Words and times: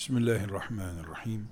Bismillahirrahmanirrahim. 0.00 1.48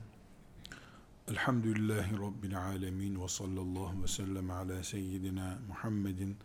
Elhamdülillahi 1.30 2.12
Rabbil 2.12 2.58
alemin 2.58 3.22
ve 3.22 3.28
sallallahu 3.28 4.02
ve 4.02 4.06
sellem 4.06 4.50
ala 4.50 4.82
seyyidina 4.82 5.58
Muhammedin 5.68 6.36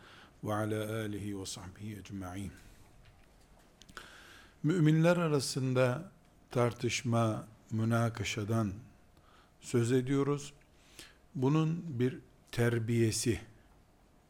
ve 0.43 0.53
ala 0.53 0.95
alihi 0.95 1.39
ve 1.39 1.45
sahbihi 1.45 1.99
ecma'in. 1.99 2.51
Müminler 4.63 5.17
arasında 5.17 6.11
tartışma, 6.51 7.47
münakaşadan 7.71 8.73
söz 9.61 9.91
ediyoruz. 9.91 10.53
Bunun 11.35 11.99
bir 11.99 12.19
terbiyesi, 12.51 13.39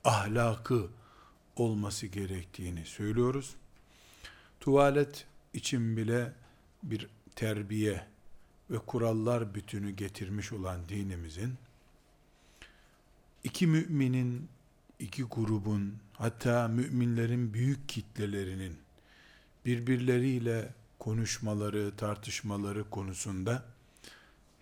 ahlakı 0.03 0.89
olması 1.55 2.07
gerektiğini 2.07 2.85
söylüyoruz. 2.85 3.55
Tuvalet 4.59 5.27
için 5.53 5.97
bile 5.97 6.33
bir 6.83 7.07
terbiye 7.35 8.07
ve 8.69 8.77
kurallar 8.77 9.55
bütünü 9.55 9.91
getirmiş 9.91 10.53
olan 10.53 10.89
dinimizin 10.89 11.53
iki 13.43 13.67
müminin, 13.67 14.49
iki 14.99 15.23
grubun, 15.23 15.97
hatta 16.13 16.67
müminlerin 16.67 17.53
büyük 17.53 17.89
kitlelerinin 17.89 18.77
birbirleriyle 19.65 20.73
konuşmaları, 20.99 21.95
tartışmaları 21.95 22.89
konusunda 22.89 23.65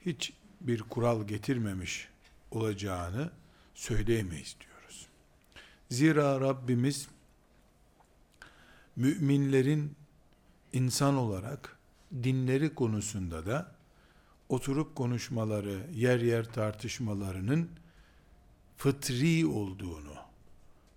hiç 0.05 0.34
bir 0.62 0.79
kural 0.81 1.27
getirmemiş 1.27 2.07
olacağını 2.51 3.31
söyleyemeyiz 3.73 4.55
diyoruz. 4.59 5.07
Zira 5.90 6.41
Rabbimiz 6.41 7.07
müminlerin 8.95 9.95
insan 10.73 11.15
olarak 11.15 11.77
dinleri 12.23 12.75
konusunda 12.75 13.45
da 13.45 13.71
oturup 14.49 14.95
konuşmaları, 14.95 15.79
yer 15.93 16.20
yer 16.20 16.53
tartışmalarının 16.53 17.70
fıtri 18.77 19.45
olduğunu, 19.45 20.15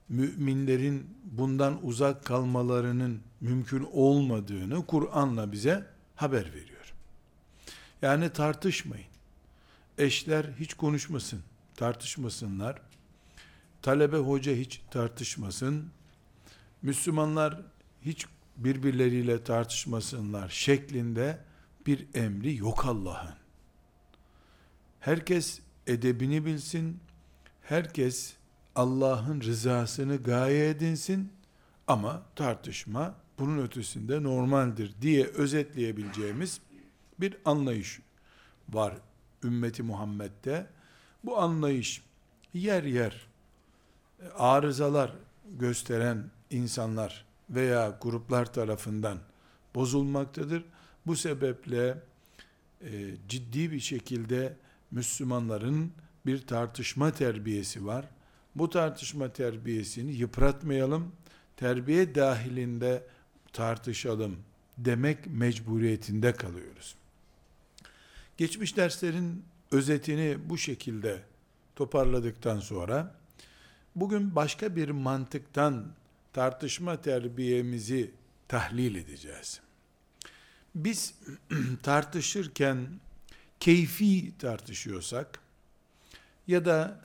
müminlerin 0.08 1.16
bundan 1.24 1.86
uzak 1.86 2.24
kalmalarının 2.24 3.20
mümkün 3.40 3.88
olmadığını 3.92 4.86
Kur'an'la 4.86 5.52
bize 5.52 5.86
haber 6.16 6.52
veriyor. 6.54 6.94
Yani 8.02 8.30
tartışmayın. 8.30 9.06
Eşler 9.98 10.44
hiç 10.60 10.74
konuşmasın, 10.74 11.40
tartışmasınlar. 11.76 12.80
Talebe 13.82 14.16
hoca 14.16 14.52
hiç 14.52 14.80
tartışmasın. 14.90 15.90
Müslümanlar 16.82 17.60
hiç 18.02 18.26
birbirleriyle 18.56 19.44
tartışmasınlar 19.44 20.48
şeklinde 20.48 21.38
bir 21.86 22.06
emri 22.14 22.56
yok 22.56 22.84
Allah'ın. 22.86 23.34
Herkes 25.00 25.60
edebini 25.86 26.44
bilsin, 26.44 27.00
herkes 27.62 28.34
Allah'ın 28.74 29.40
rızasını 29.40 30.16
gaye 30.16 30.68
edinsin 30.68 31.32
ama 31.86 32.22
tartışma 32.36 33.14
bunun 33.38 33.58
ötesinde 33.58 34.22
normaldir 34.22 34.94
diye 35.02 35.26
özetleyebileceğimiz 35.26 36.60
bir 37.20 37.36
anlayış 37.44 38.00
var 38.68 38.94
ümmeti 39.44 39.82
Muhammed'de. 39.82 40.66
Bu 41.24 41.38
anlayış 41.38 42.02
yer 42.54 42.82
yer 42.82 43.26
arızalar 44.38 45.12
gösteren 45.58 46.30
insanlar 46.50 47.24
veya 47.54 47.98
gruplar 48.00 48.52
tarafından 48.52 49.18
bozulmaktadır. 49.74 50.64
Bu 51.06 51.16
sebeple 51.16 51.98
e, 52.80 53.14
ciddi 53.28 53.72
bir 53.72 53.80
şekilde 53.80 54.56
Müslümanların 54.90 55.92
bir 56.26 56.46
tartışma 56.46 57.10
terbiyesi 57.10 57.86
var. 57.86 58.08
Bu 58.54 58.70
tartışma 58.70 59.32
terbiyesini 59.32 60.12
yıpratmayalım, 60.12 61.12
terbiye 61.56 62.14
dahilinde 62.14 63.06
tartışalım 63.52 64.36
demek 64.78 65.26
mecburiyetinde 65.26 66.32
kalıyoruz. 66.32 66.94
Geçmiş 68.36 68.76
derslerin 68.76 69.44
özetini 69.70 70.38
bu 70.48 70.58
şekilde 70.58 71.22
toparladıktan 71.76 72.60
sonra 72.60 73.14
bugün 73.96 74.36
başka 74.36 74.76
bir 74.76 74.88
mantıktan 74.88 75.86
tartışma 76.34 77.00
terbiyemizi 77.00 78.10
tahlil 78.48 78.94
edeceğiz. 78.94 79.60
Biz 80.74 81.14
tartışırken 81.82 82.88
keyfi 83.60 84.38
tartışıyorsak 84.38 85.38
ya 86.46 86.64
da 86.64 87.00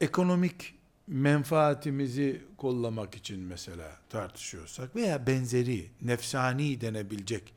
ekonomik 0.00 0.74
menfaatimizi 1.06 2.42
kollamak 2.56 3.14
için 3.14 3.40
mesela 3.40 3.96
tartışıyorsak 4.08 4.96
veya 4.96 5.26
benzeri 5.26 5.90
nefsani 6.02 6.80
denebilecek 6.80 7.54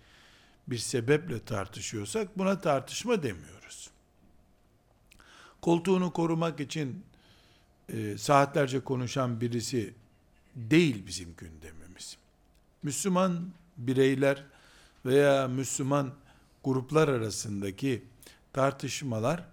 bir 0.68 0.78
sebeple 0.78 1.40
tartışıyorsak 1.40 2.38
buna 2.38 2.62
tartışma 2.62 3.24
demiyoruz. 3.24 3.90
Koltuğunu 5.62 6.14
korumak 6.14 6.60
için 6.60 7.06
e, 7.90 8.18
saatlerce 8.18 8.80
konuşan 8.80 9.42
birisi 9.42 9.94
değil 10.56 11.08
bizim 11.08 11.36
gündemimiz. 11.38 12.18
Müslüman 12.84 13.52
bireyler 13.78 14.44
veya 15.06 15.48
Müslüman 15.48 16.14
gruplar 16.64 17.08
arasındaki 17.08 18.04
tartışmalar 18.54 19.44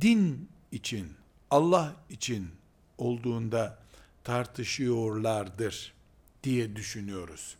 din 0.00 0.48
için, 0.72 1.12
Allah 1.50 1.96
için 2.10 2.50
olduğunda 2.98 3.78
tartışıyorlardır 4.24 5.94
diye 6.42 6.76
düşünüyoruz. 6.76 7.56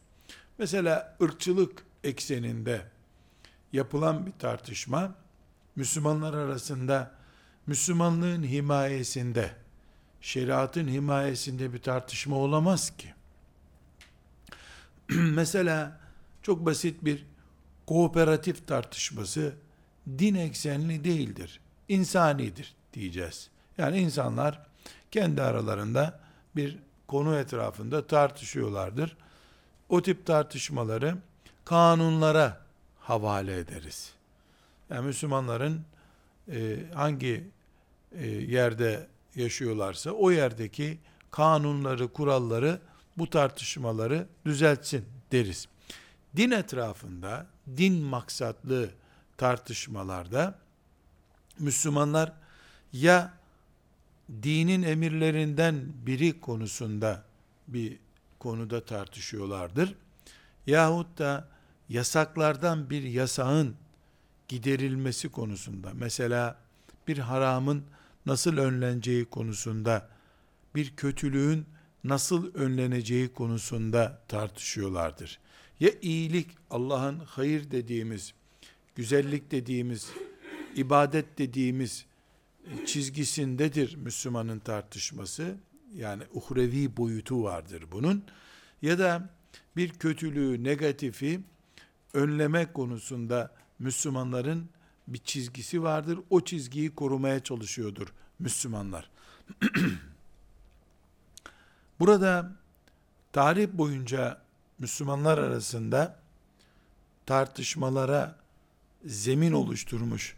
Mesela 0.58 1.16
ırkçılık 1.22 1.84
ekseninde 2.04 2.84
yapılan 3.72 4.26
bir 4.26 4.32
tartışma 4.32 5.14
Müslümanlar 5.76 6.34
arasında 6.34 7.14
Müslümanlığın 7.66 8.42
himayesinde 8.42 9.63
şeriatın 10.24 10.88
himayesinde 10.88 11.72
bir 11.72 11.78
tartışma 11.78 12.36
olamaz 12.36 12.96
ki. 12.96 13.14
Mesela 15.14 16.00
çok 16.42 16.66
basit 16.66 17.04
bir 17.04 17.26
kooperatif 17.86 18.66
tartışması 18.66 19.54
din 20.08 20.34
eksenli 20.34 21.04
değildir. 21.04 21.60
İnsanidir 21.88 22.74
diyeceğiz. 22.92 23.50
Yani 23.78 23.98
insanlar 23.98 24.66
kendi 25.10 25.42
aralarında 25.42 26.20
bir 26.56 26.78
konu 27.06 27.36
etrafında 27.36 28.06
tartışıyorlardır. 28.06 29.16
O 29.88 30.02
tip 30.02 30.26
tartışmaları 30.26 31.16
kanunlara 31.64 32.60
havale 33.00 33.58
ederiz. 33.58 34.14
Yani 34.90 35.06
Müslümanların 35.06 35.84
e, 36.48 36.76
hangi 36.94 37.44
e, 38.12 38.26
yerde 38.26 39.13
yaşıyorlarsa 39.36 40.10
o 40.10 40.30
yerdeki 40.30 40.98
kanunları, 41.30 42.08
kuralları 42.08 42.80
bu 43.18 43.30
tartışmaları 43.30 44.28
düzeltsin 44.46 45.04
deriz. 45.32 45.68
Din 46.36 46.50
etrafında, 46.50 47.46
din 47.76 48.02
maksatlı 48.02 48.90
tartışmalarda 49.36 50.58
Müslümanlar 51.58 52.32
ya 52.92 53.34
dinin 54.42 54.82
emirlerinden 54.82 55.92
biri 56.06 56.40
konusunda 56.40 57.24
bir 57.68 57.98
konuda 58.38 58.84
tartışıyorlardır. 58.84 59.94
Yahut 60.66 61.18
da 61.18 61.48
yasaklardan 61.88 62.90
bir 62.90 63.02
yasağın 63.02 63.76
giderilmesi 64.48 65.28
konusunda 65.28 65.90
mesela 65.94 66.58
bir 67.08 67.18
haramın 67.18 67.84
nasıl 68.26 68.58
önleneceği 68.58 69.24
konusunda, 69.24 70.08
bir 70.74 70.96
kötülüğün 70.96 71.66
nasıl 72.04 72.54
önleneceği 72.54 73.28
konusunda 73.28 74.22
tartışıyorlardır. 74.28 75.38
Ya 75.80 75.90
iyilik, 76.02 76.48
Allah'ın 76.70 77.18
hayır 77.18 77.70
dediğimiz, 77.70 78.34
güzellik 78.96 79.50
dediğimiz, 79.50 80.10
ibadet 80.76 81.38
dediğimiz 81.38 82.06
çizgisindedir 82.86 83.96
Müslümanın 83.96 84.58
tartışması. 84.58 85.56
Yani 85.94 86.22
uhrevi 86.32 86.96
boyutu 86.96 87.42
vardır 87.42 87.84
bunun. 87.92 88.24
Ya 88.82 88.98
da 88.98 89.30
bir 89.76 89.88
kötülüğü, 89.88 90.64
negatifi 90.64 91.40
önleme 92.12 92.72
konusunda 92.72 93.54
Müslümanların 93.78 94.68
bir 95.08 95.18
çizgisi 95.18 95.82
vardır. 95.82 96.18
O 96.30 96.40
çizgiyi 96.40 96.94
korumaya 96.94 97.40
çalışıyordur 97.40 98.12
Müslümanlar. 98.38 99.10
Burada 102.00 102.52
tarih 103.32 103.68
boyunca 103.72 104.42
Müslümanlar 104.78 105.38
arasında 105.38 106.18
tartışmalara 107.26 108.36
zemin 109.04 109.52
oluşturmuş 109.52 110.36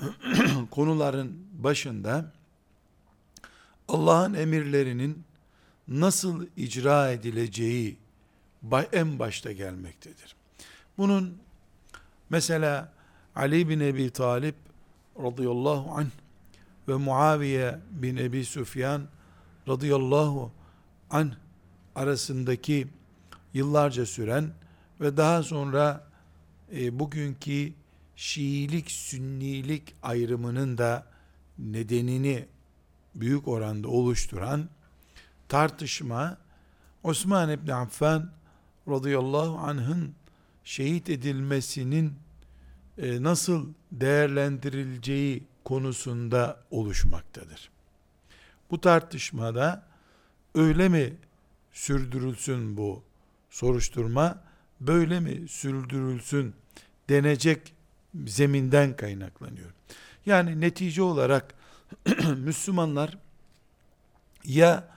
konuların 0.70 1.46
başında 1.52 2.32
Allah'ın 3.88 4.34
emirlerinin 4.34 5.24
nasıl 5.88 6.46
icra 6.56 7.10
edileceği 7.10 7.96
en 8.92 9.18
başta 9.18 9.52
gelmektedir. 9.52 10.36
Bunun 10.98 11.38
mesela 12.30 12.92
Ali 13.36 13.68
bin 13.68 13.80
Ebi 13.80 14.10
Talip 14.10 14.54
radıyallahu 15.22 15.90
anh 15.90 16.10
ve 16.88 16.94
Muaviye 16.94 17.78
bin 17.90 18.16
Ebi 18.16 18.44
Süfyan 18.44 19.02
radıyallahu 19.68 20.52
anh 21.10 21.30
arasındaki 21.94 22.88
yıllarca 23.54 24.06
süren 24.06 24.50
ve 25.00 25.16
daha 25.16 25.42
sonra 25.42 26.06
e, 26.72 26.98
bugünkü 26.98 27.72
Şiilik, 28.16 28.90
Sünnilik 28.90 29.94
ayrımının 30.02 30.78
da 30.78 31.06
nedenini 31.58 32.46
büyük 33.14 33.48
oranda 33.48 33.88
oluşturan 33.88 34.68
tartışma 35.48 36.38
Osman 37.02 37.50
İbni 37.50 37.74
Affan 37.74 38.30
radıyallahu 38.88 39.58
anh'ın 39.58 40.14
şehit 40.64 41.10
edilmesinin 41.10 42.25
e, 42.98 43.22
nasıl 43.22 43.68
değerlendirileceği 43.92 45.44
konusunda 45.64 46.60
oluşmaktadır. 46.70 47.70
Bu 48.70 48.80
tartışmada 48.80 49.86
öyle 50.54 50.88
mi 50.88 51.16
sürdürülsün 51.72 52.76
bu 52.76 53.02
soruşturma, 53.50 54.42
böyle 54.80 55.20
mi 55.20 55.48
sürdürülsün 55.48 56.54
denecek 57.08 57.74
zeminden 58.26 58.96
kaynaklanıyor. 58.96 59.70
Yani 60.26 60.60
netice 60.60 61.02
olarak 61.02 61.54
Müslümanlar 62.36 63.18
ya 64.44 64.88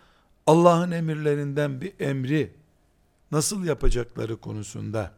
Allah'ın 0.48 0.92
emirlerinden 0.92 1.82
bir 1.82 1.94
emri 2.00 2.54
nasıl 3.32 3.66
yapacakları 3.66 4.38
konusunda 4.38 5.12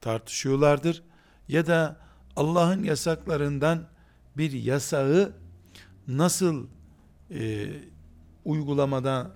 tartışıyorlardır 0.00 1.02
ya 1.48 1.66
da 1.66 1.96
Allah'ın 2.36 2.82
yasaklarından 2.82 3.86
bir 4.36 4.52
yasağı 4.52 5.32
nasıl 6.08 6.66
e, 7.30 7.70
uygulamada 8.44 9.30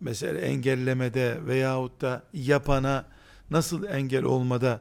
mesela 0.00 0.40
engellemede 0.40 1.46
veyahut 1.46 2.00
da 2.00 2.22
yapana 2.32 3.04
nasıl 3.50 3.84
engel 3.84 4.24
olmada 4.24 4.80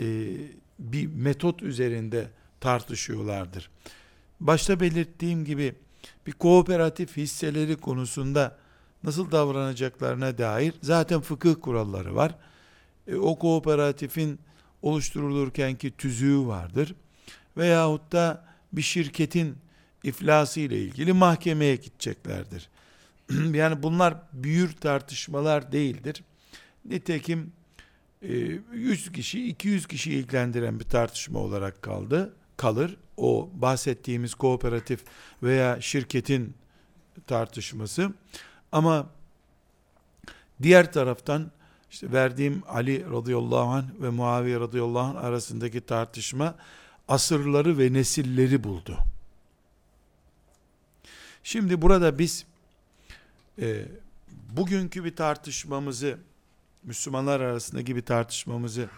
e, 0.00 0.36
bir 0.78 1.06
metot 1.06 1.62
üzerinde 1.62 2.30
tartışıyorlardır. 2.60 3.70
Başta 4.40 4.80
belirttiğim 4.80 5.44
gibi 5.44 5.74
bir 6.26 6.32
kooperatif 6.32 7.16
hisseleri 7.16 7.76
konusunda 7.76 8.58
nasıl 9.04 9.30
davranacaklarına 9.30 10.38
dair 10.38 10.74
zaten 10.82 11.20
fıkıh 11.20 11.54
kuralları 11.60 12.14
var. 12.14 12.34
E, 13.06 13.16
o 13.16 13.38
kooperatifin 13.38 14.38
oluşturulurkenki 14.82 15.96
tüzüğü 15.96 16.46
vardır. 16.46 16.94
Veyahut 17.56 18.12
da 18.12 18.44
bir 18.72 18.82
şirketin 18.82 19.56
iflası 20.04 20.60
ile 20.60 20.78
ilgili 20.82 21.12
mahkemeye 21.12 21.76
gideceklerdir. 21.76 22.68
yani 23.54 23.82
bunlar 23.82 24.14
büyür 24.32 24.72
tartışmalar 24.72 25.72
değildir. 25.72 26.24
Nitekim 26.84 27.52
100 28.22 29.08
e, 29.08 29.12
kişi 29.12 29.48
200 29.48 29.86
kişi 29.86 30.12
ilgilendiren 30.12 30.80
bir 30.80 30.84
tartışma 30.84 31.38
olarak 31.38 31.82
kaldı 31.82 32.34
kalır. 32.56 32.96
O 33.16 33.50
bahsettiğimiz 33.54 34.34
kooperatif 34.34 35.04
veya 35.42 35.80
şirketin 35.80 36.54
tartışması. 37.26 38.12
Ama 38.72 39.10
diğer 40.62 40.92
taraftan 40.92 41.50
işte 41.90 42.12
verdiğim 42.12 42.62
Ali 42.68 43.10
radıyallahu 43.10 43.70
anh 43.70 43.84
ve 44.00 44.10
Muaviye 44.10 44.60
radıyallahu 44.60 45.18
anh 45.18 45.24
arasındaki 45.24 45.80
tartışma 45.80 46.54
asırları 47.08 47.78
ve 47.78 47.92
nesilleri 47.92 48.64
buldu. 48.64 48.98
Şimdi 51.42 51.82
burada 51.82 52.18
biz 52.18 52.46
e, 53.58 53.84
bugünkü 54.56 55.04
bir 55.04 55.16
tartışmamızı 55.16 56.18
Müslümanlar 56.82 57.40
arasındaki 57.40 57.96
bir 57.96 58.02
tartışmamızı 58.02 58.88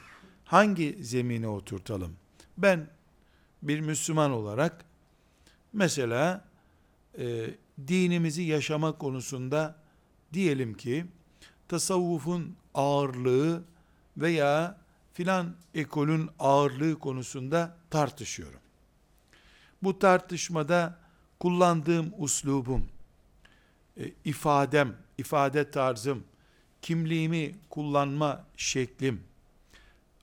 hangi 0.45 0.99
zemine 1.01 1.49
oturtalım? 1.49 2.17
Ben 2.59 2.89
bir 3.63 3.81
Müslüman 3.81 4.31
olarak 4.31 4.85
mesela 5.73 6.45
e, 7.19 7.51
dinimizi 7.89 8.43
yaşama 8.43 8.99
konusunda 8.99 9.77
diyelim 10.33 10.75
ki 10.75 11.07
tasavvufun 11.73 12.57
ağırlığı 12.75 13.63
veya 14.17 14.79
filan 15.13 15.55
ekolün 15.75 16.31
ağırlığı 16.39 16.99
konusunda 16.99 17.77
tartışıyorum. 17.91 18.61
Bu 19.83 19.99
tartışmada 19.99 20.99
kullandığım 21.41 22.13
uslubum, 22.19 22.89
e, 23.97 24.13
ifadem, 24.25 24.97
ifade 25.19 25.71
tarzım, 25.71 26.25
kimliğimi 26.83 27.55
kullanma 27.71 28.45
şeklim, 28.57 29.21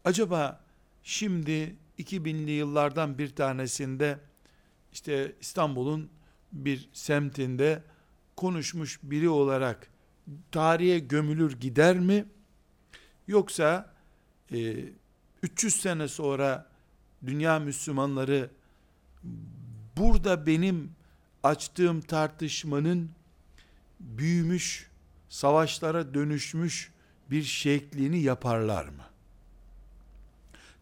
acaba 0.06 0.62
şimdi 1.04 1.76
2000'li 2.00 2.52
yıllardan 2.52 3.18
bir 3.18 3.36
tanesinde 3.36 4.20
işte 4.94 5.36
İstanbul'un 5.42 6.10
bir 6.52 6.90
semtinde 6.94 7.84
konuşmuş 8.36 9.00
biri 9.04 9.30
olarak 9.30 9.90
tarihe 10.52 11.00
gömülür 11.00 11.60
gider 11.60 12.00
mi? 12.00 12.26
Yoksa 13.28 13.94
e, 14.54 14.86
300 15.44 15.76
sene 15.76 16.08
sonra 16.08 16.70
dünya 17.26 17.60
Müslümanları 17.60 18.50
burada 19.98 20.48
benim 20.48 20.92
açtığım 21.44 22.02
tartışmanın 22.02 23.12
büyümüş, 24.00 24.90
savaşlara 25.30 26.14
dönüşmüş 26.14 26.92
bir 27.32 27.44
şeklini 27.44 28.22
yaparlar 28.22 28.86
mı? 28.86 29.04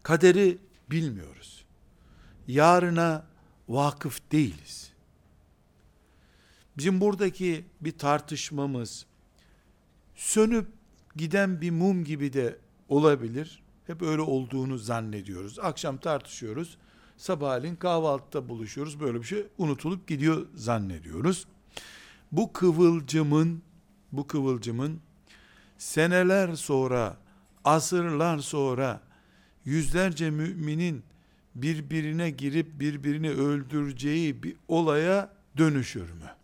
Kaderi 0.02 0.58
bilmiyoruz. 0.90 1.64
Yarına 2.46 3.26
vakıf 3.68 4.32
değiliz. 4.32 4.92
Bizim 6.76 7.00
buradaki 7.00 7.64
bir 7.80 7.98
tartışmamız 7.98 9.06
sönüp 10.18 10.66
giden 11.16 11.60
bir 11.60 11.70
mum 11.70 12.04
gibi 12.04 12.32
de 12.32 12.58
olabilir. 12.88 13.62
Hep 13.86 14.02
öyle 14.02 14.22
olduğunu 14.22 14.78
zannediyoruz. 14.78 15.58
Akşam 15.58 15.96
tartışıyoruz. 15.96 16.78
Sabahleyin 17.16 17.76
kahvaltıda 17.76 18.48
buluşuyoruz. 18.48 19.00
Böyle 19.00 19.18
bir 19.18 19.26
şey 19.26 19.46
unutulup 19.58 20.08
gidiyor 20.08 20.46
zannediyoruz. 20.54 21.46
Bu 22.32 22.52
kıvılcımın 22.52 23.62
bu 24.12 24.26
kıvılcımın 24.26 25.00
seneler 25.78 26.54
sonra, 26.54 27.16
asırlar 27.64 28.38
sonra 28.38 29.00
yüzlerce 29.64 30.30
müminin 30.30 31.02
birbirine 31.54 32.30
girip 32.30 32.80
birbirini 32.80 33.30
öldüreceği 33.30 34.42
bir 34.42 34.56
olaya 34.68 35.32
dönüşür 35.58 36.10
mü? 36.10 36.37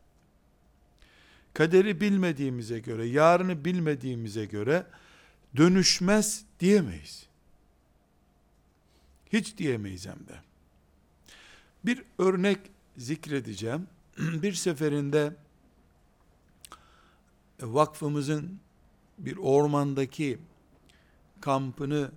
Kaderi 1.55 2.01
bilmediğimize 2.01 2.79
göre, 2.79 3.07
yarını 3.07 3.65
bilmediğimize 3.65 4.45
göre 4.45 4.87
dönüşmez 5.57 6.45
diyemeyiz. 6.61 7.27
Hiç 9.33 9.59
diyemeyiz 9.59 10.07
hem 10.07 10.19
de. 10.19 10.35
Bir 11.85 12.03
örnek 12.19 12.59
zikredeceğim. 12.97 13.87
bir 14.19 14.53
seferinde 14.53 15.37
vakfımızın 17.61 18.61
bir 19.19 19.37
ormandaki 19.37 20.39
kampını 21.41 22.11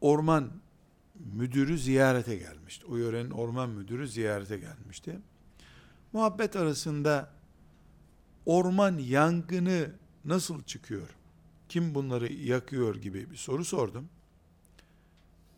orman 0.00 0.50
müdürü 1.34 1.78
ziyarete 1.78 2.36
gelmişti. 2.36 2.86
O 2.86 2.96
yörenin 2.96 3.30
orman 3.30 3.70
müdürü 3.70 4.08
ziyarete 4.08 4.58
gelmişti. 4.58 5.18
Muhabbet 6.12 6.56
arasında 6.56 7.37
orman 8.48 8.98
yangını 8.98 9.90
nasıl 10.24 10.62
çıkıyor? 10.62 11.08
Kim 11.68 11.94
bunları 11.94 12.32
yakıyor 12.32 12.94
gibi 12.94 13.30
bir 13.30 13.36
soru 13.36 13.64
sordum. 13.64 14.08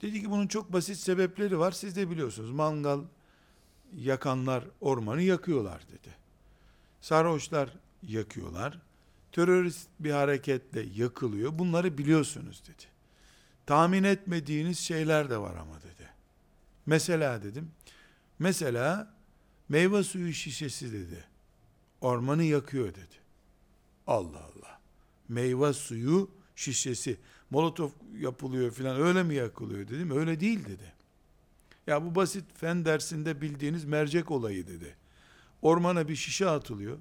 Dedi 0.02 0.22
ki 0.22 0.30
bunun 0.30 0.46
çok 0.46 0.72
basit 0.72 0.96
sebepleri 0.96 1.58
var. 1.58 1.72
Siz 1.72 1.96
de 1.96 2.10
biliyorsunuz. 2.10 2.50
Mangal 2.50 3.00
yakanlar 3.96 4.64
ormanı 4.80 5.22
yakıyorlar 5.22 5.82
dedi. 5.88 6.14
Sarhoşlar 7.00 7.70
yakıyorlar. 8.02 8.78
Terörist 9.32 9.88
bir 10.00 10.10
hareketle 10.10 10.80
yakılıyor. 10.80 11.58
Bunları 11.58 11.98
biliyorsunuz 11.98 12.62
dedi 12.68 13.00
tahmin 13.70 14.04
etmediğiniz 14.04 14.78
şeyler 14.78 15.30
de 15.30 15.38
var 15.38 15.56
ama 15.56 15.82
dedi. 15.82 16.08
Mesela 16.86 17.42
dedim. 17.42 17.70
Mesela 18.38 19.14
meyve 19.68 20.02
suyu 20.02 20.32
şişesi 20.32 20.92
dedi. 20.92 21.24
Ormanı 22.00 22.44
yakıyor 22.44 22.88
dedi. 22.88 23.14
Allah 24.06 24.38
Allah. 24.38 24.80
Meyve 25.28 25.72
suyu 25.72 26.30
şişesi. 26.56 27.18
Molotof 27.50 27.92
yapılıyor 28.18 28.70
filan 28.70 29.00
öyle 29.00 29.22
mi 29.22 29.34
yakılıyor 29.34 29.88
dedim. 29.88 30.10
Öyle 30.10 30.40
değil 30.40 30.64
dedi. 30.64 30.92
Ya 31.86 32.04
bu 32.04 32.14
basit 32.14 32.44
fen 32.54 32.84
dersinde 32.84 33.40
bildiğiniz 33.40 33.84
mercek 33.84 34.30
olayı 34.30 34.66
dedi. 34.66 34.96
Ormana 35.62 36.08
bir 36.08 36.16
şişe 36.16 36.48
atılıyor. 36.48 36.98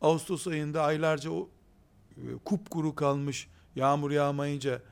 Ağustos 0.00 0.46
ayında 0.46 0.82
aylarca 0.82 1.30
o 1.30 1.48
e, 2.16 2.20
kupkuru 2.44 2.94
kalmış, 2.94 3.48
yağmur 3.76 4.10
yağmayınca 4.10 4.82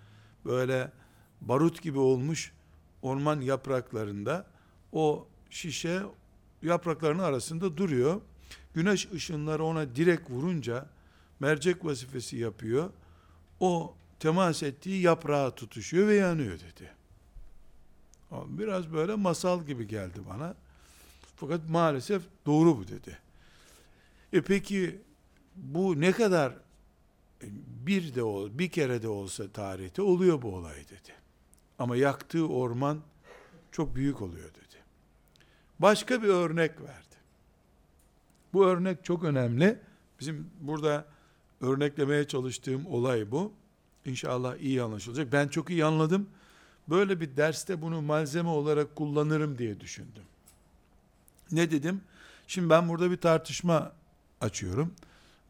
böyle 0.44 0.92
barut 1.40 1.82
gibi 1.82 1.98
olmuş 1.98 2.52
orman 3.02 3.40
yapraklarında 3.40 4.46
o 4.92 5.28
şişe 5.50 6.02
yaprakların 6.62 7.18
arasında 7.18 7.76
duruyor. 7.76 8.20
Güneş 8.74 9.08
ışınları 9.12 9.64
ona 9.64 9.96
direkt 9.96 10.30
vurunca 10.30 10.86
mercek 11.40 11.84
vazifesi 11.84 12.36
yapıyor. 12.36 12.90
O 13.60 13.94
temas 14.20 14.62
ettiği 14.62 15.02
yaprağa 15.02 15.54
tutuşuyor 15.54 16.08
ve 16.08 16.14
yanıyor 16.14 16.60
dedi. 16.60 16.90
Biraz 18.32 18.92
böyle 18.92 19.14
masal 19.14 19.66
gibi 19.66 19.88
geldi 19.88 20.20
bana. 20.30 20.54
Fakat 21.36 21.68
maalesef 21.68 22.22
doğru 22.46 22.78
bu 22.78 22.88
dedi. 22.88 23.18
E 24.32 24.40
peki 24.42 25.00
bu 25.56 26.00
ne 26.00 26.12
kadar 26.12 26.50
e, 26.50 26.56
bir 27.86 28.14
de 28.14 28.22
ol, 28.22 28.50
bir 28.52 28.70
kere 28.70 29.02
de 29.02 29.08
olsa 29.08 29.48
tarihte 29.48 30.02
oluyor 30.02 30.42
bu 30.42 30.54
olay 30.56 30.76
dedi. 30.76 31.14
Ama 31.78 31.96
yaktığı 31.96 32.48
orman 32.48 33.00
çok 33.72 33.96
büyük 33.96 34.22
oluyor 34.22 34.50
dedi. 34.54 34.82
Başka 35.78 36.22
bir 36.22 36.28
örnek 36.28 36.80
verdi. 36.80 37.03
Bu 38.54 38.66
örnek 38.66 39.04
çok 39.04 39.24
önemli. 39.24 39.78
Bizim 40.20 40.50
burada 40.60 41.04
örneklemeye 41.60 42.28
çalıştığım 42.28 42.86
olay 42.86 43.30
bu. 43.30 43.52
İnşallah 44.04 44.56
iyi 44.56 44.82
anlaşılacak. 44.82 45.32
Ben 45.32 45.48
çok 45.48 45.70
iyi 45.70 45.84
anladım. 45.84 46.28
Böyle 46.88 47.20
bir 47.20 47.36
derste 47.36 47.82
bunu 47.82 48.02
malzeme 48.02 48.48
olarak 48.48 48.96
kullanırım 48.96 49.58
diye 49.58 49.80
düşündüm. 49.80 50.22
Ne 51.52 51.70
dedim? 51.70 52.00
Şimdi 52.46 52.70
ben 52.70 52.88
burada 52.88 53.10
bir 53.10 53.16
tartışma 53.16 53.92
açıyorum. 54.40 54.94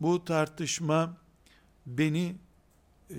Bu 0.00 0.24
tartışma 0.24 1.16
beni 1.86 2.36
e, 3.10 3.18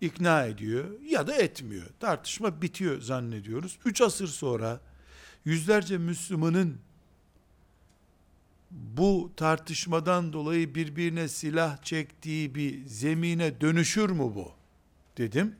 ikna 0.00 0.44
ediyor 0.44 1.00
ya 1.00 1.26
da 1.26 1.34
etmiyor. 1.34 1.86
Tartışma 2.00 2.62
bitiyor 2.62 3.00
zannediyoruz. 3.00 3.78
Üç 3.84 4.00
asır 4.00 4.28
sonra 4.28 4.80
yüzlerce 5.44 5.98
Müslümanın 5.98 6.78
bu 8.74 9.32
tartışmadan 9.36 10.32
dolayı 10.32 10.74
birbirine 10.74 11.28
silah 11.28 11.82
çektiği 11.82 12.54
bir 12.54 12.86
zemine 12.86 13.60
dönüşür 13.60 14.10
mü 14.10 14.18
bu? 14.18 14.52
Dedim. 15.18 15.56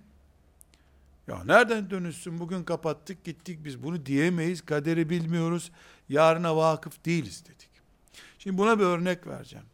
Ya 1.28 1.44
nereden 1.44 1.90
dönüşsün? 1.90 2.40
Bugün 2.40 2.64
kapattık 2.64 3.24
gittik 3.24 3.64
biz 3.64 3.82
bunu 3.82 4.06
diyemeyiz. 4.06 4.62
Kaderi 4.62 5.10
bilmiyoruz. 5.10 5.72
Yarına 6.08 6.56
vakıf 6.56 7.04
değiliz 7.04 7.44
dedik. 7.44 7.70
Şimdi 8.38 8.58
buna 8.58 8.78
bir 8.78 8.84
örnek 8.84 9.26
vereceğim. 9.26 9.66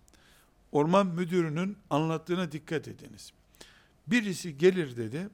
Orman 0.72 1.06
müdürünün 1.06 1.76
anlattığına 1.90 2.52
dikkat 2.52 2.88
ediniz. 2.88 3.32
Birisi 4.06 4.58
gelir 4.58 4.96
dedi. 4.96 5.28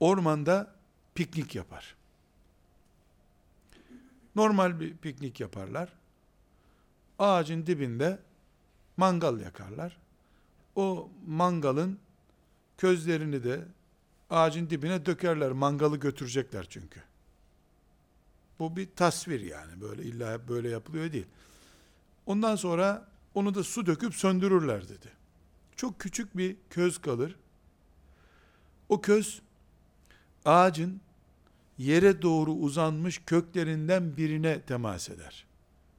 Ormanda 0.00 0.74
piknik 1.14 1.54
yapar. 1.54 1.94
Normal 4.36 4.80
bir 4.80 4.96
piknik 4.96 5.40
yaparlar. 5.40 5.92
Ağacın 7.18 7.66
dibinde 7.66 8.18
mangal 8.96 9.40
yakarlar. 9.40 9.96
O 10.76 11.10
mangalın 11.26 11.98
közlerini 12.78 13.44
de 13.44 13.64
ağacın 14.30 14.70
dibine 14.70 15.06
dökerler. 15.06 15.52
Mangalı 15.52 15.96
götürecekler 15.96 16.66
çünkü. 16.70 17.02
Bu 18.58 18.76
bir 18.76 18.88
tasvir 18.96 19.40
yani. 19.40 19.80
Böyle 19.80 20.02
illa 20.02 20.48
böyle 20.48 20.68
yapılıyor 20.68 21.12
değil. 21.12 21.26
Ondan 22.26 22.56
sonra 22.56 23.08
onu 23.34 23.54
da 23.54 23.64
su 23.64 23.86
döküp 23.86 24.14
söndürürler 24.14 24.88
dedi. 24.88 25.08
Çok 25.76 26.00
küçük 26.00 26.36
bir 26.36 26.56
köz 26.70 26.98
kalır. 26.98 27.36
O 28.88 29.00
köz 29.00 29.42
ağacın 30.44 31.00
yere 31.78 32.22
doğru 32.22 32.52
uzanmış 32.52 33.22
köklerinden 33.26 34.16
birine 34.16 34.60
temas 34.60 35.10
eder. 35.10 35.46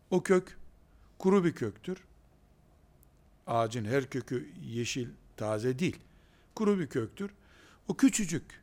O 0.10 0.24
kök 0.24 0.57
kuru 1.17 1.43
bir 1.43 1.53
köktür. 1.53 1.98
Ağacın 3.48 3.86
her 3.86 4.10
kökü 4.10 4.50
yeşil, 4.63 5.07
taze 5.38 5.79
değil. 5.79 6.00
Kuru 6.55 6.79
bir 6.79 6.88
köktür. 6.88 7.31
O 7.88 7.98
küçücük 7.98 8.62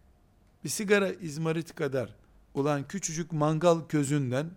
bir 0.65 0.69
sigara 0.69 1.13
izmarit 1.13 1.75
kadar 1.75 2.15
olan 2.55 2.89
küçücük 2.89 3.33
mangal 3.33 3.81
közünden 3.89 4.51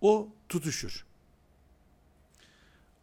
o 0.00 0.28
tutuşur. 0.48 1.04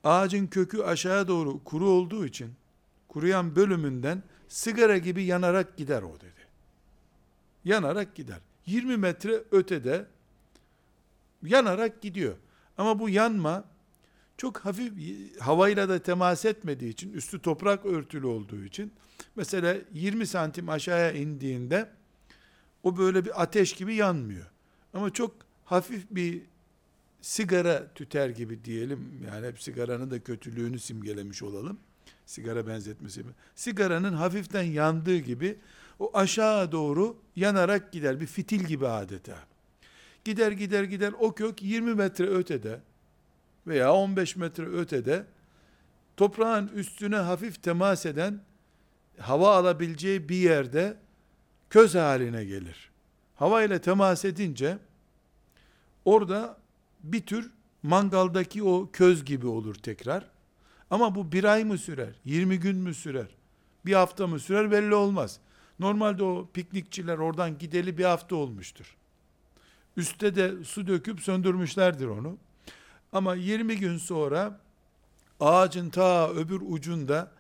Ağacın 0.04 0.48
kökü 0.48 0.82
aşağı 0.82 1.28
doğru 1.28 1.64
kuru 1.64 1.90
olduğu 1.90 2.26
için 2.26 2.54
kuruyan 3.08 3.56
bölümünden 3.56 4.24
sigara 4.48 4.98
gibi 4.98 5.24
yanarak 5.24 5.78
gider 5.78 6.02
o 6.02 6.16
dedi. 6.16 6.48
Yanarak 7.66 8.16
gider. 8.16 8.40
20 8.66 8.98
metre 8.98 9.44
ötede 9.52 10.06
yanarak 11.44 12.02
gidiyor. 12.02 12.36
Ama 12.78 13.00
bu 13.00 13.10
yanma 13.10 13.64
çok 14.38 14.58
hafif 14.58 14.94
havayla 15.40 15.90
da 15.90 16.00
temas 16.00 16.46
etmediği 16.46 16.92
için, 16.92 17.14
üstü 17.14 17.42
toprak 17.42 17.86
örtülü 17.86 18.26
olduğu 18.26 18.64
için, 18.64 18.92
mesela 19.36 19.76
20 19.94 20.28
santim 20.28 20.70
aşağıya 20.70 21.12
indiğinde, 21.12 21.90
o 22.84 22.98
böyle 22.98 23.26
bir 23.26 23.42
ateş 23.42 23.74
gibi 23.74 23.96
yanmıyor. 23.96 24.46
Ama 24.94 25.14
çok 25.14 25.36
hafif 25.66 26.06
bir 26.12 26.42
sigara 27.22 27.94
tüter 27.94 28.30
gibi 28.30 28.64
diyelim, 28.64 29.22
yani 29.26 29.48
hep 29.48 29.62
sigaranın 29.62 30.12
da 30.12 30.24
kötülüğünü 30.24 30.80
simgelemiş 30.80 31.44
olalım, 31.44 31.80
sigara 32.26 32.68
benzetmesi. 32.68 33.24
Sigaranın 33.56 34.14
hafiften 34.14 34.64
yandığı 34.64 35.18
gibi, 35.18 35.58
o 36.00 36.18
aşağı 36.18 36.72
doğru 36.72 37.18
yanarak 37.36 37.92
gider, 37.92 38.20
bir 38.20 38.26
fitil 38.26 38.60
gibi 38.60 38.88
adeta. 38.88 39.38
Gider 40.26 40.52
gider 40.52 40.84
gider, 40.84 41.14
o 41.20 41.36
kök 41.36 41.64
20 41.64 41.94
metre 41.94 42.28
ötede, 42.28 42.80
veya 43.68 43.94
15 43.94 44.36
metre 44.36 44.66
ötede 44.66 45.26
toprağın 46.18 46.68
üstüne 46.68 47.16
hafif 47.16 47.64
temas 47.64 48.06
eden 48.06 48.42
hava 49.20 49.56
alabileceği 49.56 50.30
bir 50.30 50.36
yerde 50.36 50.98
köz 51.70 51.96
haline 51.96 52.46
gelir. 52.46 52.92
Hava 53.36 53.64
ile 53.64 53.82
temas 53.82 54.26
edince 54.26 54.78
orada 56.06 56.58
bir 57.04 57.26
tür 57.26 57.52
mangaldaki 57.84 58.64
o 58.64 58.90
köz 58.94 59.26
gibi 59.26 59.48
olur 59.48 59.76
tekrar. 59.76 60.26
Ama 60.90 61.16
bu 61.16 61.32
bir 61.32 61.44
ay 61.44 61.64
mı 61.64 61.78
sürer? 61.78 62.16
20 62.26 62.60
gün 62.60 62.78
mü 62.78 62.94
sürer? 62.94 63.28
Bir 63.86 63.94
hafta 63.94 64.28
mı 64.28 64.40
sürer? 64.40 64.72
Belli 64.72 64.96
olmaz. 64.96 65.40
Normalde 65.80 66.24
o 66.24 66.50
piknikçiler 66.54 67.18
oradan 67.18 67.58
gideli 67.58 67.98
bir 67.98 68.06
hafta 68.06 68.36
olmuştur. 68.36 68.96
Üste 69.98 70.36
de 70.36 70.64
su 70.64 70.88
döküp 70.88 71.20
söndürmüşlerdir 71.20 72.06
onu. 72.06 72.38
Ama 73.14 73.36
20 73.36 73.78
gün 73.78 73.98
sonra 73.98 74.60
ağacın 75.40 75.90
ta 75.90 76.30
öbür 76.30 76.62
ucunda 76.66 77.32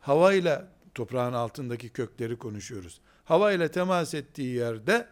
havayla 0.00 0.68
toprağın 0.94 1.32
altındaki 1.32 1.88
kökleri 1.88 2.36
konuşuyoruz. 2.36 3.00
Havayla 3.24 3.68
temas 3.68 4.14
ettiği 4.14 4.54
yerde 4.54 5.08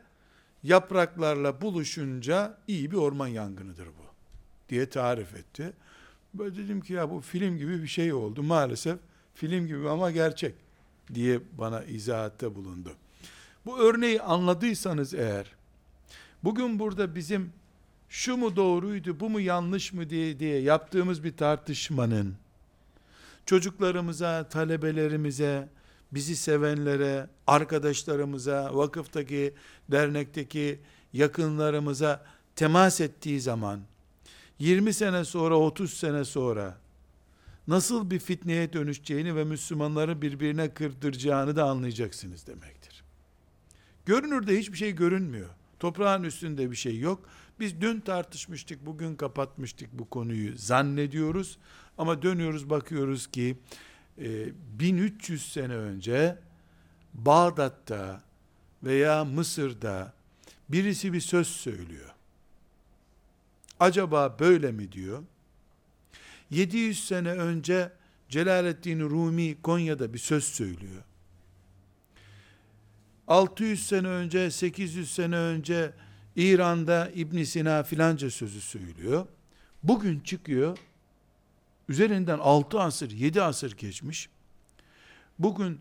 yapraklarla 0.62 1.61
buluşunca 1.61 2.59
iyi 2.69 2.90
bir 2.90 2.97
orman 2.97 3.28
yangınıdır 3.28 3.87
bu 3.87 4.12
diye 4.69 4.88
tarif 4.88 5.35
etti. 5.35 5.73
Böyle 6.35 6.57
dedim 6.57 6.81
ki 6.81 6.92
ya 6.92 7.11
bu 7.11 7.21
film 7.21 7.59
gibi 7.59 7.83
bir 7.83 7.88
şey 7.88 8.12
oldu. 8.12 8.42
Maalesef 8.42 8.99
film 9.35 9.66
gibi 9.66 9.88
ama 9.88 10.11
gerçek 10.11 10.54
diye 11.14 11.40
bana 11.59 11.83
izahatte 11.83 12.54
bulundu. 12.54 12.92
Bu 13.66 13.78
örneği 13.78 14.23
anladıysanız 14.23 15.14
eğer, 15.14 15.47
bugün 16.45 16.78
burada 16.78 17.14
bizim 17.14 17.52
şu 18.12 18.37
mu 18.37 18.57
doğruydu, 18.57 19.21
bu 19.21 19.31
mu 19.31 19.40
yanlış 19.40 19.92
mı 19.92 20.11
diye, 20.11 20.38
diye 20.38 20.61
yaptığımız 20.61 21.25
bir 21.25 21.37
tartışmanın, 21.37 22.35
çocuklarımıza, 23.47 24.49
talebelerimize, 24.49 25.69
bizi 26.12 26.37
sevenlere, 26.37 27.28
arkadaşlarımıza, 27.47 28.71
vakıftaki, 28.75 29.54
dernekteki 29.90 30.81
yakınlarımıza 31.12 32.25
temas 32.57 33.00
ettiği 33.00 33.40
zaman, 33.40 33.81
20 34.59 34.95
sene 34.95 35.25
sonra, 35.25 35.59
30 35.59 35.95
sene 35.95 36.25
sonra, 36.25 36.78
nasıl 37.69 38.11
bir 38.11 38.19
fitneye 38.19 38.73
dönüşeceğini 38.73 39.37
ve 39.37 39.45
Müslümanları 39.45 40.23
birbirine 40.23 40.75
kırdıracağını 40.75 41.57
da 41.57 41.64
anlayacaksınız 41.64 42.47
demektir. 42.47 43.04
Görünürde 44.07 44.59
hiçbir 44.59 44.78
şey 44.78 44.92
görünmüyor. 44.92 45.50
Toprağın 45.82 46.22
üstünde 46.22 46.70
bir 46.70 46.76
şey 46.76 46.98
yok. 46.98 47.28
Biz 47.60 47.80
dün 47.80 48.00
tartışmıştık, 48.00 48.86
bugün 48.86 49.16
kapatmıştık 49.16 49.92
bu 49.92 50.10
konuyu 50.10 50.56
zannediyoruz. 50.56 51.58
Ama 51.98 52.22
dönüyoruz 52.22 52.70
bakıyoruz 52.70 53.26
ki 53.26 53.58
1300 54.18 55.42
e, 55.42 55.44
sene 55.50 55.74
önce 55.74 56.38
Bağdat'ta 57.14 58.22
veya 58.82 59.24
Mısır'da 59.24 60.12
birisi 60.68 61.12
bir 61.12 61.20
söz 61.20 61.46
söylüyor. 61.46 62.10
Acaba 63.80 64.36
böyle 64.38 64.72
mi 64.72 64.92
diyor? 64.92 65.22
700 66.50 67.04
sene 67.04 67.30
önce 67.30 67.92
Celaleddin 68.28 69.00
Rumi 69.00 69.62
Konya'da 69.62 70.14
bir 70.14 70.18
söz 70.18 70.44
söylüyor. 70.44 71.02
600 73.32 73.86
sene 73.86 74.08
önce, 74.08 74.50
800 74.50 75.10
sene 75.10 75.36
önce 75.36 75.92
İran'da 76.36 77.10
İbn 77.14 77.42
Sina 77.42 77.82
filanca 77.82 78.30
sözü 78.30 78.60
söylüyor. 78.60 79.26
Bugün 79.82 80.20
çıkıyor, 80.20 80.78
üzerinden 81.88 82.38
6 82.38 82.80
asır, 82.80 83.10
7 83.10 83.42
asır 83.42 83.76
geçmiş. 83.76 84.28
Bugün 85.38 85.80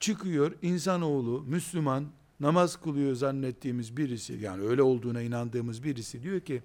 çıkıyor 0.00 0.52
insanoğlu, 0.62 1.42
Müslüman, 1.46 2.06
namaz 2.40 2.80
kılıyor 2.80 3.14
zannettiğimiz 3.14 3.96
birisi, 3.96 4.32
yani 4.32 4.62
öyle 4.62 4.82
olduğuna 4.82 5.22
inandığımız 5.22 5.82
birisi 5.82 6.22
diyor 6.22 6.40
ki, 6.40 6.62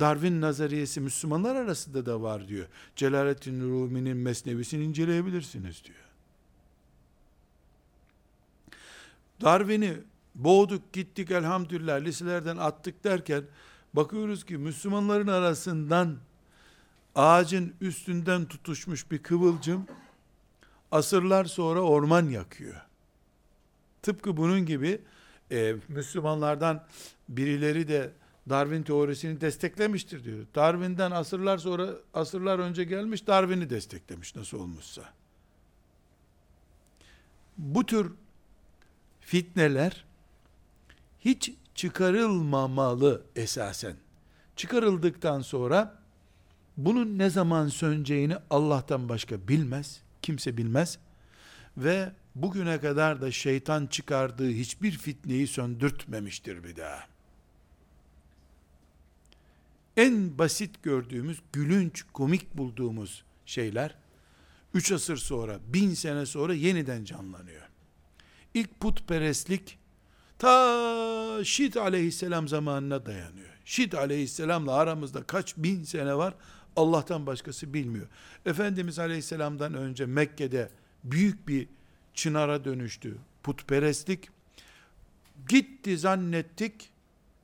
Darwin 0.00 0.40
nazariyesi 0.40 1.00
Müslümanlar 1.00 1.56
arasında 1.56 2.06
da 2.06 2.22
var 2.22 2.48
diyor. 2.48 2.66
Celaleddin 2.96 3.60
Rumi'nin 3.60 4.16
mesnevisini 4.16 4.84
inceleyebilirsiniz 4.84 5.84
diyor. 5.84 6.09
Darwin'i 9.40 9.96
boğduk 10.34 10.92
gittik 10.92 11.30
elhamdülillah 11.30 12.00
liselerden 12.00 12.56
attık 12.56 13.04
derken 13.04 13.44
bakıyoruz 13.94 14.44
ki 14.44 14.58
Müslümanların 14.58 15.26
arasından 15.26 16.16
ağacın 17.14 17.74
üstünden 17.80 18.44
tutuşmuş 18.44 19.10
bir 19.10 19.18
kıvılcım 19.18 19.86
asırlar 20.92 21.44
sonra 21.44 21.80
orman 21.80 22.28
yakıyor. 22.28 22.82
Tıpkı 24.02 24.36
bunun 24.36 24.66
gibi 24.66 25.00
e, 25.50 25.76
Müslümanlardan 25.88 26.86
birileri 27.28 27.88
de 27.88 28.12
Darwin 28.48 28.82
teorisini 28.82 29.40
desteklemiştir 29.40 30.24
diyor. 30.24 30.46
Darwin'den 30.54 31.10
asırlar 31.10 31.58
sonra 31.58 31.90
asırlar 32.14 32.58
önce 32.58 32.84
gelmiş 32.84 33.26
Darwin'i 33.26 33.70
desteklemiş 33.70 34.36
nasıl 34.36 34.60
olmuşsa. 34.60 35.02
Bu 37.58 37.86
tür 37.86 38.12
fitneler 39.30 40.04
hiç 41.20 41.52
çıkarılmamalı 41.74 43.22
esasen. 43.36 43.96
Çıkarıldıktan 44.56 45.40
sonra 45.40 45.98
bunun 46.76 47.18
ne 47.18 47.30
zaman 47.30 47.68
söneceğini 47.68 48.36
Allah'tan 48.50 49.08
başka 49.08 49.48
bilmez, 49.48 50.00
kimse 50.22 50.56
bilmez 50.56 50.98
ve 51.76 52.12
bugüne 52.34 52.80
kadar 52.80 53.20
da 53.20 53.32
şeytan 53.32 53.86
çıkardığı 53.86 54.50
hiçbir 54.50 54.92
fitneyi 54.92 55.46
söndürtmemiştir 55.46 56.64
bir 56.64 56.76
daha. 56.76 57.06
En 59.96 60.38
basit 60.38 60.82
gördüğümüz, 60.82 61.40
gülünç, 61.52 62.04
komik 62.12 62.58
bulduğumuz 62.58 63.24
şeyler, 63.46 63.94
üç 64.74 64.92
asır 64.92 65.16
sonra, 65.16 65.58
bin 65.68 65.94
sene 65.94 66.26
sonra 66.26 66.54
yeniden 66.54 67.04
canlanıyor. 67.04 67.69
İlk 68.54 68.80
putperestlik, 68.80 69.78
ta 70.38 71.44
Şit 71.44 71.76
aleyhisselam 71.76 72.48
zamanına 72.48 73.06
dayanıyor. 73.06 73.48
Şit 73.64 73.94
aleyhisselamla 73.94 74.72
aramızda 74.72 75.22
kaç 75.22 75.56
bin 75.56 75.84
sene 75.84 76.14
var, 76.14 76.34
Allah'tan 76.76 77.26
başkası 77.26 77.74
bilmiyor. 77.74 78.06
Efendimiz 78.46 78.98
aleyhisselamdan 78.98 79.74
önce 79.74 80.06
Mekke'de 80.06 80.70
büyük 81.04 81.48
bir 81.48 81.68
çınara 82.14 82.64
dönüştü. 82.64 83.16
Putperestlik 83.42 84.28
gitti 85.48 85.98
zannettik. 85.98 86.90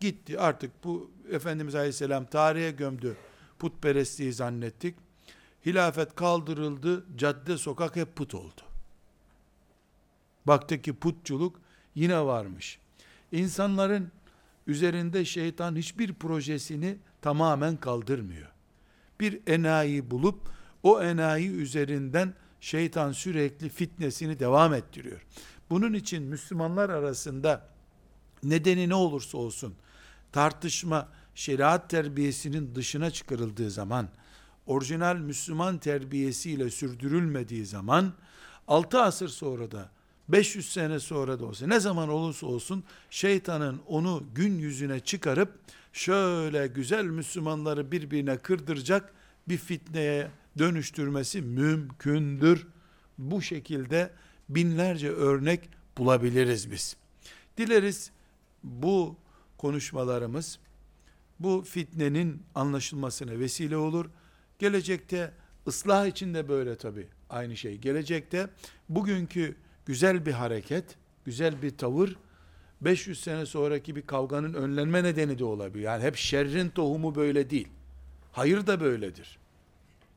Gitti 0.01 0.41
artık 0.41 0.85
bu 0.85 1.11
Efendimiz 1.31 1.75
Aleyhisselam 1.75 2.27
tarihe 2.27 2.71
gömdü. 2.71 3.17
Putperestliği 3.59 4.33
zannettik. 4.33 4.95
Hilafet 5.67 6.15
kaldırıldı. 6.15 7.05
Cadde 7.17 7.59
sokak 7.59 7.97
hep 7.97 8.17
put 8.17 8.35
oldu. 8.35 8.66
Baktık 10.47 10.85
ki 10.85 10.93
putçuluk 10.93 11.61
yine 11.95 12.25
varmış. 12.25 12.79
İnsanların 13.33 14.11
üzerinde 14.67 15.25
şeytan 15.25 15.77
hiçbir 15.77 16.15
projesini 16.15 16.99
tamamen 17.23 17.77
kaldırmıyor. 17.77 18.49
Bir 19.21 19.41
enayi 19.47 20.11
bulup 20.11 20.49
o 20.83 21.03
enayi 21.03 21.51
üzerinden 21.51 22.35
şeytan 22.61 23.13
sürekli 23.13 23.69
fitnesini 23.69 24.39
devam 24.39 24.75
ettiriyor. 24.75 25.27
Bunun 25.71 25.93
için 25.93 26.23
Müslümanlar 26.23 26.91
arasında 26.91 27.69
nedeni 28.43 28.89
ne 28.89 28.95
olursa 28.95 29.39
olsun 29.39 29.75
tartışma 30.33 31.09
şeriat 31.35 31.91
terbiyesinin 31.91 32.75
dışına 32.75 33.11
çıkarıldığı 33.11 33.71
zaman 33.71 34.09
orijinal 34.67 35.17
Müslüman 35.17 35.79
terbiyesiyle 35.79 36.71
sürdürülmediği 36.71 37.67
zaman 37.67 38.13
6 38.69 39.01
asır 39.03 39.29
sonra 39.29 39.71
da 39.71 39.91
500 40.29 40.73
sene 40.73 41.01
sonra 41.01 41.41
da 41.41 41.47
olsa 41.47 41.67
ne 41.67 41.81
zaman 41.81 42.09
olursa 42.09 42.47
olsun 42.47 42.85
şeytanın 43.11 43.81
onu 43.87 44.25
gün 44.35 44.59
yüzüne 44.59 45.01
çıkarıp 45.01 45.61
şöyle 45.93 46.67
güzel 46.67 47.05
Müslümanları 47.05 47.93
birbirine 47.93 48.39
kırdıracak 48.39 49.15
bir 49.49 49.59
fitneye 49.59 50.31
dönüştürmesi 50.59 51.43
mümkündür. 51.43 52.67
Bu 53.19 53.43
şekilde 53.43 54.11
binlerce 54.49 55.11
örnek 55.11 55.69
bulabiliriz 55.99 56.71
biz. 56.71 56.97
Dileriz 57.59 58.11
bu 58.65 59.17
konuşmalarımız 59.59 60.59
bu 61.41 61.65
fitnenin 61.69 62.43
anlaşılmasına 62.55 63.39
vesile 63.39 63.77
olur. 63.77 64.07
Gelecekte 64.59 65.33
ıslah 65.67 66.07
için 66.07 66.35
de 66.35 66.49
böyle 66.49 66.77
tabi 66.77 67.09
aynı 67.31 67.57
şey. 67.57 67.79
Gelecekte 67.79 68.49
bugünkü 68.89 69.57
güzel 69.87 70.27
bir 70.27 70.33
hareket, 70.33 70.85
güzel 71.25 71.63
bir 71.63 71.79
tavır 71.79 72.17
500 72.81 73.21
sene 73.21 73.47
sonraki 73.47 73.97
bir 73.97 74.03
kavganın 74.03 74.55
önlenme 74.55 75.05
nedeni 75.05 75.39
de 75.39 75.45
olabilir. 75.45 75.85
Yani 75.85 76.03
hep 76.03 76.17
şerrin 76.17 76.69
tohumu 76.69 77.15
böyle 77.15 77.51
değil. 77.51 77.69
Hayır 78.33 78.67
da 78.67 78.81
böyledir. 78.81 79.39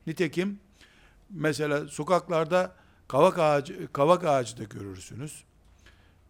Nitekim 0.06 0.58
mesela 1.30 1.88
sokaklarda 1.88 2.72
kavak 3.08 3.38
ağacı, 3.38 3.88
kavak 3.92 4.24
ağacı 4.24 4.58
da 4.58 4.64
görürsünüz. 4.64 5.44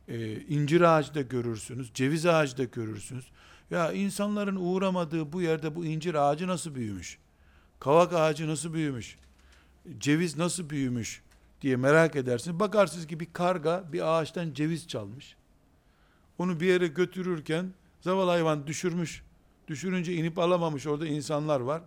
Ee, 0.09 0.41
incir 0.41 0.81
ağacı 0.81 1.15
da 1.15 1.21
görürsünüz. 1.21 1.91
Ceviz 1.95 2.27
ağacı 2.27 2.59
da 2.59 2.65
görürsünüz. 2.65 3.25
Ya 3.71 3.93
insanların 3.93 4.57
uğramadığı 4.57 5.33
bu 5.33 5.43
yerde 5.43 5.75
bu 5.75 5.85
incir 5.85 6.15
ağacı 6.15 6.49
nasıl 6.49 6.75
büyümüş? 6.75 7.19
Kavak 7.81 8.13
ağacı 8.13 8.49
nasıl 8.49 8.75
büyümüş? 8.75 9.19
Ceviz 9.99 10.37
nasıl 10.37 10.71
büyümüş 10.71 11.23
diye 11.63 11.77
merak 11.77 12.17
edersiniz. 12.17 12.61
Bakarsınız 12.61 13.07
ki 13.07 13.21
bir 13.21 13.33
karga 13.33 13.85
bir 13.93 14.01
ağaçtan 14.01 14.53
ceviz 14.55 14.89
çalmış. 14.89 15.37
Onu 16.39 16.61
bir 16.61 16.67
yere 16.67 16.87
götürürken 16.87 17.73
zavallı 18.01 18.31
hayvan 18.31 18.67
düşürmüş. 18.67 19.23
Düşürünce 19.69 20.15
inip 20.15 20.39
alamamış 20.39 20.87
orada 20.87 21.07
insanlar 21.07 21.61
var. 21.61 21.83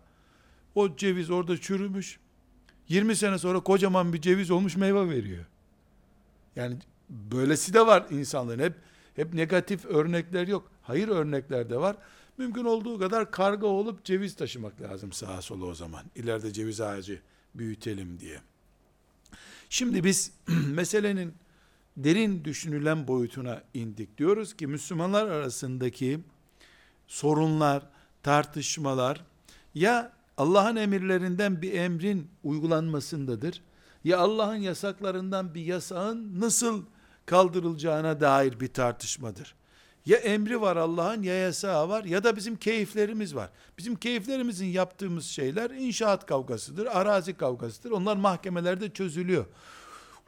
O 0.76 0.96
ceviz 0.96 1.30
orada 1.30 1.58
çürümüş. 1.58 2.20
20 2.88 3.16
sene 3.16 3.38
sonra 3.38 3.60
kocaman 3.60 4.14
bir 4.14 4.22
ceviz 4.22 4.52
olmuş 4.52 4.76
meyve 4.76 5.10
veriyor. 5.10 5.46
Yani 6.56 6.78
böylesi 7.10 7.74
de 7.74 7.88
var 7.88 8.06
insanların 8.10 8.60
hep 8.60 8.74
hep 9.16 9.34
negatif 9.34 9.86
örnekler 9.86 10.48
yok. 10.48 10.72
Hayır 10.82 11.08
örnekler 11.08 11.70
de 11.70 11.78
var. 11.78 11.96
Mümkün 12.38 12.66
olduğu 12.66 13.00
kadar 13.00 13.32
karga 13.32 13.68
olup 13.68 14.06
ceviz 14.06 14.36
taşımak 14.36 14.82
lazım 14.82 15.12
sağa 15.12 15.42
sola 15.42 15.66
o 15.66 15.74
zaman. 15.74 16.04
İleride 16.16 16.54
ceviz 16.54 16.82
ağacı 16.82 17.22
büyütelim 17.56 18.20
diye. 18.20 18.42
Şimdi 19.74 20.04
biz 20.04 20.32
meselenin 20.68 21.34
derin 21.98 22.46
düşünülen 22.46 23.08
boyutuna 23.08 23.64
indik. 23.74 24.18
Diyoruz 24.18 24.54
ki 24.54 24.68
Müslümanlar 24.68 25.28
arasındaki 25.28 26.20
sorunlar, 27.08 27.84
tartışmalar 28.24 29.26
ya 29.76 30.14
Allah'ın 30.38 30.76
emirlerinden 30.76 31.62
bir 31.62 31.74
emrin 31.74 32.28
uygulanmasındadır. 32.44 33.62
Ya 34.04 34.20
Allah'ın 34.20 34.56
yasaklarından 34.56 35.56
bir 35.56 35.66
yasağın 35.66 36.40
nasıl 36.40 36.86
kaldırılacağına 37.26 38.22
dair 38.22 38.60
bir 38.60 38.74
tartışmadır. 38.74 39.56
Ya 40.06 40.18
emri 40.18 40.62
var 40.62 40.78
Allah'ın 40.78 41.24
ya 41.24 41.34
yasağı 41.34 41.90
var 41.90 42.04
ya 42.04 42.24
da 42.24 42.36
bizim 42.36 42.56
keyiflerimiz 42.56 43.36
var. 43.36 43.50
Bizim 43.78 43.96
keyiflerimizin 43.96 44.66
yaptığımız 44.66 45.26
şeyler 45.26 45.70
inşaat 45.70 46.26
kavgasıdır, 46.26 46.86
arazi 46.86 47.34
kavgasıdır. 47.34 47.92
Onlar 47.92 48.16
mahkemelerde 48.16 48.90
çözülüyor. 48.90 49.46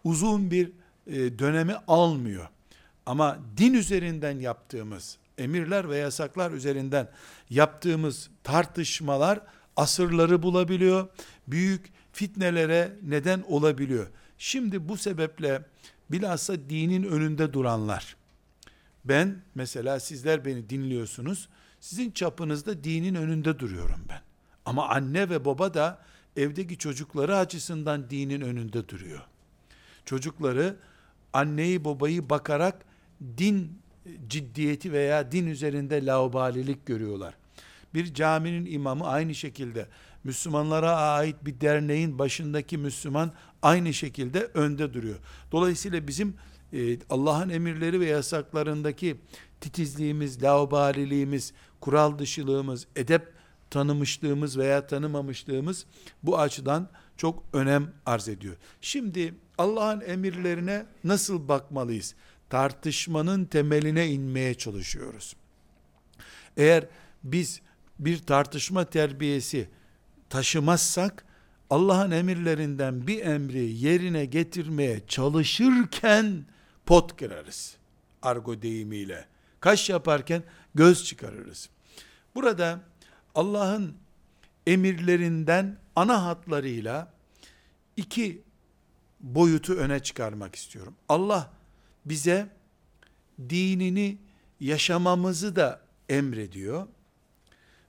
Uzun 0.04 0.52
bir 0.52 0.72
e, 1.08 1.40
dönemi 1.40 1.76
almıyor. 1.88 2.48
Ama 3.06 3.38
din 3.58 3.74
üzerinden 3.74 4.40
yaptığımız 4.40 5.18
emirler 5.38 5.90
ve 5.90 5.98
yasaklar 5.98 6.52
üzerinden 6.52 7.10
yaptığımız 7.50 8.30
tartışmalar 8.44 9.40
asırları 9.76 10.44
bulabiliyor. 10.44 11.08
Büyük 11.48 11.94
fitnelere 12.14 12.96
neden 13.04 13.44
olabiliyor. 13.48 14.08
Şimdi 14.38 14.90
bu 14.90 14.98
sebeple 14.98 15.62
bilhassa 16.12 16.70
dinin 16.70 17.04
önünde 17.04 17.54
duranlar, 17.54 18.16
ben 19.06 19.42
mesela 19.56 20.00
sizler 20.00 20.46
beni 20.46 20.70
dinliyorsunuz, 20.70 21.50
sizin 21.80 22.12
çapınızda 22.12 22.84
dinin 22.84 23.16
önünde 23.16 23.60
duruyorum 23.60 24.00
ben. 24.10 24.22
Ama 24.66 24.90
anne 24.90 25.30
ve 25.30 25.46
baba 25.46 25.74
da 25.74 26.02
evdeki 26.36 26.78
çocukları 26.78 27.38
açısından 27.38 28.10
dinin 28.10 28.42
önünde 28.42 28.90
duruyor. 28.90 29.22
Çocukları 30.06 30.76
anneyi 31.34 31.86
babayı 31.86 32.30
bakarak 32.30 32.86
din 33.38 33.80
ciddiyeti 34.28 34.92
veya 34.92 35.32
din 35.32 35.48
üzerinde 35.48 36.06
laubalilik 36.06 36.86
görüyorlar. 36.86 37.34
Bir 37.94 38.14
caminin 38.14 38.66
imamı 38.66 39.08
aynı 39.08 39.36
şekilde 39.36 39.88
Müslümanlara 40.24 40.92
ait 40.96 41.36
bir 41.46 41.62
derneğin 41.62 42.20
başındaki 42.20 42.78
Müslüman 42.78 43.32
aynı 43.62 43.94
şekilde 43.94 44.40
önde 44.54 44.94
duruyor. 44.94 45.20
Dolayısıyla 45.52 46.08
bizim 46.08 46.36
e, 46.76 46.98
Allah'ın 47.10 47.50
emirleri 47.50 48.00
ve 48.00 48.06
yasaklarındaki 48.06 49.18
titizliğimiz, 49.62 50.44
laubaliliğimiz, 50.44 51.54
kural 51.82 52.20
dışılığımız, 52.20 52.88
edep 52.96 53.34
tanımışlığımız 53.70 54.58
veya 54.58 54.88
tanımamışlığımız 54.88 55.86
bu 56.24 56.40
açıdan 56.40 56.90
çok 57.18 57.44
önem 57.54 57.94
arz 58.06 58.30
ediyor. 58.30 58.56
Şimdi 58.82 59.34
Allah'ın 59.58 60.02
emirlerine 60.02 60.86
nasıl 61.04 61.48
bakmalıyız? 61.48 62.16
Tartışmanın 62.50 63.46
temeline 63.46 64.08
inmeye 64.08 64.54
çalışıyoruz. 64.54 65.36
Eğer 66.58 66.88
biz 67.24 67.62
bir 68.00 68.18
tartışma 68.18 68.86
terbiyesi 68.86 69.70
taşımazsak 70.30 71.26
Allah'ın 71.70 72.12
emirlerinden 72.12 73.08
bir 73.08 73.26
emri 73.26 73.72
yerine 73.72 74.26
getirmeye 74.26 75.02
çalışırken 75.08 76.46
pot 76.86 77.18
kırarız. 77.18 77.78
Argo 78.22 78.62
deyimiyle. 78.62 79.28
Kaş 79.60 79.90
yaparken 79.90 80.44
göz 80.76 81.04
çıkarırız. 81.04 81.70
Burada 82.36 82.80
Allah'ın 83.36 83.94
emirlerinden 84.68 85.78
ana 85.96 86.26
hatlarıyla 86.26 87.14
iki 87.98 88.42
boyutu 89.20 89.74
öne 89.74 90.00
çıkarmak 90.00 90.56
istiyorum. 90.56 90.96
Allah 91.10 91.52
bize 92.06 92.50
dinini 93.50 94.18
yaşamamızı 94.60 95.56
da 95.56 95.82
emrediyor. 96.10 96.88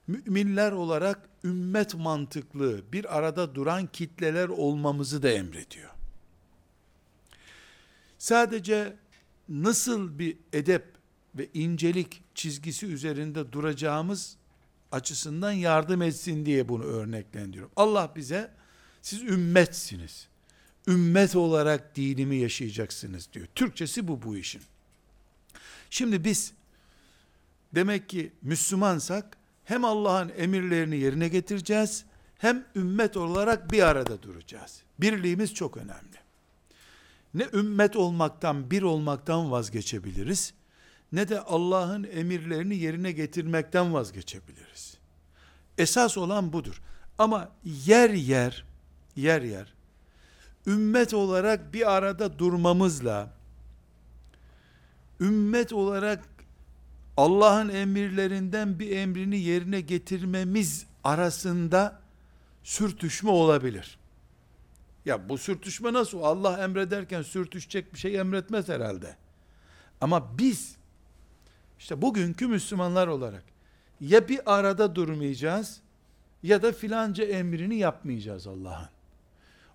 Müminler 0.07 0.71
olarak 0.71 1.29
ümmet 1.43 1.95
mantıklı 1.95 2.91
bir 2.91 3.17
arada 3.17 3.55
duran 3.55 3.87
kitleler 3.87 4.47
olmamızı 4.47 5.23
da 5.23 5.29
emrediyor. 5.29 5.96
Sadece 8.17 8.95
nasıl 9.49 10.19
bir 10.19 10.37
edep 10.53 10.85
ve 11.35 11.49
incelik 11.53 12.23
çizgisi 12.35 12.85
üzerinde 12.85 13.51
duracağımız 13.51 14.37
açısından 14.91 15.51
yardım 15.51 16.01
etsin 16.01 16.45
diye 16.45 16.69
bunu 16.69 16.83
örneklendiriyorum. 16.83 17.71
Allah 17.75 18.11
bize 18.15 18.51
siz 19.01 19.21
ümmetsiniz. 19.21 20.27
Ümmet 20.87 21.35
olarak 21.35 21.95
dinimi 21.95 22.35
yaşayacaksınız 22.35 23.29
diyor. 23.33 23.47
Türkçesi 23.55 24.07
bu 24.07 24.21
bu 24.21 24.37
işin. 24.37 24.61
Şimdi 25.89 26.23
biz 26.23 26.53
demek 27.75 28.09
ki 28.09 28.31
Müslümansak 28.41 29.37
hem 29.63 29.85
Allah'ın 29.85 30.31
emirlerini 30.37 30.97
yerine 30.97 31.27
getireceğiz 31.27 32.05
hem 32.37 32.65
ümmet 32.75 33.17
olarak 33.17 33.71
bir 33.71 33.83
arada 33.83 34.23
duracağız. 34.23 34.81
Birliğimiz 34.99 35.53
çok 35.53 35.77
önemli. 35.77 36.26
Ne 37.37 37.47
ümmet 37.53 37.95
olmaktan, 37.95 38.71
bir 38.71 38.81
olmaktan 38.81 39.51
vazgeçebiliriz 39.51 40.53
ne 41.11 41.29
de 41.29 41.41
Allah'ın 41.41 42.03
emirlerini 42.03 42.75
yerine 42.75 43.11
getirmekten 43.11 43.93
vazgeçebiliriz. 43.93 44.97
Esas 45.77 46.17
olan 46.17 46.53
budur. 46.53 46.81
Ama 47.17 47.49
yer 47.85 48.09
yer, 48.09 48.65
yer 49.15 49.41
yer, 49.41 49.73
ümmet 50.67 51.13
olarak 51.13 51.73
bir 51.73 51.95
arada 51.95 52.39
durmamızla, 52.39 53.33
ümmet 55.19 55.73
olarak 55.73 56.23
Allah'ın 57.17 57.69
emirlerinden 57.69 58.79
bir 58.79 58.91
emrini 58.91 59.39
yerine 59.39 59.81
getirmemiz 59.81 60.85
arasında 61.03 62.01
sürtüşme 62.63 63.29
olabilir. 63.29 63.97
Ya 65.07 65.29
bu 65.29 65.37
sürtüşme 65.37 65.93
nasıl? 65.93 66.21
Allah 66.21 66.63
emrederken 66.63 67.21
sürtüşecek 67.21 67.93
bir 67.93 67.99
şey 67.99 68.15
emretmez 68.15 68.69
herhalde. 68.69 69.15
Ama 70.01 70.37
biz 70.37 70.75
işte 71.79 72.01
bugünkü 72.01 72.47
Müslümanlar 72.47 73.07
olarak 73.07 73.43
ya 74.01 74.27
bir 74.27 74.57
arada 74.57 74.95
durmayacağız 74.95 75.81
ya 76.43 76.61
da 76.61 76.71
filanca 76.71 77.23
emrini 77.23 77.77
yapmayacağız 77.77 78.47
Allah'ın. 78.47 78.89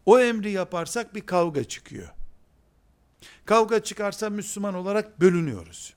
O 0.06 0.20
emri 0.20 0.50
yaparsak 0.50 1.14
bir 1.14 1.20
kavga 1.20 1.64
çıkıyor. 1.64 2.08
Kavga 3.44 3.82
çıkarsa 3.82 4.30
Müslüman 4.30 4.74
olarak 4.74 5.20
bölünüyoruz. 5.20 5.94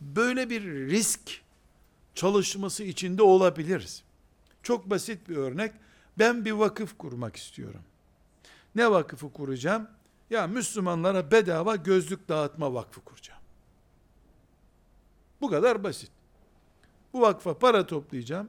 Böyle 0.00 0.50
bir 0.50 0.62
risk 0.64 1.40
çalışması 2.14 2.84
içinde 2.84 3.22
olabiliriz. 3.22 4.02
Çok 4.62 4.90
basit 4.90 5.28
bir 5.28 5.36
örnek. 5.36 5.72
Ben 6.18 6.44
bir 6.44 6.52
vakıf 6.52 6.98
kurmak 6.98 7.36
istiyorum. 7.36 7.82
Ne 8.76 8.90
vakıfı 8.90 9.32
kuracağım? 9.32 9.88
Ya 10.30 10.46
Müslümanlara 10.46 11.30
bedava 11.30 11.76
gözlük 11.76 12.28
dağıtma 12.28 12.74
vakfı 12.74 13.00
kuracağım. 13.00 13.40
Bu 15.40 15.50
kadar 15.50 15.84
basit. 15.84 16.10
Bu 17.12 17.20
vakfa 17.20 17.58
para 17.58 17.86
toplayacağım. 17.86 18.48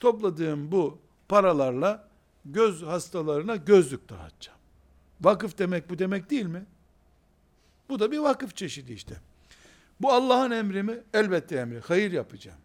Topladığım 0.00 0.72
bu 0.72 0.98
paralarla 1.28 2.08
göz 2.44 2.82
hastalarına 2.82 3.56
gözlük 3.56 4.08
dağıtacağım. 4.08 4.58
Vakıf 5.20 5.58
demek 5.58 5.90
bu 5.90 5.98
demek 5.98 6.30
değil 6.30 6.46
mi? 6.46 6.66
Bu 7.88 8.00
da 8.00 8.12
bir 8.12 8.18
vakıf 8.18 8.56
çeşidi 8.56 8.92
işte. 8.92 9.16
Bu 10.00 10.12
Allah'ın 10.12 10.50
emri 10.50 10.82
mi? 10.82 11.02
Elbette 11.14 11.56
emri. 11.56 11.80
Hayır 11.80 12.12
yapacağım. 12.12 12.58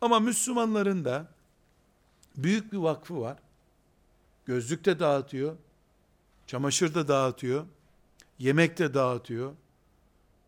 Ama 0.00 0.20
Müslümanların 0.20 1.04
da 1.04 1.28
büyük 2.36 2.72
bir 2.72 2.78
vakfı 2.78 3.20
var. 3.20 3.38
Gözlük 4.46 4.84
de 4.84 4.98
dağıtıyor. 4.98 5.56
Çamaşır 6.46 6.94
da 6.94 7.08
dağıtıyor. 7.08 7.66
Yemek 8.38 8.78
de 8.78 8.94
dağıtıyor. 8.94 9.52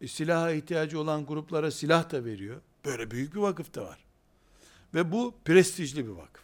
E, 0.00 0.08
silaha 0.08 0.52
ihtiyacı 0.52 1.00
olan 1.00 1.26
gruplara 1.26 1.70
silah 1.70 2.10
da 2.10 2.24
veriyor. 2.24 2.60
Böyle 2.84 3.10
büyük 3.10 3.34
bir 3.34 3.40
vakıf 3.40 3.74
da 3.74 3.84
var. 3.84 3.98
Ve 4.94 5.12
bu 5.12 5.34
prestijli 5.44 6.06
bir 6.06 6.12
vakıf. 6.12 6.42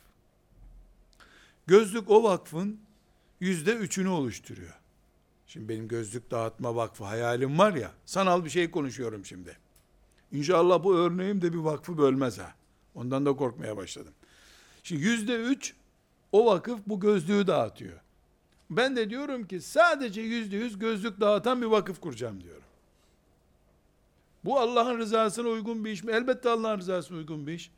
Gözlük 1.66 2.10
o 2.10 2.22
vakfın 2.22 2.80
yüzde 3.40 3.74
üçünü 3.74 4.08
oluşturuyor. 4.08 4.74
Şimdi 5.46 5.68
benim 5.68 5.88
gözlük 5.88 6.30
dağıtma 6.30 6.76
vakfı 6.76 7.04
hayalim 7.04 7.58
var 7.58 7.74
ya, 7.74 7.90
sanal 8.06 8.44
bir 8.44 8.50
şey 8.50 8.70
konuşuyorum 8.70 9.24
şimdi. 9.24 9.58
İnşallah 10.32 10.84
bu 10.84 10.96
örneğim 10.96 11.42
de 11.42 11.52
bir 11.52 11.58
vakfı 11.58 11.98
bölmez 11.98 12.38
ha. 12.38 12.54
Ondan 12.94 13.26
da 13.26 13.36
korkmaya 13.36 13.76
başladım. 13.76 14.14
Şimdi 14.82 15.02
yüzde 15.02 15.36
üç 15.36 15.74
o 16.34 16.46
vakıf 16.46 16.80
bu 16.86 17.00
gözlüğü 17.00 17.46
dağıtıyor. 17.46 18.00
Ben 18.70 18.96
de 18.96 19.10
diyorum 19.10 19.46
ki 19.46 19.60
sadece 19.60 20.20
yüzde 20.20 20.56
yüz 20.56 20.78
gözlük 20.78 21.20
dağıtan 21.20 21.62
bir 21.62 21.66
vakıf 21.66 22.00
kuracağım 22.00 22.42
diyorum. 22.42 22.62
Bu 24.44 24.60
Allah'ın 24.60 24.98
rızasına 24.98 25.48
uygun 25.48 25.84
bir 25.84 25.90
iş 25.90 26.04
mi? 26.04 26.12
Elbette 26.12 26.48
Allah'ın 26.48 26.78
rızasına 26.78 27.18
uygun 27.18 27.46
bir 27.46 27.52
iş. 27.52 27.70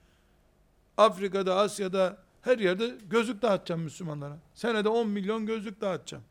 Afrika'da, 0.97 1.57
Asya'da, 1.57 2.19
her 2.42 2.59
yerde 2.59 2.95
gözlük 3.11 3.42
dağıtacağım 3.42 3.81
Müslümanlara. 3.81 4.38
Senede 4.55 4.88
10 4.88 5.09
milyon 5.09 5.47
gözlük 5.47 5.81
dağıtacağım. 5.81 6.25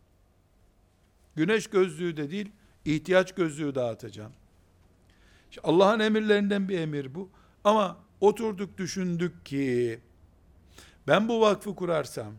Güneş 1.36 1.68
gözlüğü 1.68 2.18
de 2.18 2.32
değil, 2.32 2.52
ihtiyaç 2.86 3.36
gözlüğü 3.36 3.76
dağıtacağım. 3.76 4.32
Allah'ın 5.64 6.00
emirlerinden 6.00 6.70
bir 6.70 6.80
emir 6.80 7.16
bu. 7.16 7.30
Ama 7.64 7.98
oturduk 8.22 8.78
düşündük 8.78 9.46
ki, 9.46 10.00
ben 11.08 11.28
bu 11.28 11.42
vakfı 11.42 11.76
kurarsam, 11.76 12.34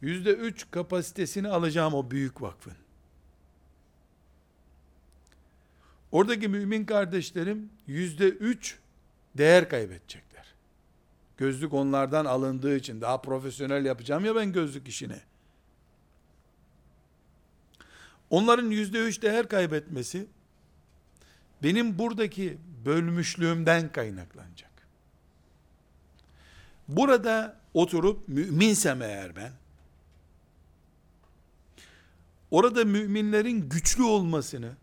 yüzde 0.00 0.30
üç 0.30 0.70
kapasitesini 0.70 1.48
alacağım 1.48 1.94
o 1.94 2.10
büyük 2.10 2.42
vakfın. 2.42 2.76
Oradaki 6.12 6.48
mümin 6.48 6.84
kardeşlerim 6.84 7.70
yüzde 7.86 8.28
üç 8.28 8.78
değer 9.34 9.68
kaybedecekler. 9.68 10.54
Gözlük 11.36 11.72
onlardan 11.72 12.24
alındığı 12.24 12.76
için 12.76 13.00
daha 13.00 13.22
profesyonel 13.22 13.84
yapacağım 13.84 14.24
ya 14.24 14.36
ben 14.36 14.52
gözlük 14.52 14.88
işini. 14.88 15.20
Onların 18.30 18.70
yüzde 18.70 18.98
üç 18.98 19.22
değer 19.22 19.48
kaybetmesi 19.48 20.26
benim 21.62 21.98
buradaki 21.98 22.58
bölmüşlüğümden 22.84 23.92
kaynaklanacak. 23.92 24.75
Burada 26.88 27.60
oturup 27.74 28.28
müminsem 28.28 29.02
eğer 29.02 29.36
ben, 29.36 29.52
orada 32.50 32.84
müminlerin 32.84 33.68
güçlü 33.68 34.02
olmasını 34.02 34.76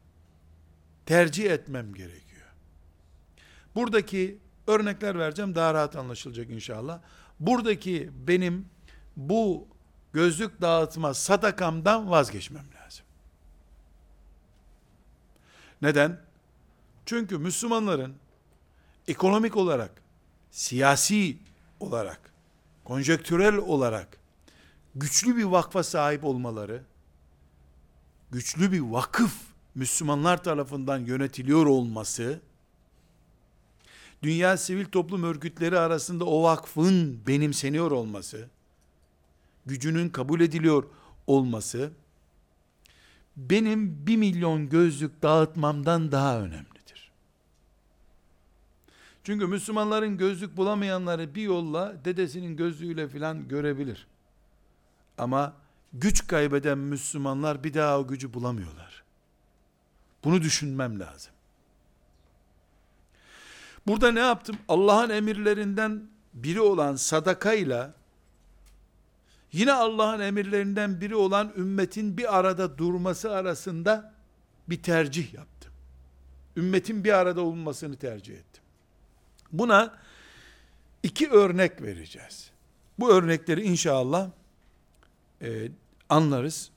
tercih 1.05 1.51
etmem 1.51 1.93
gerekiyor. 1.93 2.47
Buradaki 3.75 4.39
örnekler 4.67 5.19
vereceğim 5.19 5.55
daha 5.55 5.73
rahat 5.73 5.95
anlaşılacak 5.95 6.49
inşallah. 6.49 6.99
Buradaki 7.39 8.11
benim 8.27 8.65
bu 9.17 9.67
gözlük 10.13 10.61
dağıtma 10.61 11.13
sadakamdan 11.13 12.09
vazgeçmem 12.09 12.65
lazım. 12.75 13.05
Neden? 15.81 16.19
Çünkü 17.05 17.37
Müslümanların 17.37 18.15
ekonomik 19.07 19.57
olarak, 19.57 19.91
siyasi 20.51 21.37
olarak, 21.83 22.33
konjektürel 22.83 23.55
olarak 23.55 24.17
güçlü 24.95 25.37
bir 25.37 25.43
vakfa 25.43 25.83
sahip 25.83 26.23
olmaları, 26.23 26.83
güçlü 28.31 28.71
bir 28.71 28.79
vakıf 28.79 29.33
Müslümanlar 29.75 30.43
tarafından 30.43 30.99
yönetiliyor 30.99 31.65
olması, 31.65 32.39
dünya 34.23 34.57
sivil 34.57 34.85
toplum 34.85 35.23
örgütleri 35.23 35.79
arasında 35.79 36.25
o 36.25 36.43
vakfın 36.43 37.27
benimseniyor 37.27 37.91
olması, 37.91 38.49
gücünün 39.65 40.09
kabul 40.09 40.41
ediliyor 40.41 40.83
olması, 41.27 41.91
benim 43.37 44.07
bir 44.07 44.17
milyon 44.17 44.69
gözlük 44.69 45.21
dağıtmamdan 45.21 46.11
daha 46.11 46.39
önemlidir. 46.39 46.72
Çünkü 49.23 49.47
Müslümanların 49.47 50.17
gözlük 50.17 50.57
bulamayanları 50.57 51.35
bir 51.35 51.41
yolla 51.41 52.05
dedesinin 52.05 52.57
gözlüğüyle 52.57 53.07
filan 53.07 53.47
görebilir. 53.47 54.07
Ama 55.17 55.53
güç 55.93 56.27
kaybeden 56.27 56.77
Müslümanlar 56.77 57.63
bir 57.63 57.73
daha 57.73 57.99
o 57.99 58.07
gücü 58.07 58.33
bulamıyorlar. 58.33 59.03
Bunu 60.23 60.41
düşünmem 60.41 60.99
lazım. 60.99 61.33
Burada 63.87 64.11
ne 64.11 64.19
yaptım? 64.19 64.57
Allah'ın 64.67 65.09
emirlerinden 65.09 66.03
biri 66.33 66.61
olan 66.61 66.95
sadakayla 66.95 67.93
yine 69.51 69.73
Allah'ın 69.73 70.19
emirlerinden 70.19 71.01
biri 71.01 71.15
olan 71.15 71.53
ümmetin 71.57 72.17
bir 72.17 72.37
arada 72.37 72.77
durması 72.77 73.31
arasında 73.31 74.13
bir 74.67 74.83
tercih 74.83 75.33
yaptım. 75.33 75.71
Ümmetin 76.57 77.03
bir 77.03 77.11
arada 77.11 77.41
olmasını 77.41 77.95
tercih 77.95 78.33
ettim. 78.33 78.62
Buna 79.53 79.97
iki 81.03 81.29
örnek 81.29 81.81
vereceğiz. 81.81 82.51
Bu 82.99 83.11
örnekleri 83.11 83.61
inşallah 83.61 84.29
e, 85.41 85.69
anlarız. 86.09 86.71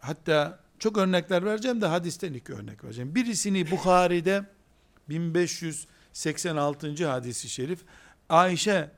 Hatta 0.00 0.58
çok 0.78 0.98
örnekler 0.98 1.44
vereceğim 1.44 1.80
de 1.80 1.86
hadisten 1.86 2.32
iki 2.32 2.52
örnek 2.52 2.84
vereceğim. 2.84 3.14
Birisini 3.14 3.70
Bukhari'de 3.70 4.44
1586. 5.08 7.06
hadisi 7.08 7.48
şerif 7.48 7.80
Ayşe 8.28 8.90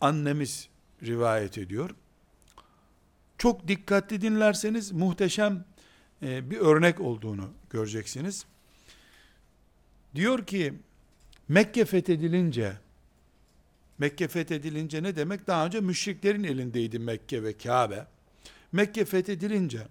annemiz 0.00 0.68
rivayet 1.02 1.58
ediyor. 1.58 1.90
Çok 3.38 3.68
dikkatli 3.68 4.20
dinlerseniz 4.20 4.92
muhteşem 4.92 5.64
e, 6.22 6.50
bir 6.50 6.58
örnek 6.58 7.00
olduğunu 7.00 7.50
göreceksiniz. 7.70 8.44
Diyor 10.14 10.46
ki 10.46 10.74
Mekke 11.50 11.84
fethedilince 11.84 12.72
Mekke 13.98 14.28
fethedilince 14.28 15.02
ne 15.02 15.16
demek? 15.16 15.46
Daha 15.46 15.66
önce 15.66 15.80
müşriklerin 15.80 16.44
elindeydi 16.44 16.98
Mekke 16.98 17.42
ve 17.42 17.56
Kabe. 17.56 18.06
Mekke 18.72 19.04
fethedilince 19.04 19.86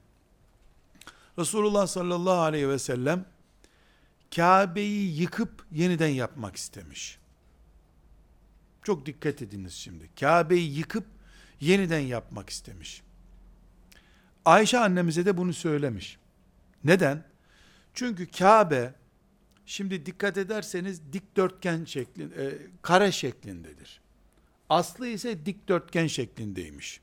Resulullah 1.40 1.88
sallallahu 1.88 2.40
aleyhi 2.40 2.70
ve 2.70 2.80
sellem 2.80 3.26
Kabe'yi 4.36 5.22
yıkıp 5.22 5.66
yeniden 5.72 6.08
yapmak 6.08 6.56
istemiş. 6.56 7.20
Çok 8.84 9.06
dikkat 9.06 9.42
ediniz 9.42 9.74
şimdi. 9.74 10.10
Kabe'yi 10.20 10.78
yıkıp 10.78 11.06
yeniden 11.62 12.00
yapmak 12.00 12.50
istemiş. 12.50 13.02
Ayşe 14.46 14.80
annemize 14.80 15.26
de 15.26 15.38
bunu 15.38 15.54
söylemiş. 15.54 16.18
Neden? 16.84 17.24
Çünkü 17.94 18.32
Kabe 18.32 18.94
şimdi 19.70 20.06
dikkat 20.06 20.38
ederseniz 20.38 21.14
dikdörtgen 21.14 21.86
şeklinde, 21.86 22.46
e, 22.46 22.58
kare 22.82 23.12
şeklindedir. 23.12 24.02
Aslı 24.70 25.08
ise 25.08 25.46
dikdörtgen 25.46 26.08
şeklindeymiş. 26.08 27.02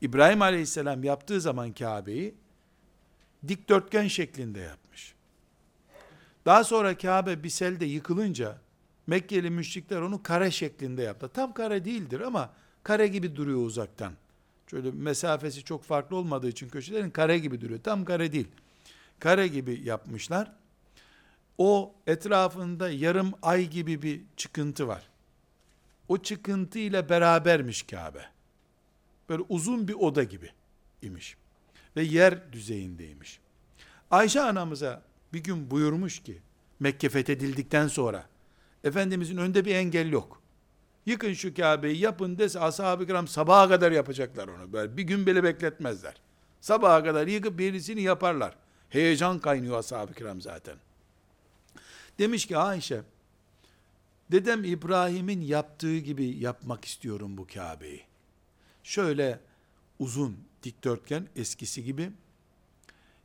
İbrahim 0.00 0.42
Aleyhisselam 0.42 1.04
yaptığı 1.04 1.40
zaman 1.40 1.72
Kabe'yi 1.72 2.34
dikdörtgen 3.48 4.08
şeklinde 4.08 4.60
yapmış. 4.60 5.14
Daha 6.46 6.64
sonra 6.64 6.98
Kabe 6.98 7.42
bir 7.42 7.48
selde 7.48 7.84
yıkılınca 7.84 8.58
Mekkeli 9.06 9.50
müşrikler 9.50 10.00
onu 10.00 10.22
kare 10.22 10.50
şeklinde 10.50 11.02
yaptı. 11.02 11.30
Tam 11.34 11.54
kare 11.54 11.84
değildir 11.84 12.20
ama 12.20 12.52
kare 12.82 13.06
gibi 13.06 13.36
duruyor 13.36 13.66
uzaktan. 13.66 14.12
Şöyle 14.66 14.90
mesafesi 14.90 15.64
çok 15.64 15.84
farklı 15.84 16.16
olmadığı 16.16 16.48
için 16.48 16.68
köşelerin 16.68 17.10
kare 17.10 17.38
gibi 17.38 17.60
duruyor. 17.60 17.80
Tam 17.80 18.04
kare 18.04 18.32
değil. 18.32 18.48
Kare 19.20 19.48
gibi 19.48 19.80
yapmışlar. 19.84 20.52
O 21.58 21.94
etrafında 22.06 22.90
yarım 22.90 23.32
ay 23.42 23.68
gibi 23.68 24.02
bir 24.02 24.20
çıkıntı 24.36 24.88
var. 24.88 25.10
O 26.08 26.18
çıkıntı 26.18 26.78
ile 26.78 27.08
berabermiş 27.08 27.82
Kabe. 27.82 28.24
Böyle 29.28 29.42
uzun 29.48 29.88
bir 29.88 29.94
oda 29.94 30.22
gibi 30.22 30.50
imiş. 31.02 31.36
Ve 31.96 32.02
yer 32.02 32.52
düzeyindeymiş. 32.52 33.40
Ayşe 34.10 34.40
anamıza 34.40 35.02
bir 35.32 35.44
gün 35.44 35.70
buyurmuş 35.70 36.22
ki, 36.22 36.42
Mekke 36.80 37.08
fethedildikten 37.08 37.88
sonra, 37.88 38.26
Efendimizin 38.84 39.36
önünde 39.36 39.64
bir 39.64 39.74
engel 39.74 40.12
yok. 40.12 40.42
Yıkın 41.06 41.32
şu 41.32 41.54
Kabe'yi 41.54 41.98
yapın 42.00 42.38
dese 42.38 42.60
ashab-ı 42.60 43.06
kiram 43.06 43.28
sabaha 43.28 43.68
kadar 43.68 43.92
yapacaklar 43.92 44.48
onu. 44.48 44.72
Böyle 44.72 44.96
bir 44.96 45.02
gün 45.02 45.26
bile 45.26 45.42
bekletmezler. 45.42 46.14
Sabaha 46.60 47.04
kadar 47.04 47.26
yıkıp 47.26 47.58
birisini 47.58 48.02
yaparlar. 48.02 48.56
Heyecan 48.94 49.38
kaynıyor 49.38 49.78
ashab-ı 49.78 50.14
kiram 50.14 50.40
zaten. 50.40 50.76
Demiş 52.18 52.46
ki 52.46 52.58
Ayşe, 52.58 53.02
dedem 54.30 54.64
İbrahim'in 54.64 55.40
yaptığı 55.40 55.98
gibi 55.98 56.26
yapmak 56.26 56.84
istiyorum 56.84 57.36
bu 57.36 57.46
Kabe'yi. 57.46 58.02
Şöyle 58.82 59.40
uzun 59.98 60.38
dikdörtgen 60.62 61.28
eskisi 61.36 61.84
gibi 61.84 62.10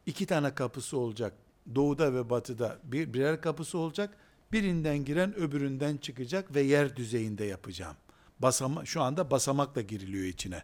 iki 0.06 0.26
tane 0.26 0.56
kapısı 0.56 0.98
olacak. 0.98 1.34
Doğuda 1.76 2.14
ve 2.14 2.30
batıda 2.30 2.80
bir, 2.84 3.14
birer 3.14 3.42
kapısı 3.42 3.78
olacak. 3.78 4.18
Birinden 4.52 5.06
giren 5.06 5.36
öbüründen 5.36 5.98
çıkacak 5.98 6.56
ve 6.56 6.62
yer 6.62 6.96
düzeyinde 6.96 7.46
yapacağım. 7.46 7.96
Basama, 8.40 8.86
şu 8.86 9.02
anda 9.02 9.32
basamakla 9.32 9.82
giriliyor 9.82 10.26
içine. 10.26 10.64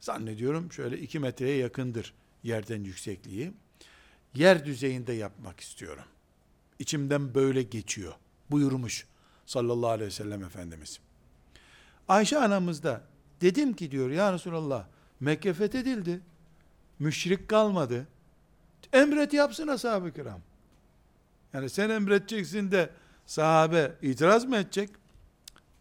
Zannediyorum 0.00 0.72
şöyle 0.72 0.98
iki 0.98 1.18
metreye 1.18 1.56
yakındır 1.56 2.14
yerden 2.42 2.84
yüksekliği. 2.84 3.52
Yer 4.34 4.64
düzeyinde 4.64 5.12
yapmak 5.12 5.60
istiyorum. 5.60 6.04
İçimden 6.78 7.34
böyle 7.34 7.62
geçiyor. 7.62 8.14
Buyurmuş 8.50 9.06
sallallahu 9.46 9.90
aleyhi 9.90 10.06
ve 10.06 10.14
sellem 10.14 10.44
Efendimiz. 10.44 11.00
Ayşe 12.08 12.38
anamız 12.38 12.82
da 12.82 13.02
dedim 13.40 13.72
ki 13.72 13.90
diyor 13.90 14.10
ya 14.10 14.32
Resulallah 14.32 14.86
Mekke 15.20 15.52
fethedildi. 15.52 16.20
Müşrik 16.98 17.48
kalmadı. 17.48 18.06
Emret 18.92 19.32
yapsın 19.32 19.68
ashab-ı 19.68 20.12
kiram. 20.12 20.40
Yani 21.52 21.70
sen 21.70 21.90
emredeceksin 21.90 22.70
de 22.70 22.90
sahabe 23.26 23.92
itiraz 24.02 24.44
mı 24.44 24.56
edecek? 24.56 24.90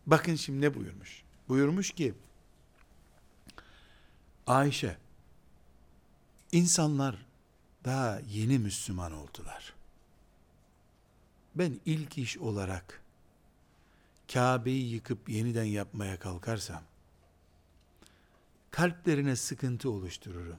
Bakın 0.05 0.35
şimdi 0.35 0.61
ne 0.61 0.75
buyurmuş? 0.75 1.23
Buyurmuş 1.49 1.91
ki 1.91 2.13
Ayşe 4.47 4.97
insanlar 6.51 7.28
daha 7.89 8.19
yeni 8.19 8.59
Müslüman 8.59 9.11
oldular. 9.11 9.73
Ben 11.55 11.79
ilk 11.85 12.17
iş 12.17 12.37
olarak 12.37 13.01
Kabe'yi 14.33 14.93
yıkıp 14.93 15.29
yeniden 15.29 15.63
yapmaya 15.63 16.19
kalkarsam 16.19 16.83
kalplerine 18.71 19.35
sıkıntı 19.35 19.89
oluştururum. 19.91 20.57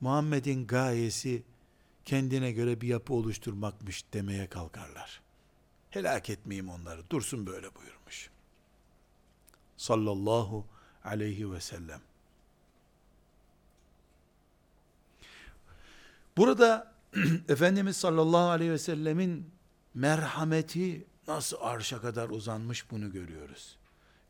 Muhammed'in 0.00 0.66
gayesi 0.66 1.42
kendine 2.04 2.52
göre 2.52 2.80
bir 2.80 2.88
yapı 2.88 3.14
oluşturmakmış 3.14 4.04
demeye 4.12 4.46
kalkarlar. 4.46 5.20
Helak 5.90 6.30
etmeyeyim 6.30 6.68
onları. 6.68 7.10
Dursun 7.10 7.46
böyle 7.46 7.74
buyurmuş. 7.74 8.30
Sallallahu 9.76 10.66
aleyhi 11.04 11.52
ve 11.52 11.60
sellem. 11.60 12.00
Burada 16.38 16.92
Efendimiz 17.48 17.96
sallallahu 17.96 18.48
aleyhi 18.48 18.72
ve 18.72 18.78
sellemin 18.78 19.50
merhameti 19.94 21.06
nasıl 21.28 21.56
arşa 21.60 22.00
kadar 22.00 22.28
uzanmış 22.28 22.90
bunu 22.90 23.12
görüyoruz. 23.12 23.76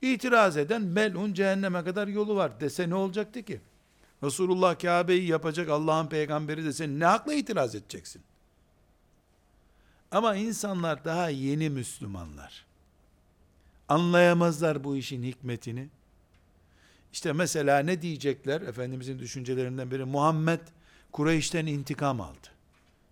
İtiraz 0.03 0.57
eden 0.57 0.83
melun 0.83 1.33
cehenneme 1.33 1.85
kadar 1.85 2.09
yolu 2.09 2.37
var 2.37 2.61
dese 2.61 2.91
ne 2.91 2.95
olacaktı 2.95 3.43
ki? 3.43 3.61
Resulullah 4.23 4.79
Kabe'yi 4.79 5.29
yapacak 5.29 5.69
Allah'ın 5.69 6.07
peygamberi 6.07 6.65
dese 6.65 6.89
ne 6.89 7.05
hakla 7.05 7.35
itiraz 7.35 7.75
edeceksin? 7.75 8.23
Ama 10.11 10.35
insanlar 10.35 11.05
daha 11.05 11.29
yeni 11.29 11.71
Müslümanlar. 11.71 12.67
Anlayamazlar 13.89 14.85
bu 14.85 14.97
işin 14.97 15.23
hikmetini. 15.23 15.89
İşte 17.13 17.33
mesela 17.33 17.79
ne 17.79 18.03
diyecekler? 18.03 18.61
Efendimizin 18.61 19.19
düşüncelerinden 19.19 19.91
biri 19.91 20.05
Muhammed 20.05 20.61
Kureyş'ten 21.13 21.67
intikam 21.67 22.21
aldı. 22.21 22.49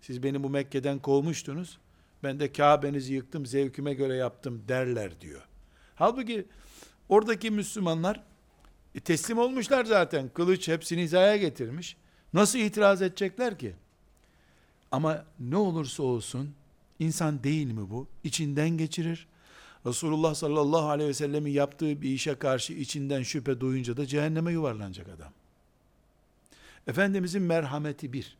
Siz 0.01 0.23
beni 0.23 0.43
bu 0.43 0.49
Mekke'den 0.49 0.99
kovmuştunuz. 0.99 1.77
Ben 2.23 2.39
de 2.39 2.51
Kabe'nizi 2.51 3.13
yıktım, 3.13 3.45
zevkime 3.45 3.93
göre 3.93 4.15
yaptım 4.15 4.63
derler 4.67 5.21
diyor. 5.21 5.41
Halbuki 5.95 6.45
oradaki 7.09 7.51
Müslümanlar 7.51 8.23
e, 8.95 8.99
teslim 8.99 9.37
olmuşlar 9.37 9.85
zaten. 9.85 10.29
Kılıç 10.29 10.67
hepsini 10.67 11.01
hizaya 11.01 11.37
getirmiş. 11.37 11.97
Nasıl 12.33 12.59
itiraz 12.59 13.01
edecekler 13.01 13.59
ki? 13.59 13.73
Ama 14.91 15.25
ne 15.39 15.57
olursa 15.57 16.03
olsun 16.03 16.53
insan 16.99 17.43
değil 17.43 17.71
mi 17.71 17.89
bu? 17.89 18.07
İçinden 18.23 18.69
geçirir. 18.69 19.27
Resulullah 19.85 20.35
sallallahu 20.35 20.89
aleyhi 20.89 21.09
ve 21.09 21.13
sellemin 21.13 21.51
yaptığı 21.51 22.01
bir 22.01 22.09
işe 22.09 22.35
karşı 22.35 22.73
içinden 22.73 23.23
şüphe 23.23 23.59
duyunca 23.59 23.97
da 23.97 24.05
cehenneme 24.05 24.51
yuvarlanacak 24.51 25.07
adam. 25.09 25.31
Efendimizin 26.87 27.41
merhameti 27.41 28.13
bir. 28.13 28.37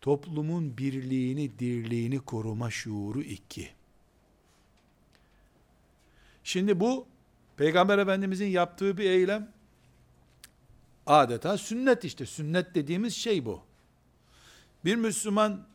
Toplumun 0.00 0.78
birliğini, 0.78 1.58
dirliğini 1.58 2.18
koruma 2.20 2.70
şuuru 2.70 3.22
iki. 3.22 3.70
Şimdi 6.44 6.80
bu 6.80 7.06
Peygamber 7.56 7.98
Efendimizin 7.98 8.46
yaptığı 8.46 8.98
bir 8.98 9.10
eylem 9.10 9.52
adeta 11.06 11.58
sünnet 11.58 12.04
işte. 12.04 12.26
Sünnet 12.26 12.74
dediğimiz 12.74 13.16
şey 13.16 13.44
bu. 13.44 13.62
Bir 14.84 14.96
Müslüman 14.96 15.66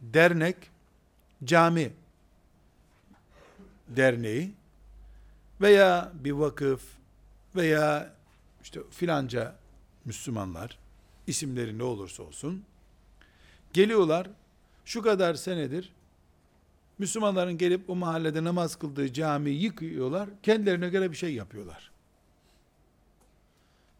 dernek, 0.00 0.56
cami 1.44 1.92
derneği 3.88 4.52
veya 5.60 6.12
bir 6.14 6.32
vakıf 6.32 6.82
veya 7.56 8.14
işte 8.62 8.80
filanca 8.90 9.56
Müslümanlar 10.04 10.79
isimleri 11.30 11.78
ne 11.78 11.82
olursa 11.82 12.22
olsun 12.22 12.64
geliyorlar 13.72 14.26
şu 14.84 15.02
kadar 15.02 15.34
senedir 15.34 15.92
Müslümanların 17.00 17.58
gelip 17.58 17.90
o 17.90 17.96
mahallede 17.96 18.44
namaz 18.44 18.76
kıldığı 18.76 19.12
camiyi 19.12 19.62
yıkıyorlar. 19.62 20.28
Kendilerine 20.42 20.88
göre 20.88 21.10
bir 21.10 21.16
şey 21.16 21.34
yapıyorlar. 21.34 21.90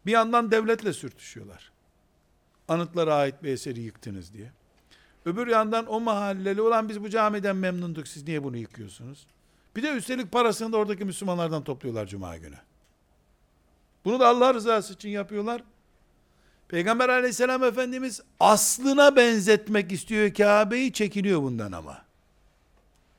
Bir 0.05 0.11
yandan 0.11 0.51
devletle 0.51 0.93
sürtüşüyorlar. 0.93 1.71
Anıtlara 2.67 3.15
ait 3.15 3.43
bir 3.43 3.49
eseri 3.51 3.81
yıktınız 3.81 4.33
diye. 4.33 4.51
Öbür 5.25 5.47
yandan 5.47 5.85
o 5.87 5.99
mahalleli 5.99 6.61
olan 6.61 6.89
biz 6.89 7.03
bu 7.03 7.09
camiden 7.09 7.55
memnunduk 7.55 8.07
siz 8.07 8.27
niye 8.27 8.43
bunu 8.43 8.57
yıkıyorsunuz? 8.57 9.27
Bir 9.75 9.83
de 9.83 9.91
üstelik 9.91 10.31
parasını 10.31 10.71
da 10.71 10.77
oradaki 10.77 11.05
Müslümanlardan 11.05 11.63
topluyorlar 11.63 12.07
cuma 12.07 12.37
günü. 12.37 12.57
Bunu 14.05 14.19
da 14.19 14.27
Allah 14.27 14.53
rızası 14.53 14.93
için 14.93 15.09
yapıyorlar. 15.09 15.63
Peygamber 16.71 17.09
aleyhisselam 17.09 17.63
efendimiz 17.63 18.21
aslına 18.39 19.15
benzetmek 19.15 19.91
istiyor 19.91 20.33
Kabe'yi 20.33 20.93
çekiniyor 20.93 21.41
bundan 21.41 21.71
ama. 21.71 22.05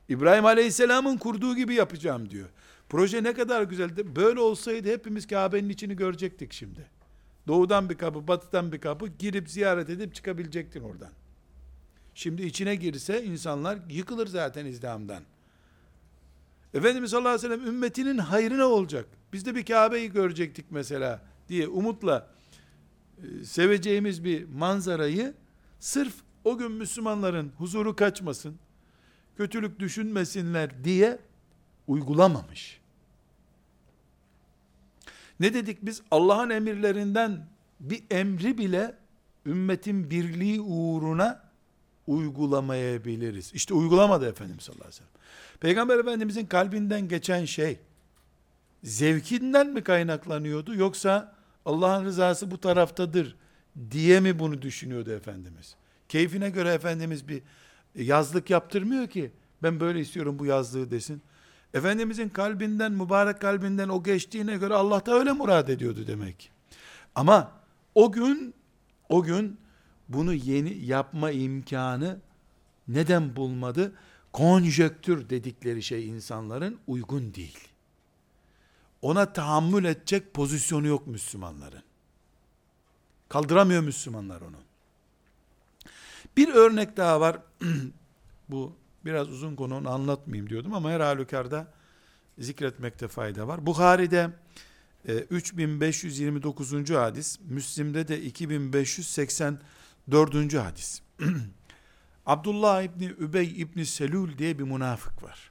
İbrahim 0.09 0.45
aleyhisselamın 0.45 1.17
kurduğu 1.17 1.57
gibi 1.57 1.75
yapacağım 1.75 2.31
diyor. 2.31 2.49
Proje 2.89 3.23
ne 3.23 3.35
kadar 3.35 3.63
güzeldi. 3.63 4.17
Böyle 4.17 4.41
olsaydı 4.41 4.89
hepimiz 4.89 5.27
Kabe'nin 5.27 5.69
içini 5.69 5.97
görecektik 5.97 6.53
şimdi. 6.53 6.87
Doğudan 7.47 7.91
bir 7.91 7.99
kapı, 7.99 8.29
batıdan 8.29 8.73
bir 8.73 8.81
kapı 8.81 9.07
girip 9.07 9.51
ziyaret 9.51 9.91
edip 9.91 10.15
çıkabilecektin 10.15 10.81
oradan. 10.81 11.11
Şimdi 12.15 12.43
içine 12.43 12.75
girse 12.75 13.25
insanlar 13.25 13.79
yıkılır 13.91 14.27
zaten 14.27 14.67
izdihamdan. 14.67 15.23
Efendimiz 16.75 17.11
sallallahu 17.11 17.35
aleyhi 17.35 17.51
ve 17.51 17.55
sellem 17.57 17.69
ümmetinin 17.69 18.19
hayrına 18.19 18.67
olacak. 18.67 19.07
Biz 19.33 19.47
de 19.47 19.55
bir 19.55 19.65
Kabe'yi 19.65 20.13
görecektik 20.13 20.67
mesela 20.71 21.21
diye 21.49 21.69
umutla 21.69 22.33
seveceğimiz 23.45 24.25
bir 24.25 24.45
manzarayı 24.45 25.35
sırf 25.79 26.15
o 26.45 26.59
gün 26.59 26.73
Müslümanların 26.73 27.53
huzuru 27.59 27.97
kaçmasın, 27.97 28.57
kötülük 29.37 29.79
düşünmesinler 29.79 30.85
diye 30.85 31.19
uygulamamış. 31.87 32.81
Ne 35.41 35.55
dedik 35.55 35.79
biz? 35.83 36.03
Allah'ın 36.11 36.51
emirlerinden 36.51 37.47
bir 37.81 38.03
emri 38.11 38.59
bile 38.59 38.95
ümmetin 39.47 40.11
birliği 40.11 40.61
uğruna 40.61 41.43
uygulamayabiliriz. 42.07 43.55
İşte 43.55 43.75
uygulamadı 43.75 44.29
Efendimiz 44.29 44.65
sallallahu 44.65 44.85
aleyhi 44.85 44.95
ve 44.95 45.07
sellem. 45.07 45.13
Peygamber 45.61 45.99
Efendimizin 45.99 46.47
kalbinden 46.47 47.09
geçen 47.09 47.45
şey 47.45 47.79
zevkinden 48.83 49.67
mi 49.67 49.83
kaynaklanıyordu 49.85 50.75
yoksa 50.75 51.35
Allah'ın 51.67 52.05
rızası 52.05 52.51
bu 52.51 52.59
taraftadır 52.61 53.37
diye 53.91 54.21
mi 54.21 54.39
bunu 54.39 54.63
düşünüyordu 54.63 55.11
Efendimiz? 55.11 55.77
Keyfine 56.09 56.51
göre 56.51 56.73
Efendimiz 56.73 57.29
bir 57.29 57.43
yazlık 57.95 58.51
yaptırmıyor 58.51 59.07
ki 59.07 59.31
ben 59.63 59.81
böyle 59.81 60.01
istiyorum 60.01 60.39
bu 60.39 60.47
yazlığı 60.47 60.91
desin. 60.91 61.23
Efendimizin 61.75 62.29
kalbinden, 62.29 62.93
mübarek 62.93 63.41
kalbinden 63.41 63.89
o 63.89 64.03
geçtiğine 64.03 64.57
göre 64.57 64.75
Allah 64.75 65.07
da 65.07 65.15
öyle 65.15 65.33
murad 65.33 65.69
ediyordu 65.69 66.07
demek. 66.07 66.51
Ama 67.15 67.53
o 67.95 68.13
gün, 68.13 68.55
o 69.09 69.23
gün 69.23 69.59
bunu 70.09 70.35
yeni 70.35 70.85
yapma 70.85 71.31
imkanı 71.31 72.21
neden 72.89 73.37
bulmadı? 73.37 73.93
Konjöktür 74.33 75.31
dedikleri 75.31 75.83
şey 75.83 76.09
insanların 76.09 76.79
uygun 76.87 77.35
değil. 77.35 77.72
Ona 79.03 79.33
tahammül 79.33 79.85
edecek 79.85 80.35
pozisyonu 80.35 80.87
yok 80.87 81.07
Müslümanların. 81.07 81.83
Kaldıramıyor 83.29 83.83
Müslümanlar 83.83 84.41
onu. 84.41 84.57
Bir 86.37 86.49
örnek 86.49 86.97
daha 86.97 87.21
var. 87.21 87.39
Bu 88.49 88.73
biraz 89.05 89.29
uzun 89.29 89.57
konu 89.57 89.77
onu 89.77 89.91
anlatmayayım 89.91 90.51
diyordum 90.51 90.75
ama 90.75 90.91
her 90.91 91.01
halükarda 91.01 91.67
zikretmekte 92.39 93.09
fayda 93.09 93.49
var. 93.49 93.67
Bukhari'de 93.67 94.31
e, 95.09 95.15
3529. 95.15 96.91
hadis, 96.91 97.39
Müslim'de 97.49 98.09
de 98.09 98.23
2584. 98.23 100.55
hadis. 100.55 101.03
Abdullah 102.27 102.83
İbni 102.83 103.07
Übey 103.07 103.61
İbni 103.61 103.87
Selül 103.87 104.39
diye 104.39 104.59
bir 104.59 104.65
münafık 104.65 105.23
var. 105.23 105.51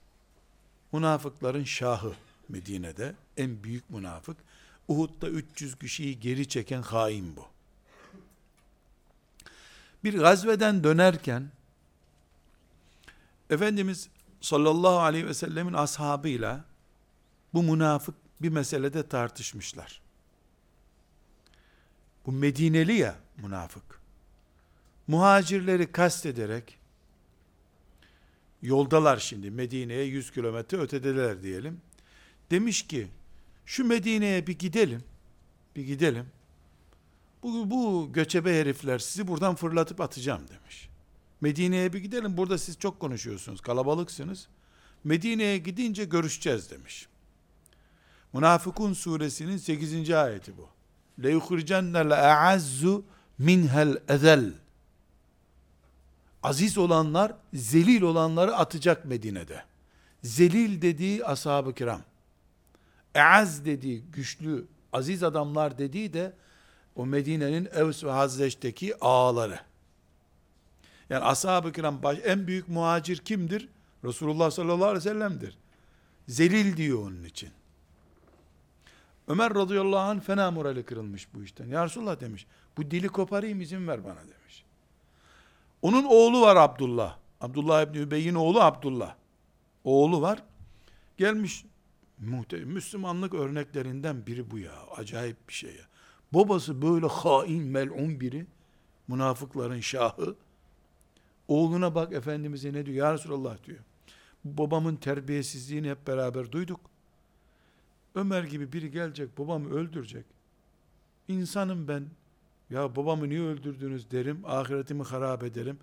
Münafıkların 0.94 1.64
şahı 1.64 2.14
Medine'de 2.52 3.16
en 3.38 3.64
büyük 3.64 3.90
münafık. 3.90 4.38
Uhud'da 4.88 5.30
300 5.30 5.76
kişiyi 5.76 6.20
geri 6.20 6.48
çeken 6.48 6.82
hain 6.82 7.36
bu. 7.36 7.46
Bir 10.04 10.20
gazveden 10.20 10.84
dönerken 10.84 11.52
Efendimiz 13.50 14.10
sallallahu 14.42 15.00
aleyhi 15.00 15.28
ve 15.28 15.34
sellemin 15.34 15.74
ashabıyla 15.74 16.66
bu 17.54 17.64
münafık 17.64 18.16
bir 18.42 18.50
meselede 18.50 19.08
tartışmışlar. 19.08 20.02
Bu 22.26 22.32
Medineli 22.32 22.94
ya 22.94 23.16
münafık. 23.38 24.02
Muhacirleri 25.08 25.92
kastederek 25.92 26.78
yoldalar 28.62 29.18
şimdi 29.18 29.52
Medine'ye 29.52 30.04
100 30.04 30.32
kilometre 30.32 30.78
ötedeler 30.78 31.44
diyelim. 31.44 31.82
Demiş 32.52 32.88
ki 32.88 33.08
şu 33.66 33.86
Medine'ye 33.86 34.48
bir 34.48 34.60
gidelim. 34.60 35.04
Bir 35.76 35.86
gidelim. 35.86 36.26
Bu, 37.44 37.72
bu 37.72 38.10
göçebe 38.14 38.60
herifler 38.60 39.00
sizi 39.00 39.28
buradan 39.28 39.56
fırlatıp 39.56 40.02
atacağım 40.02 40.42
demiş. 40.48 40.90
Medine'ye 41.42 41.94
bir 41.94 42.00
gidelim. 42.00 42.38
Burada 42.38 42.58
siz 42.58 42.80
çok 42.80 43.00
konuşuyorsunuz. 43.00 43.62
Kalabalıksınız. 43.62 44.48
Medine'ye 45.04 45.58
gidince 45.58 46.06
görüşeceğiz 46.06 46.72
demiş. 46.72 47.08
Münafıkun 48.34 48.94
suresinin 48.94 49.58
8. 49.58 50.12
ayeti 50.12 50.58
bu. 50.58 50.68
Le 51.24 52.16
a'azzu 52.16 53.06
minhel 53.38 53.98
ezel. 54.10 54.54
Aziz 56.44 56.78
olanlar, 56.78 57.34
zelil 57.54 58.02
olanları 58.02 58.56
atacak 58.56 59.06
Medine'de. 59.06 59.64
Zelil 60.24 60.82
dediği 60.82 61.26
ashab-ı 61.26 61.74
kiram. 61.76 62.02
Eaz 63.16 63.66
dediği 63.66 64.02
güçlü, 64.02 64.66
aziz 64.94 65.24
adamlar 65.24 65.78
dediği 65.78 66.14
de 66.14 66.34
o 66.96 67.06
Medine'nin 67.06 67.66
Evs 67.66 68.04
ve 68.04 68.12
Hazreç'teki 68.12 68.96
ağaları. 69.02 69.60
Yani 71.10 71.24
ashab-ı 71.24 71.72
kiram 71.72 72.04
baş, 72.04 72.18
en 72.24 72.48
büyük 72.48 72.68
muhacir 72.68 73.18
kimdir? 73.18 73.70
Resulullah 74.04 74.52
sallallahu 74.52 74.86
aleyhi 74.86 75.06
ve 75.06 75.10
sellem'dir. 75.10 75.58
Zelil 76.28 76.78
diyor 76.78 77.00
onun 77.08 77.24
için. 77.24 77.50
Ömer 79.28 79.56
radıyallahu 79.56 80.00
anh 80.00 80.22
fena 80.22 80.52
morali 80.52 80.84
kırılmış 80.84 81.34
bu 81.34 81.44
işten. 81.44 81.68
Ya 81.68 81.86
Resulullah 81.86 82.20
demiş, 82.20 82.46
bu 82.78 82.92
dili 82.92 83.08
koparayım 83.08 83.62
izin 83.62 83.88
ver 83.88 84.04
bana 84.04 84.20
demiş. 84.20 84.64
Onun 85.82 86.04
oğlu 86.04 86.42
var 86.42 86.56
Abdullah. 86.56 87.18
Abdullah 87.42 87.82
İbni 87.82 87.98
Übey'in 87.98 88.36
oğlu 88.36 88.62
Abdullah. 88.62 89.16
Oğlu 89.84 90.22
var. 90.22 90.44
Gelmiş 91.18 91.66
muhte 92.22 92.58
Müslümanlık 92.58 93.34
örneklerinden 93.34 94.26
biri 94.26 94.52
bu 94.52 94.60
ya. 94.60 94.74
Acayip 94.98 95.50
bir 95.50 95.54
şey 95.54 95.70
ya. 95.70 95.86
Babası 96.34 96.82
böyle 96.82 97.06
hain, 97.06 97.64
mel'un 97.64 98.20
biri. 98.20 98.46
Münafıkların 99.08 99.80
şahı. 99.80 100.36
Oğluna 101.48 101.96
bak 101.96 102.14
Efendimiz'e 102.14 102.74
ne 102.74 102.86
diyor? 102.86 102.98
Ya 102.98 103.14
Resulallah 103.14 103.64
diyor. 103.64 103.80
Babamın 104.44 104.96
terbiyesizliğini 104.96 105.90
hep 105.90 106.08
beraber 106.08 106.52
duyduk. 106.52 106.80
Ömer 108.16 108.44
gibi 108.44 108.74
biri 108.74 108.92
gelecek 108.92 109.38
babamı 109.38 109.70
öldürecek. 109.70 110.26
İnsanım 111.28 111.88
ben. 111.88 112.06
Ya 112.70 112.96
babamı 112.96 113.30
niye 113.30 113.42
öldürdünüz 113.42 114.12
derim. 114.12 114.42
Ahiretimi 114.46 115.04
harap 115.04 115.44
ederim. 115.44 115.80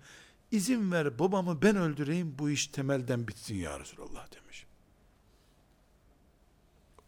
İzin 0.51 0.91
ver 0.91 1.19
babamı 1.19 1.61
ben 1.61 1.75
öldüreyim 1.75 2.35
bu 2.39 2.49
iş 2.49 2.67
temelden 2.67 3.27
bitsin 3.27 3.55
ya 3.55 3.79
Resulallah 3.79 4.27
demiş. 4.35 4.65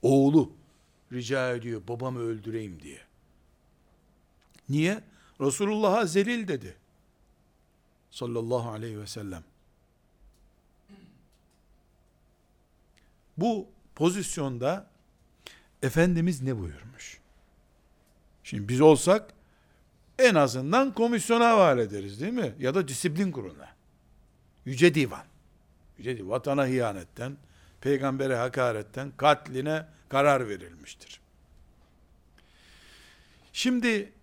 Oğlu 0.02 0.52
rica 1.12 1.56
ediyor 1.56 1.82
babamı 1.88 2.20
öldüreyim 2.20 2.82
diye. 2.82 3.00
Niye? 4.70 5.04
Resulullah'a 5.42 6.06
zelil 6.06 6.48
dedi. 6.48 6.76
Sallallahu 8.12 8.70
aleyhi 8.70 9.00
ve 9.00 9.08
sellem. 9.08 9.44
Bu 13.38 13.68
pozisyonda 13.96 14.92
Efendimiz 15.84 16.42
ne 16.42 16.60
buyurmuş? 16.60 17.20
Şimdi 18.44 18.68
biz 18.68 18.82
olsak 18.82 19.34
en 20.20 20.36
azından 20.36 20.94
komisyona 20.94 21.50
havale 21.50 21.82
ederiz 21.82 22.22
değil 22.22 22.34
mi? 22.34 22.54
Ya 22.60 22.76
da 22.76 22.88
disiplin 22.88 23.32
kuruluna. 23.32 23.70
Yüce 24.66 24.96
Divan. 24.96 25.26
Yüce 25.98 26.18
Divan. 26.18 26.30
Vatana 26.30 26.68
hiyanetten, 26.68 27.38
peygambere 27.82 28.36
hakaretten, 28.36 29.12
katline 29.18 29.86
karar 30.10 30.50
verilmiştir. 30.50 31.22
Şimdi 33.54 34.14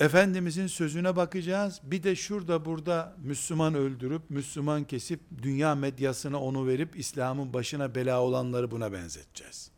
Efendimizin 0.00 0.66
sözüne 0.66 1.16
bakacağız. 1.16 1.80
Bir 1.82 2.02
de 2.02 2.16
şurada 2.16 2.64
burada 2.64 3.16
Müslüman 3.24 3.74
öldürüp, 3.74 4.22
Müslüman 4.30 4.84
kesip, 4.84 5.20
dünya 5.42 5.74
medyasına 5.74 6.42
onu 6.42 6.66
verip, 6.66 6.98
İslam'ın 6.98 7.52
başına 7.52 7.94
bela 7.94 8.22
olanları 8.22 8.70
buna 8.70 8.92
benzeteceğiz. 8.92 9.70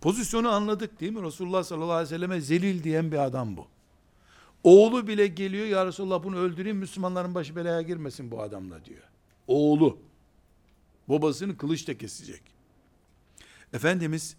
Pozisyonu 0.00 0.48
anladık 0.48 1.00
değil 1.00 1.12
mi? 1.12 1.22
Resulullah 1.22 1.64
sallallahu 1.64 1.92
aleyhi 1.92 2.14
ve 2.14 2.16
selleme 2.16 2.40
zelil 2.40 2.84
diyen 2.84 3.12
bir 3.12 3.18
adam 3.18 3.56
bu. 3.56 3.66
Oğlu 4.64 5.06
bile 5.06 5.26
geliyor, 5.26 5.66
ya 5.66 5.86
Resulullah 5.86 6.24
bunu 6.24 6.36
öldüreyim, 6.36 6.76
Müslümanların 6.76 7.34
başı 7.34 7.56
belaya 7.56 7.82
girmesin 7.82 8.30
bu 8.30 8.42
adamla 8.42 8.84
diyor. 8.84 9.02
Oğlu. 9.46 9.98
Babasını 11.08 11.56
kılıçla 11.56 11.94
kesecek. 11.94 12.42
Efendimiz 13.72 14.36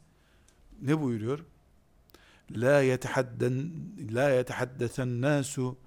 ne 0.82 1.02
buyuruyor? 1.02 1.40
La 2.52 2.82
yetehadden 2.82 3.72
la 4.12 4.30
yetehaddesen 4.30 5.22
nasu 5.22 5.78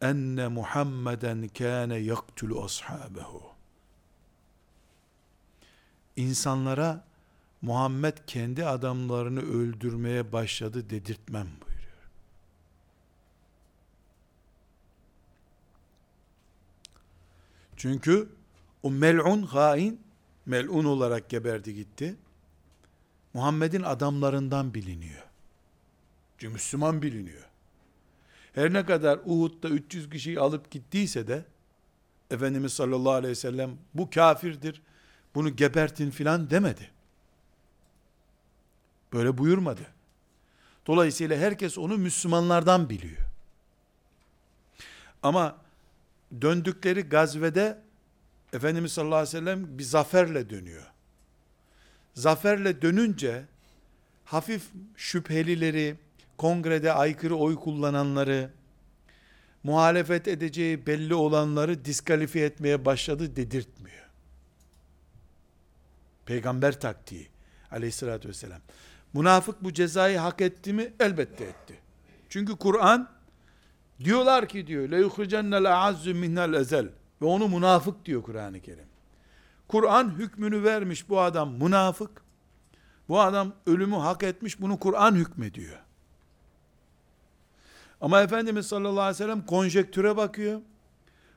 enne 0.00 0.48
Muhammeden 0.48 1.48
kâne 1.48 1.96
yaktulu 1.96 2.64
ashabehu. 2.64 3.42
İnsanlara 6.16 7.04
Muhammed 7.62 8.18
kendi 8.26 8.66
adamlarını 8.66 9.40
öldürmeye 9.40 10.32
başladı 10.32 10.90
dedirtmem 10.90 11.46
buyuruyor. 11.46 12.10
Çünkü 17.76 18.28
o 18.82 18.90
mel'un 18.90 19.42
hain 19.42 20.05
mel'un 20.46 20.84
olarak 20.84 21.30
geberdi 21.30 21.74
gitti. 21.74 22.16
Muhammed'in 23.34 23.82
adamlarından 23.82 24.74
biliniyor. 24.74 25.22
Müslüman 26.42 27.02
biliniyor. 27.02 27.48
Her 28.52 28.72
ne 28.72 28.86
kadar 28.86 29.20
Uhud'da 29.24 29.68
300 29.68 30.10
kişiyi 30.10 30.40
alıp 30.40 30.70
gittiyse 30.70 31.26
de 31.26 31.44
Efendimiz 32.30 32.72
sallallahu 32.72 33.12
aleyhi 33.12 33.30
ve 33.30 33.34
sellem 33.34 33.70
bu 33.94 34.10
kafirdir, 34.10 34.82
bunu 35.34 35.56
gebertin 35.56 36.10
filan 36.10 36.50
demedi. 36.50 36.90
Böyle 39.12 39.38
buyurmadı. 39.38 39.82
Dolayısıyla 40.86 41.36
herkes 41.36 41.78
onu 41.78 41.98
Müslümanlardan 41.98 42.90
biliyor. 42.90 43.22
Ama 45.22 45.56
döndükleri 46.40 47.02
gazvede 47.02 47.82
Efendimiz 48.52 48.92
sallallahu 48.92 49.16
aleyhi 49.16 49.36
ve 49.36 49.40
sellem 49.40 49.78
bir 49.78 49.84
zaferle 49.84 50.50
dönüyor. 50.50 50.92
Zaferle 52.14 52.82
dönünce 52.82 53.44
hafif 54.24 54.62
şüphelileri, 54.96 55.96
kongrede 56.36 56.92
aykırı 56.92 57.36
oy 57.36 57.56
kullananları, 57.56 58.50
muhalefet 59.62 60.28
edeceği 60.28 60.86
belli 60.86 61.14
olanları 61.14 61.84
diskalifiye 61.84 62.46
etmeye 62.46 62.84
başladı 62.84 63.36
dedirtmiyor. 63.36 64.06
Peygamber 66.26 66.80
taktiği 66.80 67.28
aleyhissalatü 67.70 68.28
vesselam. 68.28 68.60
Münafık 69.12 69.64
bu 69.64 69.72
cezayı 69.72 70.18
hak 70.18 70.40
etti 70.40 70.72
mi? 70.72 70.92
Elbette 71.00 71.44
etti. 71.44 71.78
Çünkü 72.28 72.56
Kur'an 72.56 73.10
diyorlar 74.04 74.48
ki 74.48 74.66
diyor 74.66 74.88
le 74.88 74.96
yuhricennel 74.96 75.64
a'azzu 75.72 76.14
minnel 76.14 76.52
ezel 76.52 76.88
ve 77.22 77.26
onu 77.26 77.48
münafık 77.48 78.04
diyor 78.04 78.22
Kur'an-ı 78.22 78.60
Kerim. 78.60 78.86
Kur'an 79.68 80.10
hükmünü 80.10 80.64
vermiş 80.64 81.08
bu 81.08 81.20
adam 81.20 81.52
münafık. 81.52 82.22
Bu 83.08 83.20
adam 83.20 83.52
ölümü 83.66 83.96
hak 83.96 84.22
etmiş 84.22 84.60
bunu 84.60 84.78
Kur'an 84.78 85.14
hükmediyor. 85.14 85.78
Ama 88.00 88.22
Efendimiz 88.22 88.66
sallallahu 88.66 89.00
aleyhi 89.00 89.14
ve 89.14 89.24
sellem 89.24 89.46
konjektüre 89.46 90.16
bakıyor. 90.16 90.60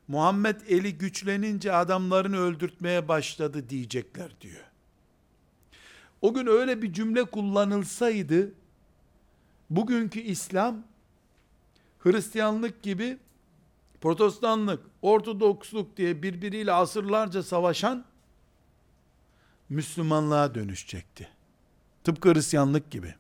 Muhammed 0.08 0.62
eli 0.68 0.98
güçlenince 0.98 1.74
adamlarını 1.74 2.38
öldürtmeye 2.38 3.08
başladı 3.08 3.70
diyecekler 3.70 4.42
diyor. 4.42 4.64
O 6.22 6.34
gün 6.34 6.48
öyle 6.48 6.82
bir 6.82 6.94
cümle 6.94 7.24
kullanılsaydı, 7.24 8.52
bugünkü 9.70 10.20
İslam, 10.20 10.84
Hristiyanlık 12.00 12.84
gibi 12.84 13.18
protestanlık, 14.02 14.84
ortodoksluk 15.02 15.98
diye 15.98 16.24
birbiriyle 16.24 16.74
asırlarca 16.74 17.44
savaşan 17.44 18.06
Müslümanlığa 19.70 20.56
dönüşecekti. 20.56 21.30
Tıpkı 22.04 22.34
Hristiyanlık 22.34 22.92
gibi. 22.92 23.16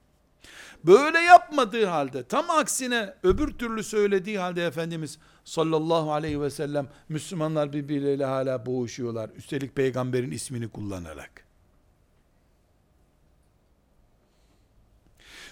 Böyle 0.84 1.19
yapmadığı 1.19 1.86
halde, 1.86 2.23
tam 2.23 2.49
aksine 2.49 3.13
öbür 3.23 3.47
türlü 3.47 3.84
söylediği 3.84 4.39
halde 4.39 4.65
Efendimiz 4.65 5.19
sallallahu 5.43 6.11
aleyhi 6.11 6.41
ve 6.41 6.49
sellem 6.49 6.88
Müslümanlar 7.09 7.73
birbirleriyle 7.73 8.25
hala 8.25 8.65
boğuşuyorlar. 8.65 9.30
Üstelik 9.30 9.75
peygamberin 9.75 10.32
ismini 10.32 10.67
kullanarak. 10.67 11.45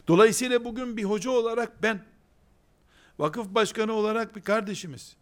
Dolayısıyla 0.07 0.65
bugün 0.65 0.97
bir 0.97 1.03
hoca 1.03 1.31
olarak 1.31 1.83
ben, 1.83 2.05
vakıf 3.19 3.47
başkanı 3.47 3.93
olarak 3.93 4.35
bir 4.35 4.41
kardeşimiz, 4.41 5.15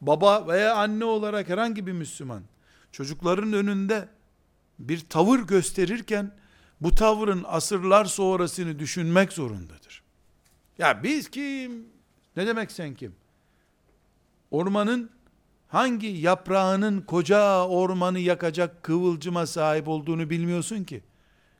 baba 0.00 0.46
veya 0.48 0.74
anne 0.74 1.04
olarak 1.04 1.48
herhangi 1.48 1.86
bir 1.86 1.92
Müslüman, 1.92 2.42
çocukların 2.92 3.52
önünde 3.52 4.08
bir 4.78 5.00
tavır 5.00 5.38
gösterirken, 5.38 6.32
bu 6.80 6.94
tavrın 6.94 7.44
asırlar 7.48 8.04
sonrasını 8.04 8.78
düşünmek 8.78 9.32
zorundadır. 9.32 10.02
Ya 10.78 11.02
biz 11.02 11.30
kim? 11.30 11.86
Ne 12.36 12.46
demek 12.46 12.72
sen 12.72 12.94
kim? 12.94 13.14
Ormanın 14.50 15.10
hangi 15.68 16.06
yaprağının 16.06 17.00
koca 17.00 17.66
ormanı 17.66 18.18
yakacak 18.18 18.82
kıvılcıma 18.82 19.46
sahip 19.46 19.88
olduğunu 19.88 20.30
bilmiyorsun 20.30 20.84
ki. 20.84 21.02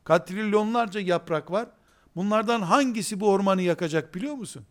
Katrilyonlarca 0.04 1.00
yaprak 1.00 1.50
var. 1.50 1.68
Bunlardan 2.16 2.62
hangisi 2.62 3.20
bu 3.20 3.30
ormanı 3.30 3.62
yakacak 3.62 4.14
biliyor 4.14 4.34
musun? 4.34 4.64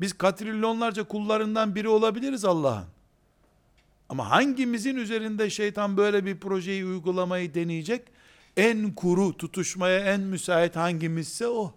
Biz 0.00 0.12
katrilyonlarca 0.12 1.04
kullarından 1.04 1.74
biri 1.74 1.88
olabiliriz 1.88 2.44
Allah'ın. 2.44 2.86
Ama 4.08 4.30
hangimizin 4.30 4.96
üzerinde 4.96 5.50
şeytan 5.50 5.96
böyle 5.96 6.24
bir 6.24 6.40
projeyi 6.40 6.84
uygulamayı 6.84 7.54
deneyecek? 7.54 8.02
En 8.56 8.92
kuru, 8.92 9.36
tutuşmaya 9.36 9.98
en 9.98 10.20
müsait 10.20 10.76
hangimizse 10.76 11.48
o. 11.48 11.74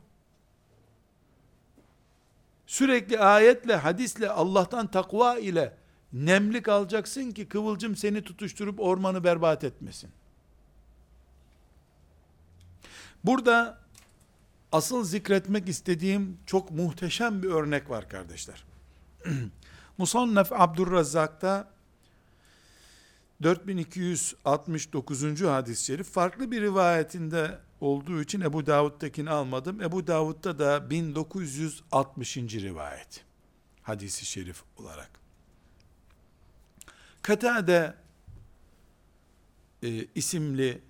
Sürekli 2.67 3.20
ayetle, 3.20 3.76
hadisle, 3.76 4.30
Allah'tan 4.30 4.88
takva 4.88 5.38
ile 5.38 5.74
nemlik 6.13 6.67
alacaksın 6.67 7.32
ki 7.32 7.47
kıvılcım 7.47 7.95
seni 7.95 8.24
tutuşturup 8.24 8.80
ormanı 8.80 9.24
berbat 9.24 9.63
etmesin. 9.63 10.09
Burada 13.24 13.80
asıl 14.72 15.03
zikretmek 15.03 15.70
istediğim 15.70 16.38
çok 16.45 16.72
muhteşem 16.72 17.43
bir 17.43 17.47
örnek 17.47 17.89
var 17.89 18.09
kardeşler. 18.09 18.63
Musannef 19.97 20.51
Abdurrazzak'ta 20.51 21.72
4269. 23.43 25.41
hadis-i 25.41 25.86
şerif 25.86 26.09
farklı 26.09 26.51
bir 26.51 26.61
rivayetinde 26.61 27.59
olduğu 27.82 28.22
için 28.22 28.41
Ebu 28.41 28.65
Davud'dakini 28.65 29.30
almadım. 29.30 29.82
Ebu 29.82 30.07
Davud'da 30.07 30.59
da 30.59 30.89
1960. 30.89 32.38
rivayet 32.38 33.26
hadisi 33.84 34.26
şerif 34.26 34.63
olarak. 34.78 35.09
Katade 37.22 37.95
e, 39.84 40.05
isimli 40.15 40.82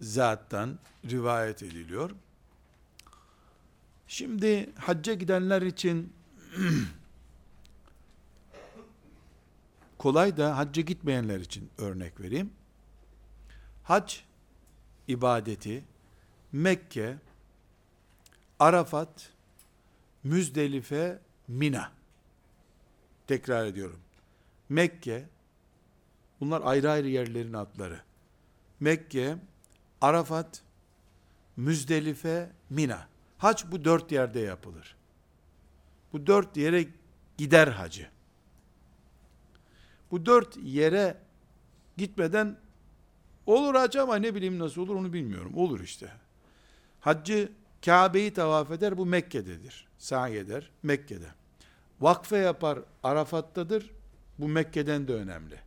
zattan 0.00 0.78
rivayet 1.10 1.62
ediliyor. 1.62 2.10
Şimdi 4.08 4.70
hacca 4.76 5.14
gidenler 5.14 5.62
için 5.62 6.12
kolay 9.98 10.36
da 10.36 10.56
hacca 10.56 10.82
gitmeyenler 10.82 11.40
için 11.40 11.70
örnek 11.78 12.20
vereyim. 12.20 12.50
Hac 13.82 14.14
ibadeti 15.08 15.84
Mekke, 16.52 17.16
Arafat, 18.58 19.32
Müzdelife, 20.24 21.18
Mina. 21.48 21.92
Tekrar 23.26 23.66
ediyorum. 23.66 24.00
Mekke, 24.68 25.28
bunlar 26.40 26.62
ayrı 26.64 26.90
ayrı 26.90 27.08
yerlerin 27.08 27.52
adları. 27.52 28.00
Mekke, 28.80 29.36
Arafat, 30.00 30.62
Müzdelife, 31.56 32.50
Mina. 32.70 33.13
Hac 33.44 33.64
bu 33.70 33.84
dört 33.84 34.12
yerde 34.12 34.40
yapılır. 34.40 34.96
Bu 36.12 36.26
dört 36.26 36.56
yere 36.56 36.86
gider 37.38 37.68
hacı. 37.68 38.08
Bu 40.10 40.26
dört 40.26 40.56
yere 40.56 41.16
gitmeden 41.96 42.56
olur 43.46 43.74
hac 43.74 43.96
ama 43.96 44.16
ne 44.16 44.34
bileyim 44.34 44.58
nasıl 44.58 44.80
olur 44.82 44.94
onu 44.94 45.12
bilmiyorum. 45.12 45.52
Olur 45.54 45.80
işte. 45.80 46.12
Haccı 47.00 47.52
Kabe'yi 47.84 48.32
tavaf 48.32 48.70
eder 48.70 48.98
bu 48.98 49.06
Mekke'dedir. 49.06 49.88
Sa'i 49.98 50.36
eder 50.36 50.70
Mekke'de. 50.82 51.28
Vakfe 52.00 52.36
yapar 52.36 52.78
Arafat'tadır. 53.02 53.90
Bu 54.38 54.48
Mekke'den 54.48 55.08
de 55.08 55.14
önemli. 55.14 55.58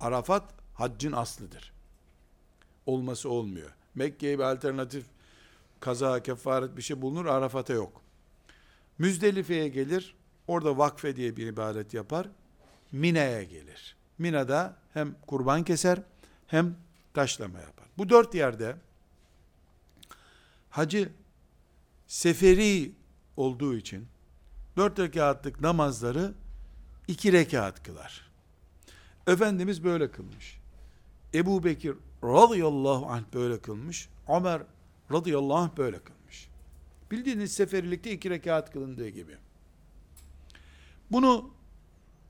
Arafat 0.00 0.54
haccın 0.74 1.12
aslıdır. 1.12 1.72
Olması 2.86 3.30
olmuyor. 3.30 3.70
Mekke'ye 3.94 4.38
bir 4.38 4.44
alternatif 4.44 5.04
kaza, 5.80 6.22
kefaret 6.22 6.76
bir 6.76 6.82
şey 6.82 7.02
bulunur. 7.02 7.26
Arafat'a 7.26 7.72
yok. 7.72 8.02
Müzdelife'ye 8.98 9.68
gelir. 9.68 10.14
Orada 10.46 10.78
vakfe 10.78 11.16
diye 11.16 11.36
bir 11.36 11.46
ibadet 11.46 11.94
yapar. 11.94 12.28
Mina'ya 12.92 13.42
gelir. 13.42 13.96
Mina'da 14.18 14.76
hem 14.94 15.16
kurban 15.26 15.64
keser 15.64 16.02
hem 16.46 16.76
taşlama 17.14 17.58
yapar. 17.58 17.86
Bu 17.98 18.08
dört 18.08 18.34
yerde 18.34 18.76
hacı 20.70 21.12
seferi 22.06 22.92
olduğu 23.36 23.74
için 23.74 24.08
dört 24.76 24.98
rekatlık 24.98 25.60
namazları 25.60 26.34
iki 27.08 27.32
rekat 27.32 27.82
kılar. 27.82 28.30
Efendimiz 29.26 29.84
böyle 29.84 30.10
kılmış. 30.10 30.60
Ebu 31.34 31.64
Bekir 31.64 31.94
radıyallahu 32.24 33.06
anh 33.06 33.24
böyle 33.34 33.60
kılmış. 33.60 34.08
Ömer 34.28 34.62
radıyallahu 35.12 35.56
anh 35.56 35.76
böyle 35.76 35.98
kılmış. 35.98 36.48
Bildiğiniz 37.10 37.52
seferilikte 37.52 38.12
iki 38.12 38.30
rekat 38.30 38.72
kılındığı 38.72 39.08
gibi. 39.08 39.36
Bunu 41.10 41.50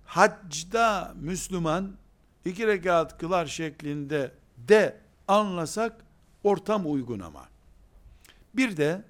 hacda 0.05 1.15
Müslüman 1.21 1.97
iki 2.45 2.67
rekat 2.67 3.19
kılar 3.19 3.47
şeklinde 3.47 4.33
de 4.59 5.01
anlasak 5.29 6.05
ortam 6.45 6.93
uygun 6.93 7.21
ama. 7.21 7.49
Bir 8.55 8.77
de 8.77 9.05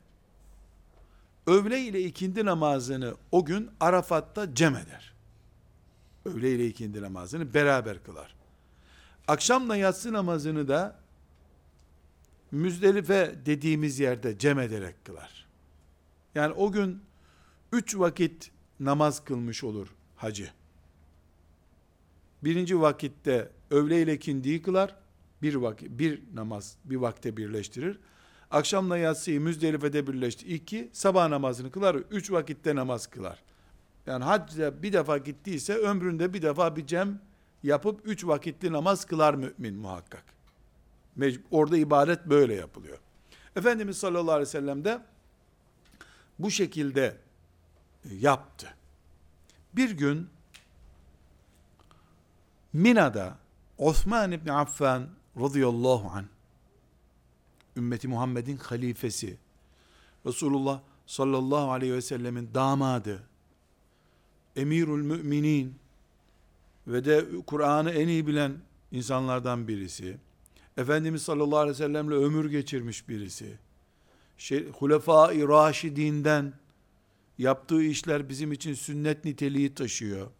öğle 1.46 1.80
ile 1.80 2.00
ikindi 2.02 2.44
namazını 2.44 3.14
o 3.32 3.44
gün 3.44 3.70
Arafat'ta 3.80 4.54
cem 4.54 4.76
eder. 4.76 5.14
Öğle 6.24 6.54
ile 6.54 6.66
ikindi 6.66 7.02
namazını 7.02 7.54
beraber 7.54 8.02
kılar. 8.02 8.34
Akşamla 9.28 9.76
yatsı 9.76 10.12
namazını 10.12 10.68
da 10.68 10.96
Müzdelife 12.52 13.34
dediğimiz 13.46 13.98
yerde 13.98 14.38
cem 14.38 14.58
ederek 14.58 15.04
kılar. 15.04 15.46
Yani 16.34 16.52
o 16.52 16.72
gün 16.72 17.02
üç 17.72 17.98
vakit 17.98 18.50
namaz 18.80 19.24
kılmış 19.24 19.64
olur 19.64 19.88
hacı. 20.16 20.50
Birinci 22.44 22.80
vakitte 22.80 23.50
öğle 23.70 24.02
ile 24.02 24.14
ikindiyi 24.14 24.62
kılar. 24.62 24.96
Bir 25.42 25.54
vakit, 25.54 25.90
bir 25.90 26.22
namaz 26.34 26.76
bir 26.84 26.96
vakte 26.96 27.36
birleştirir. 27.36 27.98
Akşamla 28.50 28.98
yatsıyı 28.98 29.40
Müzdelife'de 29.40 30.06
birleşti. 30.06 30.46
İki, 30.46 30.90
sabah 30.92 31.28
namazını 31.28 31.70
kılar. 31.70 31.94
Üç 31.94 32.30
vakitte 32.30 32.76
namaz 32.76 33.06
kılar. 33.06 33.42
Yani 34.06 34.24
hacca 34.24 34.82
bir 34.82 34.92
defa 34.92 35.18
gittiyse 35.18 35.74
ömründe 35.74 36.34
bir 36.34 36.42
defa 36.42 36.76
bir 36.76 36.86
cem 36.86 37.20
yapıp 37.62 38.00
üç 38.04 38.26
vakitli 38.26 38.72
namaz 38.72 39.04
kılar 39.04 39.34
mümin 39.34 39.74
muhakkak. 39.74 40.37
Orada 41.50 41.76
ibadet 41.76 42.26
böyle 42.26 42.54
yapılıyor. 42.54 42.98
Efendimiz 43.56 43.96
sallallahu 43.96 44.32
aleyhi 44.32 44.48
ve 44.48 44.52
sellem 44.52 44.84
de 44.84 45.00
bu 46.38 46.50
şekilde 46.50 47.16
e, 48.04 48.14
yaptı. 48.14 48.74
Bir 49.72 49.90
gün 49.90 50.28
Mina'da 52.72 53.38
Osman 53.78 54.32
İbni 54.32 54.52
Affan 54.52 55.08
radıyallahu 55.40 56.10
anh 56.10 56.24
ümmeti 57.76 58.08
Muhammed'in 58.08 58.56
halifesi 58.56 59.38
Resulullah 60.26 60.80
sallallahu 61.06 61.72
aleyhi 61.72 61.94
ve 61.94 62.02
sellemin 62.02 62.50
damadı 62.54 63.22
emirül 64.56 65.02
müminin 65.02 65.74
ve 66.86 67.04
de 67.04 67.24
Kur'an'ı 67.46 67.90
en 67.90 68.08
iyi 68.08 68.26
bilen 68.26 68.52
insanlardan 68.92 69.68
birisi 69.68 70.18
Efendimiz 70.78 71.22
sallallahu 71.22 71.58
aleyhi 71.58 71.74
ve 71.74 71.84
sellemle 71.84 72.14
ömür 72.14 72.50
geçirmiş 72.50 73.08
birisi 73.08 73.58
şey, 74.38 74.70
Hulefai 74.70 75.48
Raşidinden 75.48 76.54
yaptığı 77.38 77.82
işler 77.82 78.28
bizim 78.28 78.52
için 78.52 78.74
sünnet 78.74 79.24
niteliği 79.24 79.74
taşıyor. 79.74 80.30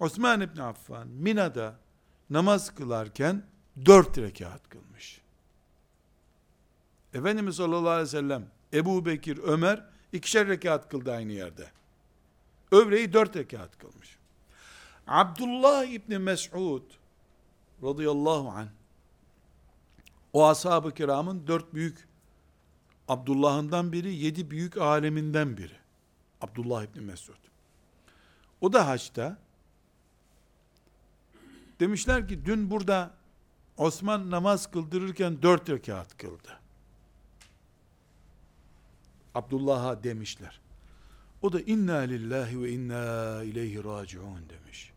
Osman 0.00 0.40
İbni 0.40 0.62
Affan 0.62 1.08
Mina'da 1.08 1.78
namaz 2.30 2.74
kılarken 2.74 3.42
dört 3.86 4.18
rekat 4.18 4.68
kılmış. 4.68 5.20
Efendimiz 7.14 7.56
sallallahu 7.56 7.88
aleyhi 7.88 8.06
ve 8.06 8.10
sellem, 8.10 8.46
Ebu 8.72 9.06
Bekir, 9.06 9.38
Ömer 9.38 9.84
ikişer 10.12 10.48
rekat 10.48 10.88
kıldı 10.88 11.12
aynı 11.12 11.32
yerde. 11.32 11.70
Öğleyi 12.72 13.12
dört 13.12 13.36
rekat 13.36 13.78
kılmış. 13.78 14.18
Abdullah 15.06 15.84
İbni 15.84 16.18
Mes'ud 16.18 16.82
radıyallahu 17.82 18.48
anh 18.48 18.79
o 20.32 20.46
ashab-ı 20.46 20.94
kiramın 20.94 21.46
dört 21.46 21.74
büyük 21.74 22.08
Abdullah'ından 23.08 23.92
biri, 23.92 24.14
yedi 24.14 24.50
büyük 24.50 24.76
aleminden 24.76 25.56
biri. 25.56 25.76
Abdullah 26.40 26.84
İbni 26.84 27.00
Mesud. 27.00 27.34
O 28.60 28.72
da 28.72 28.86
haçta 28.86 29.38
demişler 31.80 32.28
ki 32.28 32.44
dün 32.44 32.70
burada 32.70 33.10
Osman 33.76 34.30
namaz 34.30 34.70
kıldırırken 34.70 35.42
dört 35.42 35.70
rekat 35.70 36.16
kıldı. 36.16 36.60
Abdullah'a 39.34 40.02
demişler. 40.02 40.60
O 41.42 41.52
da 41.52 41.60
inna 41.60 41.96
lillahi 41.96 42.62
ve 42.62 42.72
inna 42.72 43.42
ileyhi 43.42 43.84
raciun 43.84 44.48
demiş. 44.48 44.92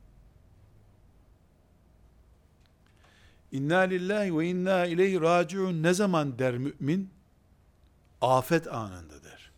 İnna 3.54 3.80
lillahi 3.80 4.38
ve 4.38 4.48
inna 4.48 4.86
ileyhi 4.86 5.22
raciun 5.22 5.84
ne 5.84 5.94
zaman 5.94 6.40
der 6.40 6.58
mümin? 6.58 7.10
Afet 8.22 8.68
anında 8.68 9.24
der. 9.24 9.52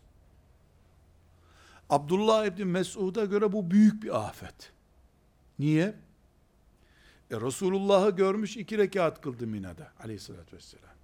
Abdullah 1.90 2.46
İbni 2.46 2.64
Mesud'a 2.64 3.24
göre 3.24 3.52
bu 3.52 3.70
büyük 3.70 4.02
bir 4.02 4.26
afet. 4.28 4.72
Niye? 5.58 5.94
E, 7.30 7.40
Resulullah'ı 7.40 8.10
görmüş 8.10 8.56
iki 8.56 8.78
rekat 8.78 9.20
kıldı 9.20 9.46
Mina'da 9.46 9.92
aleyhissalatü 10.00 10.56
vesselam. 10.56 10.94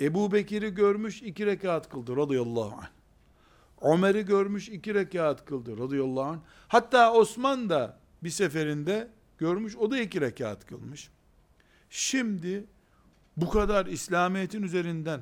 Ebu 0.00 0.32
Bekir'i 0.32 0.74
görmüş 0.74 1.22
iki 1.22 1.46
rekat 1.46 1.88
kıldı 1.88 2.16
radıyallahu 2.16 2.74
anh. 2.78 2.88
Ömer'i 3.94 4.24
görmüş 4.24 4.68
iki 4.68 4.94
rekat 4.94 5.44
kıldı 5.44 5.78
radıyallahu 5.78 6.24
anh. 6.24 6.38
Hatta 6.68 7.12
Osman 7.12 7.70
da 7.70 7.98
bir 8.22 8.30
seferinde 8.30 9.10
görmüş, 9.38 9.76
o 9.76 9.90
da 9.90 10.00
iki 10.00 10.20
rekat 10.20 10.66
kılmış. 10.66 11.10
Şimdi 11.90 12.64
bu 13.36 13.50
kadar 13.50 13.86
İslamiyet'in 13.86 14.62
üzerinden 14.62 15.20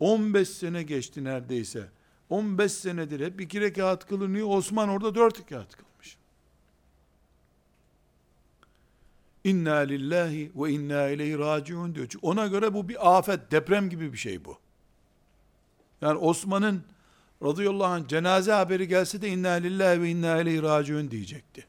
15 0.00 0.48
sene 0.48 0.82
geçti 0.82 1.24
neredeyse. 1.24 1.88
15 2.30 2.72
senedir 2.72 3.20
hep 3.26 3.40
iki 3.40 3.60
rekat 3.60 4.08
kılınıyor. 4.08 4.48
Osman 4.50 4.88
orada 4.88 5.14
dört 5.14 5.40
rekat 5.40 5.76
kılmış. 5.76 6.16
İnna 9.44 9.76
lillahi 9.76 10.52
ve 10.56 10.70
inna 10.70 11.08
ileyhi 11.08 11.38
raciun 11.38 11.94
diyor. 11.94 12.06
Çünkü 12.10 12.26
ona 12.26 12.46
göre 12.46 12.74
bu 12.74 12.88
bir 12.88 13.16
afet, 13.16 13.50
deprem 13.50 13.90
gibi 13.90 14.12
bir 14.12 14.18
şey 14.18 14.44
bu. 14.44 14.58
Yani 16.00 16.18
Osman'ın 16.18 16.82
radıyallahu 17.42 17.86
anh 17.86 18.08
cenaze 18.08 18.52
haberi 18.52 18.88
gelse 18.88 19.22
de 19.22 19.28
inna 19.28 19.50
lillahi 19.50 20.02
ve 20.02 20.10
inna 20.10 20.40
ileyhi 20.40 20.62
raciun 20.62 21.10
diyecekti. 21.10 21.66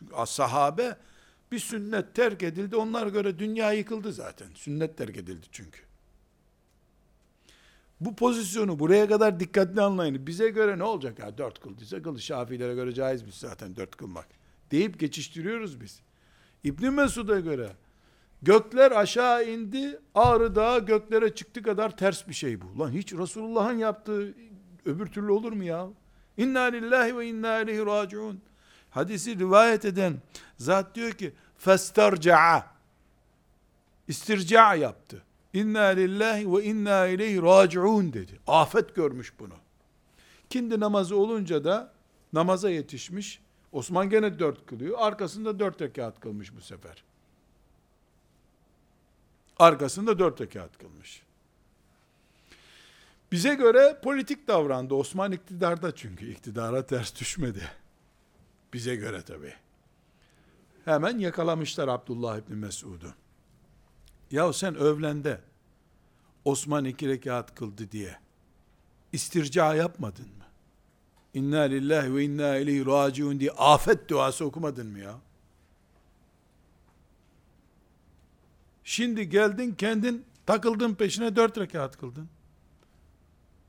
Çünkü 0.00 0.14
sahabe 0.26 0.96
bir 1.52 1.58
sünnet 1.58 2.14
terk 2.14 2.42
edildi. 2.42 2.76
Onlara 2.76 3.08
göre 3.08 3.38
dünya 3.38 3.72
yıkıldı 3.72 4.12
zaten. 4.12 4.48
Sünnet 4.54 4.98
terk 4.98 5.16
edildi 5.16 5.46
çünkü. 5.52 5.80
Bu 8.00 8.16
pozisyonu 8.16 8.78
buraya 8.78 9.08
kadar 9.08 9.40
dikkatli 9.40 9.80
anlayın. 9.80 10.26
Bize 10.26 10.48
göre 10.48 10.78
ne 10.78 10.84
olacak 10.84 11.18
ya? 11.18 11.38
Dört 11.38 11.60
kıldıysa 11.60 12.02
kıl. 12.02 12.18
Şafilere 12.18 12.74
göre 12.74 12.94
caizmiş 12.94 13.34
zaten 13.34 13.76
dört 13.76 13.96
kılmak. 13.96 14.26
Deyip 14.70 15.00
geçiştiriyoruz 15.00 15.80
biz. 15.80 16.00
İbn 16.64 16.86
Mesud'a 16.86 17.40
göre 17.40 17.72
gökler 18.42 18.90
aşağı 18.90 19.48
indi. 19.48 20.00
Ağrı 20.14 20.54
Dağı 20.54 20.86
göklere 20.86 21.34
çıktı 21.34 21.62
kadar 21.62 21.96
ters 21.96 22.28
bir 22.28 22.34
şey 22.34 22.60
bu. 22.60 22.78
Lan 22.78 22.90
hiç 22.90 23.12
Resulullah'ın 23.12 23.78
yaptığı 23.78 24.34
öbür 24.84 25.06
türlü 25.06 25.30
olur 25.32 25.52
mu 25.52 25.64
ya? 25.64 25.88
İnna 26.36 26.62
lillahi 26.62 27.18
ve 27.18 27.26
inna 27.26 27.60
ileyhi 27.60 27.86
raciun. 27.86 28.40
Hadisi 28.90 29.38
rivayet 29.38 29.84
eden 29.84 30.14
zat 30.56 30.94
diyor 30.94 31.12
ki 31.12 31.32
festarca'a 31.58 32.66
istirca 34.08 34.74
yaptı. 34.74 35.22
İnna 35.52 35.84
lillahi 35.84 36.52
ve 36.52 36.64
inna 36.64 37.06
ileyhi 37.06 37.42
raciun 37.42 38.12
dedi. 38.12 38.38
Afet 38.46 38.94
görmüş 38.94 39.32
bunu. 39.38 39.54
Kindi 40.50 40.80
namazı 40.80 41.16
olunca 41.16 41.64
da 41.64 41.92
namaza 42.32 42.70
yetişmiş. 42.70 43.40
Osman 43.72 44.10
gene 44.10 44.38
dört 44.38 44.66
kılıyor. 44.66 44.98
Arkasında 44.98 45.58
dört 45.58 45.82
rekat 45.82 46.20
kılmış 46.20 46.56
bu 46.56 46.60
sefer. 46.60 47.04
Arkasında 49.58 50.18
dört 50.18 50.40
rekat 50.40 50.78
kılmış. 50.78 51.22
Bize 53.32 53.54
göre 53.54 54.00
politik 54.02 54.48
davrandı. 54.48 54.94
Osman 54.94 55.32
iktidarda 55.32 55.94
çünkü. 55.94 56.30
iktidara 56.30 56.86
ters 56.86 57.20
düşmedi. 57.20 57.70
Bize 58.72 58.96
göre 58.96 59.22
tabi. 59.22 59.54
Hemen 60.84 61.18
yakalamışlar 61.18 61.88
Abdullah 61.88 62.38
İbni 62.38 62.56
Mesud'u. 62.56 63.14
Ya 64.30 64.52
sen 64.52 64.74
övlende 64.74 65.40
Osman 66.44 66.84
iki 66.84 67.08
rekat 67.08 67.54
kıldı 67.54 67.90
diye 67.90 68.18
istirca 69.12 69.74
yapmadın 69.74 70.24
mı? 70.24 70.44
İnna 71.34 71.60
lillahi 71.60 72.14
ve 72.14 72.24
inna 72.24 72.56
ileyhi 72.56 72.86
raciun 72.86 73.40
diye 73.40 73.50
afet 73.50 74.08
duası 74.08 74.44
okumadın 74.44 74.86
mı 74.86 74.98
ya? 74.98 75.18
Şimdi 78.84 79.28
geldin 79.28 79.74
kendin 79.78 80.24
takıldın 80.46 80.94
peşine 80.94 81.36
dört 81.36 81.58
rekat 81.58 81.98
kıldın. 81.98 82.28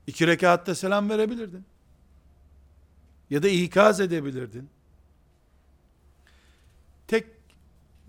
İki 0.06 0.26
rekatta 0.26 0.74
selam 0.74 1.10
verebilirdin. 1.10 1.64
Ya 3.30 3.42
da 3.42 3.48
ikaz 3.48 4.00
edebilirdin. 4.00 4.68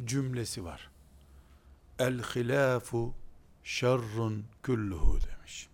Cümlesi 0.05 0.63
var. 0.63 0.89
El 1.99 2.23
hilafu 2.23 3.13
şerrun 3.63 4.45
kulluhu 4.63 5.19
demiş. 5.21 5.69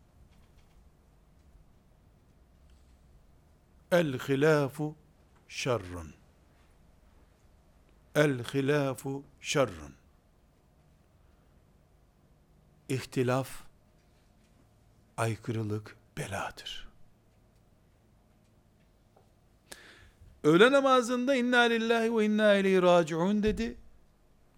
El 3.91 4.19
hilafu 4.19 4.95
şerrun. 5.47 6.13
El 8.15 8.43
hilafu 8.43 9.23
şerrun. 9.41 9.93
İhtilaf, 12.89 13.49
aykırılık 15.17 15.95
beladır. 16.17 16.89
Öğle 20.43 20.71
namazında 20.71 21.35
inna 21.35 21.59
lillahi 21.59 22.17
ve 22.17 22.25
inna 22.25 22.55
ileyhi 22.55 22.81
raciun 22.81 23.43
dedi. 23.43 23.77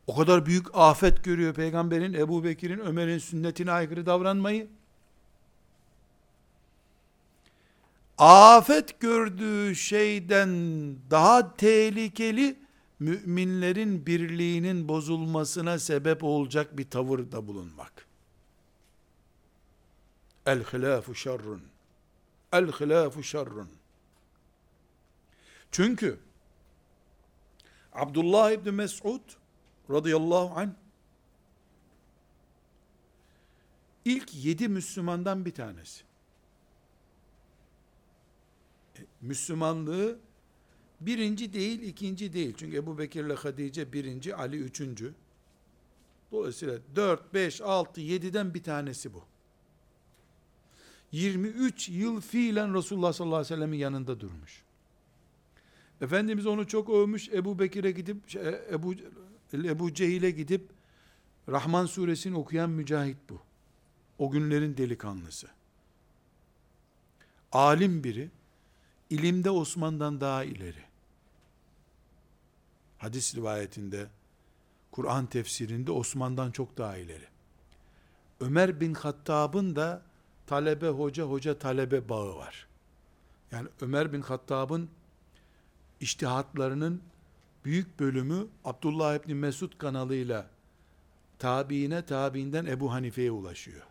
O 0.08 0.16
kadar 0.16 0.46
büyük 0.46 0.68
afet 0.74 1.24
görüyor 1.24 1.54
peygamberin, 1.54 2.14
Ebu 2.14 2.44
Bekir'in, 2.44 2.80
Ömer'in 2.80 3.18
sünnetine 3.18 3.72
aykırı 3.72 4.06
davranmayı. 4.06 4.68
Afet 8.18 9.00
gördüğü 9.00 9.76
şeyden 9.76 10.50
daha 11.12 11.56
tehlikeli 11.56 12.60
müminlerin 13.00 14.06
birliğinin 14.06 14.88
bozulmasına 14.88 15.80
sebep 15.80 16.24
olacak 16.24 16.78
bir 16.78 16.90
tavırda 16.90 17.48
bulunmak. 17.48 18.06
El 20.46 20.64
hilafu 20.64 21.16
şerrun. 21.16 21.62
El 22.54 22.68
hilafu 22.72 23.24
şerrun. 23.24 23.70
Çünkü 25.72 26.20
Abdullah 27.94 28.52
İbni 28.52 28.72
Mes'ud 28.72 29.41
radıyallahu 29.92 30.60
anh 30.60 30.70
ilk 34.06 34.46
yedi 34.46 34.68
Müslümandan 34.68 35.46
bir 35.46 35.54
tanesi. 35.54 36.04
E, 38.98 39.02
Müslümanlığı 39.22 40.20
birinci 41.02 41.54
değil, 41.54 41.82
ikinci 41.82 42.34
değil. 42.34 42.54
Çünkü 42.58 42.78
Ebu 42.78 42.98
Bekir 42.98 43.26
ile 43.26 43.34
Hadice 43.34 43.94
birinci, 43.94 44.36
Ali 44.36 44.58
üçüncü. 44.58 45.14
Dolayısıyla 46.32 46.80
dört, 46.96 47.34
beş, 47.34 47.62
altı, 47.62 48.02
yediden 48.02 48.54
bir 48.54 48.64
tanesi 48.64 49.14
bu. 49.14 49.24
23 51.12 51.90
yıl 51.90 52.22
fiilen 52.22 52.76
Resulullah 52.76 53.14
sallallahu 53.14 53.36
aleyhi 53.36 53.54
ve 53.54 53.56
sellemin 53.56 53.78
yanında 53.78 54.20
durmuş. 54.20 54.64
Efendimiz 56.02 56.46
onu 56.46 56.68
çok 56.68 56.90
övmüş. 56.90 57.30
Ebu 57.30 57.60
Bekir'e 57.60 57.92
gidip, 57.92 58.30
şey, 58.30 58.42
Ebu, 58.72 58.94
Ebu 59.54 59.94
Cehil'e 59.94 60.32
gidip, 60.32 60.70
Rahman 61.50 61.86
suresini 61.86 62.38
okuyan 62.38 62.70
mücahit 62.70 63.18
bu. 63.30 63.42
O 64.18 64.32
günlerin 64.32 64.78
delikanlısı. 64.78 65.48
Alim 67.52 68.04
biri, 68.04 68.30
ilimde 69.10 69.50
Osman'dan 69.50 70.22
daha 70.22 70.44
ileri. 70.44 70.84
Hadis 72.98 73.36
rivayetinde, 73.36 74.08
Kur'an 74.92 75.26
tefsirinde 75.26 75.92
Osman'dan 75.92 76.52
çok 76.52 76.78
daha 76.78 76.98
ileri. 76.98 77.28
Ömer 78.40 78.80
bin 78.80 78.94
Hattab'ın 78.94 79.76
da 79.76 80.02
talebe 80.48 80.88
hoca 80.88 81.24
hoca 81.24 81.60
talebe 81.60 82.10
bağı 82.10 82.36
var. 82.36 82.68
Yani 83.52 83.68
Ömer 83.82 84.14
bin 84.14 84.22
Hattab'ın 84.22 84.90
iştihatlarının 86.00 87.02
büyük 87.66 88.00
bölümü 88.00 88.48
Abdullah 88.66 89.16
İbni 89.16 89.36
Mesud 89.36 89.78
kanalıyla 89.78 90.48
tabiine 91.40 92.06
tabiinden 92.06 92.66
Ebu 92.66 92.92
Hanife'ye 92.92 93.32
ulaşıyor. 93.32 93.82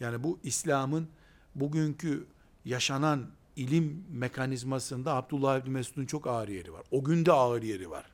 Yani 0.00 0.22
bu 0.22 0.38
İslam'ın 0.42 1.08
bugünkü 1.54 2.26
yaşanan 2.64 3.26
ilim 3.56 4.04
mekanizmasında 4.10 5.14
Abdullah 5.14 5.58
İbni 5.58 5.70
Mesud'un 5.70 6.06
çok 6.06 6.26
ağır 6.26 6.48
yeri 6.48 6.72
var. 6.72 6.82
O 6.90 7.04
günde 7.04 7.32
ağır 7.32 7.62
yeri 7.62 7.90
var. 7.90 8.04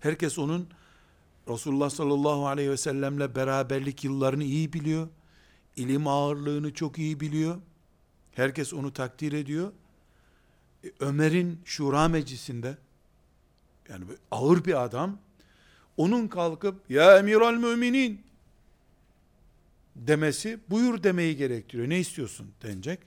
Herkes 0.00 0.38
onun 0.38 0.68
Resulullah 1.48 1.90
sallallahu 1.90 2.46
aleyhi 2.46 2.70
ve 2.70 2.76
sellemle 2.76 3.34
beraberlik 3.34 4.04
yıllarını 4.04 4.44
iyi 4.44 4.72
biliyor. 4.72 5.08
İlim 5.76 6.06
ağırlığını 6.06 6.74
çok 6.74 6.98
iyi 6.98 7.20
biliyor. 7.20 7.58
Herkes 8.32 8.74
onu 8.74 8.92
takdir 8.92 9.32
ediyor. 9.32 9.72
E, 10.84 10.92
Ömer'in 11.00 11.60
şura 11.64 12.08
meclisinde 12.08 12.76
yani 13.88 14.04
ağır 14.30 14.64
bir 14.64 14.84
adam 14.84 15.18
onun 15.96 16.28
kalkıp 16.28 16.90
ya 16.90 17.18
emiral 17.18 17.54
müminin 17.54 18.22
demesi 19.96 20.58
buyur 20.70 21.02
demeyi 21.02 21.36
gerektiriyor. 21.36 21.88
Ne 21.88 21.98
istiyorsun 21.98 22.50
denecek. 22.62 22.98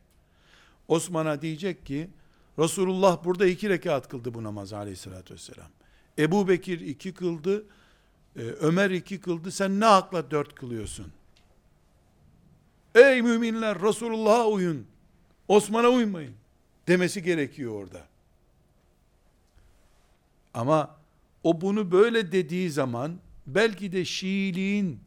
Osman'a 0.88 1.42
diyecek 1.42 1.86
ki 1.86 2.10
Resulullah 2.60 3.24
burada 3.26 3.48
iki 3.48 3.70
rekat 3.70 4.10
kıldı 4.10 4.34
bu 4.34 4.44
namaz 4.44 4.74
aleyhissalatü 4.74 5.34
vesselam. 5.34 5.70
Ebu 6.20 6.48
Bekir 6.48 6.80
iki 6.80 7.14
kıldı, 7.14 7.66
e, 8.36 8.42
Ömer 8.42 8.90
iki 8.92 9.22
kıldı, 9.22 9.52
sen 9.52 9.80
ne 9.80 9.86
hakla 9.86 10.32
dört 10.32 10.56
kılıyorsun? 10.56 11.12
Ey 12.96 13.22
müminler 13.22 13.82
Resulullah'a 13.82 14.48
uyun, 14.48 14.88
Osman'a 15.48 15.90
uymayın. 15.90 16.34
Demesi 16.88 17.24
gerekiyor 17.24 17.72
orada. 17.72 18.08
Ama 20.54 20.96
o 21.44 21.62
bunu 21.62 21.92
böyle 21.92 22.32
dediği 22.32 22.70
zaman 22.70 23.20
belki 23.48 23.92
de 23.92 24.06
Şiiliğin 24.06 25.00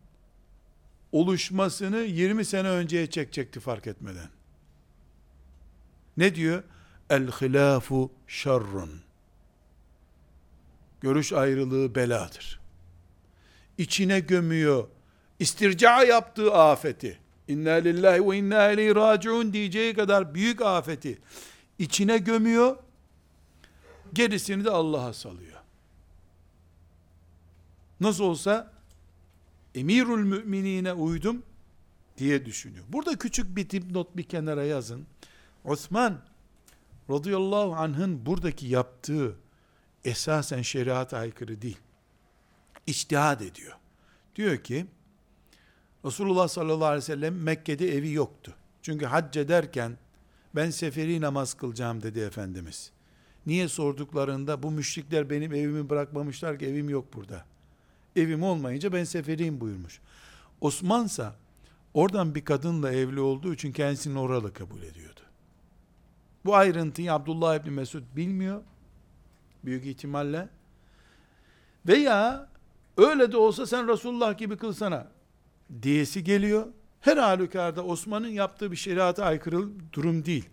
oluşmasını 1.12 1.97
20 1.97 2.45
sene 2.45 2.68
önceye 2.68 3.07
çekecekti 3.07 3.61
fark 3.61 3.87
etmeden. 3.87 4.28
Ne 6.16 6.35
diyor? 6.35 6.62
El 7.11 7.31
hilafu 7.31 8.12
şerrun. 8.26 8.91
Görüş 11.01 11.33
ayrılığı 11.33 11.95
beladır. 11.95 12.61
İçine 13.78 14.20
gömüyor. 14.20 14.89
İstirca 15.39 16.05
yaptığı 16.05 16.55
afeti. 16.55 17.18
İnna 17.49 17.72
lillahi 17.72 18.31
ve 18.31 18.37
inna 18.37 18.70
ileyhi 18.70 18.95
raciun 18.95 19.53
diyeceği 19.53 19.95
kadar 19.95 20.35
büyük 20.35 20.62
afeti 20.62 21.18
içine 21.81 22.18
gömüyor. 22.18 22.76
Gerisini 24.12 24.64
de 24.64 24.70
Allah'a 24.70 25.12
salıyor. 25.12 25.59
Nasıl 28.01 28.24
olsa 28.24 28.72
emirül 29.74 30.24
müminine 30.24 30.93
uydum 30.93 31.43
diye 32.18 32.47
düşünüyor. 32.47 32.85
Burada 32.89 33.18
küçük 33.18 33.57
bir 33.57 33.70
dipnot 33.70 34.16
bir 34.16 34.22
kenara 34.22 34.64
yazın. 34.64 35.07
Osman 35.64 36.20
radıyallahu 37.11 37.74
anh'ın 37.74 38.26
buradaki 38.26 38.66
yaptığı 38.66 39.37
esasen 40.05 40.62
şeriat 40.62 41.14
aykırı 41.14 41.62
değil. 41.62 41.78
İçtihad 42.87 43.41
ediyor. 43.41 43.76
Diyor 44.37 44.57
ki 44.57 44.87
Resulullah 46.05 46.49
sallallahu 46.49 46.85
aleyhi 46.85 47.03
ve 47.03 47.07
sellem 47.07 47.43
Mekke'de 47.43 47.97
evi 47.97 48.12
yoktu. 48.12 48.55
Çünkü 48.83 49.07
hac 49.07 49.37
ederken 49.37 49.99
ben 50.55 50.70
seferi 50.70 51.20
namaz 51.20 51.55
kılacağım 51.55 52.03
dedi 52.03 52.20
Efendimiz. 52.20 52.90
Niye 53.46 53.68
sorduklarında 53.68 54.62
bu 54.62 54.70
müşrikler 54.70 55.30
benim 55.30 55.55
evimi 55.55 55.90
bırakmamışlar 55.90 56.59
ki 56.59 56.66
evim 56.66 56.88
yok 56.88 57.14
burada. 57.14 57.44
Evim 58.16 58.42
olmayınca 58.42 58.92
ben 58.92 59.05
seferiyim 59.05 59.61
buyurmuş. 59.61 60.01
Osmansa 60.61 61.36
oradan 61.94 62.34
bir 62.34 62.44
kadınla 62.44 62.92
evli 62.92 63.20
olduğu 63.20 63.55
için 63.55 63.72
kendisini 63.72 64.18
oralı 64.18 64.53
kabul 64.53 64.82
ediyordu. 64.82 65.20
Bu 66.44 66.55
ayrıntıyı 66.55 67.12
Abdullah 67.12 67.57
İbni 67.57 67.70
Mesud 67.70 68.03
bilmiyor. 68.16 68.62
Büyük 69.64 69.86
ihtimalle. 69.86 70.48
Veya 71.86 72.48
öyle 72.96 73.32
de 73.32 73.36
olsa 73.36 73.66
sen 73.66 73.88
Resulullah 73.88 74.38
gibi 74.38 74.57
kılsana 74.57 75.09
diyesi 75.82 76.24
geliyor. 76.24 76.66
Her 77.01 77.16
halükarda 77.16 77.84
Osman'ın 77.84 78.28
yaptığı 78.28 78.70
bir 78.70 78.76
şeriata 78.76 79.24
aykırı 79.24 79.68
durum 79.92 80.24
değil. 80.24 80.48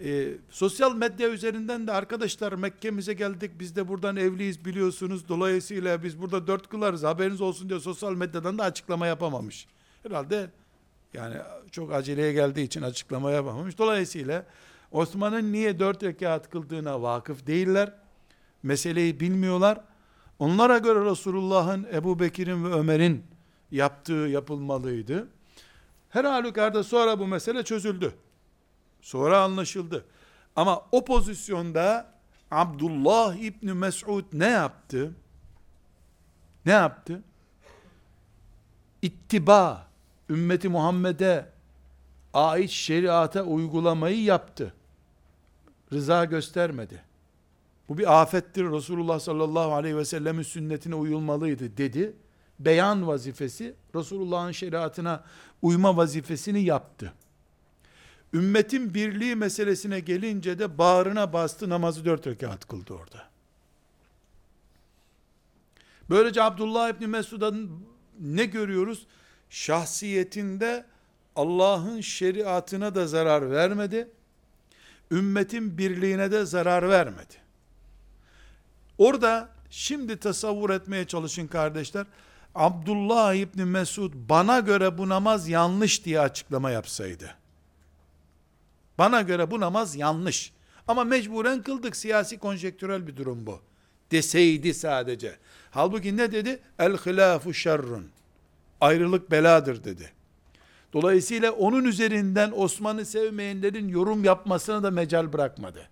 E, 0.00 0.28
sosyal 0.50 0.96
medya 0.96 1.28
üzerinden 1.28 1.86
de 1.86 1.92
arkadaşlar 1.92 2.52
Mekke'mize 2.52 3.12
geldik 3.12 3.50
biz 3.60 3.76
de 3.76 3.88
buradan 3.88 4.16
evliyiz 4.16 4.64
biliyorsunuz 4.64 5.28
dolayısıyla 5.28 6.02
biz 6.02 6.20
burada 6.20 6.46
dört 6.46 6.68
kılarız 6.68 7.02
haberiniz 7.02 7.40
olsun 7.40 7.68
diye 7.68 7.80
sosyal 7.80 8.14
medyadan 8.14 8.58
da 8.58 8.64
açıklama 8.64 9.06
yapamamış. 9.06 9.66
Herhalde 10.02 10.50
yani 11.14 11.36
çok 11.70 11.92
aceleye 11.92 12.32
geldiği 12.32 12.64
için 12.64 12.82
açıklama 12.82 13.30
yapamamış. 13.30 13.78
Dolayısıyla 13.78 14.46
Osman'ın 14.92 15.52
niye 15.52 15.78
dört 15.78 16.02
rekat 16.02 16.50
kıldığına 16.50 17.02
vakıf 17.02 17.46
değiller. 17.46 17.92
Meseleyi 18.62 19.20
bilmiyorlar. 19.20 19.80
Onlara 20.38 20.78
göre 20.78 21.10
Resulullah'ın, 21.10 21.86
Ebu 21.92 22.18
Bekir'in 22.18 22.64
ve 22.64 22.68
Ömer'in 22.68 23.24
yaptığı 23.70 24.12
yapılmalıydı. 24.12 25.28
Her 26.08 26.24
halükarda 26.24 26.84
sonra 26.84 27.18
bu 27.18 27.26
mesele 27.26 27.62
çözüldü. 27.62 28.14
Sonra 29.00 29.40
anlaşıldı. 29.40 30.04
Ama 30.56 30.82
o 30.92 31.04
pozisyonda 31.04 32.14
Abdullah 32.50 33.34
İbni 33.34 33.72
Mes'ud 33.72 34.24
ne 34.32 34.46
yaptı? 34.46 35.14
Ne 36.66 36.72
yaptı? 36.72 37.22
İttiba, 39.02 39.86
ümmeti 40.30 40.68
Muhammed'e 40.68 41.52
ait 42.34 42.70
şeriata 42.70 43.42
uygulamayı 43.42 44.22
yaptı. 44.22 44.74
Rıza 45.92 46.24
göstermedi. 46.24 47.02
Bu 47.88 47.98
bir 47.98 48.20
afettir. 48.20 48.64
Resulullah 48.64 49.20
sallallahu 49.20 49.72
aleyhi 49.72 49.96
ve 49.96 50.04
sellemin 50.04 50.42
sünnetine 50.42 50.94
uyulmalıydı 50.94 51.76
dedi. 51.76 52.16
Beyan 52.58 53.06
vazifesi, 53.06 53.74
Resulullah'ın 53.94 54.52
şeriatına 54.52 55.24
uyma 55.62 55.96
vazifesini 55.96 56.62
yaptı. 56.62 57.12
Ümmetin 58.32 58.94
birliği 58.94 59.36
meselesine 59.36 60.00
gelince 60.00 60.58
de 60.58 60.78
bağrına 60.78 61.32
bastı 61.32 61.68
namazı 61.68 62.04
dört 62.04 62.26
rekat 62.26 62.68
kıldı 62.68 62.94
orada. 62.94 63.28
Böylece 66.10 66.42
Abdullah 66.42 66.88
İbni 66.88 67.06
Mesud'dan 67.06 67.70
ne 68.20 68.44
görüyoruz? 68.44 69.06
Şahsiyetinde 69.50 70.86
Allah'ın 71.36 72.00
şeriatına 72.00 72.94
da 72.94 73.06
zarar 73.06 73.50
vermedi. 73.50 74.08
Ümmetin 75.10 75.78
birliğine 75.78 76.30
de 76.30 76.44
zarar 76.44 76.88
vermedi. 76.88 77.34
Orada 78.98 79.48
şimdi 79.70 80.16
tasavvur 80.16 80.70
etmeye 80.70 81.06
çalışın 81.06 81.46
kardeşler. 81.46 82.06
Abdullah 82.56 83.34
İbni 83.34 83.64
Mesud 83.64 84.12
bana 84.14 84.60
göre 84.60 84.98
bu 84.98 85.08
namaz 85.08 85.48
yanlış 85.48 86.04
diye 86.04 86.20
açıklama 86.20 86.70
yapsaydı. 86.70 87.34
Bana 88.98 89.22
göre 89.22 89.50
bu 89.50 89.60
namaz 89.60 89.96
yanlış. 89.96 90.52
Ama 90.88 91.04
mecburen 91.04 91.62
kıldık 91.62 91.96
siyasi 91.96 92.38
konjektürel 92.38 93.06
bir 93.06 93.16
durum 93.16 93.46
bu. 93.46 93.60
Deseydi 94.10 94.74
sadece. 94.74 95.36
Halbuki 95.70 96.16
ne 96.16 96.32
dedi? 96.32 96.60
El 96.78 96.96
hilafu 96.96 97.54
şerrun. 97.54 98.06
Ayrılık 98.80 99.30
beladır 99.30 99.84
dedi. 99.84 100.12
Dolayısıyla 100.92 101.52
onun 101.52 101.84
üzerinden 101.84 102.52
Osman'ı 102.56 103.04
sevmeyenlerin 103.06 103.88
yorum 103.88 104.24
yapmasına 104.24 104.82
da 104.82 104.90
mecal 104.90 105.32
bırakmadı. 105.32 105.88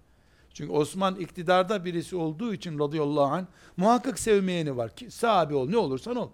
Çünkü 0.54 0.72
Osman 0.72 1.16
iktidarda 1.16 1.84
birisi 1.84 2.16
olduğu 2.16 2.54
için 2.54 2.78
radıyallahu 2.78 3.34
anh 3.34 3.44
muhakkak 3.76 4.18
sevmeyeni 4.18 4.76
var. 4.76 4.96
Ki, 4.96 5.10
sahabi 5.10 5.54
ol 5.54 5.68
ne 5.68 5.76
olursan 5.76 6.16
ol. 6.16 6.28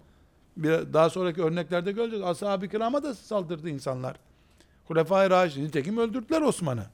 Bir, 0.57 0.93
daha 0.93 1.09
sonraki 1.09 1.41
örneklerde 1.41 1.91
göreceğiz. 1.91 2.25
Ashab-ı 2.25 2.67
kirama 2.67 3.03
da 3.03 3.15
saldırdı 3.15 3.69
insanlar. 3.69 4.15
Hulefai 4.85 5.29
Raşidin 5.29 5.65
nitekim 5.65 5.97
öldürdüler 5.97 6.41
Osman'ı. 6.41 6.85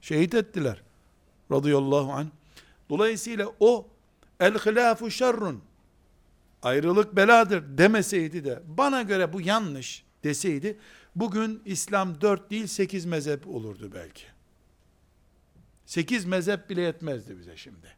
Şehit 0.00 0.34
ettiler. 0.34 0.82
Radıyallahu 1.50 2.12
anh. 2.12 2.26
Dolayısıyla 2.90 3.48
o 3.60 3.86
el 4.40 4.54
hilafu 4.54 5.10
şerrun 5.10 5.60
ayrılık 6.62 7.16
beladır 7.16 7.78
demeseydi 7.78 8.44
de 8.44 8.62
bana 8.66 9.02
göre 9.02 9.32
bu 9.32 9.40
yanlış 9.40 10.04
deseydi 10.24 10.78
bugün 11.16 11.62
İslam 11.64 12.20
dört 12.20 12.50
değil 12.50 12.66
sekiz 12.66 13.04
mezhep 13.04 13.48
olurdu 13.48 13.90
belki. 13.94 14.24
Sekiz 15.86 16.24
mezhep 16.24 16.70
bile 16.70 16.80
yetmezdi 16.80 17.38
bize 17.38 17.56
şimdi. 17.56 17.96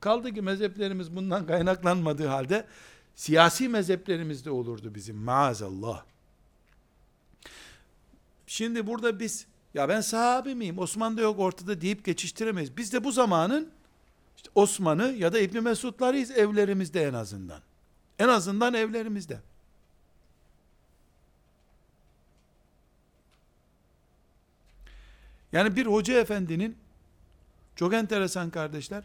Kaldı 0.00 0.34
ki 0.34 0.42
mezheplerimiz 0.42 1.16
bundan 1.16 1.46
kaynaklanmadığı 1.46 2.26
halde 2.26 2.66
siyasi 3.14 3.68
mezheplerimiz 3.68 4.44
de 4.44 4.50
olurdu 4.50 4.94
bizim 4.94 5.16
maazallah. 5.16 6.04
Şimdi 8.46 8.86
burada 8.86 9.20
biz 9.20 9.46
ya 9.74 9.88
ben 9.88 10.00
sahabi 10.00 10.54
miyim? 10.54 10.78
Osman 10.78 11.16
da 11.16 11.20
yok 11.20 11.38
ortada 11.38 11.80
deyip 11.80 12.04
geçiştiremeyiz. 12.04 12.76
Biz 12.76 12.92
de 12.92 13.04
bu 13.04 13.12
zamanın 13.12 13.70
işte 14.36 14.50
Osman'ı 14.54 15.12
ya 15.12 15.32
da 15.32 15.40
İbni 15.40 15.60
Mesud'larıyız 15.60 16.30
evlerimizde 16.30 17.04
en 17.04 17.14
azından. 17.14 17.60
En 18.18 18.28
azından 18.28 18.74
evlerimizde. 18.74 19.40
Yani 25.52 25.76
bir 25.76 25.86
hoca 25.86 26.20
efendinin 26.20 26.76
çok 27.76 27.94
enteresan 27.94 28.50
kardeşler 28.50 29.04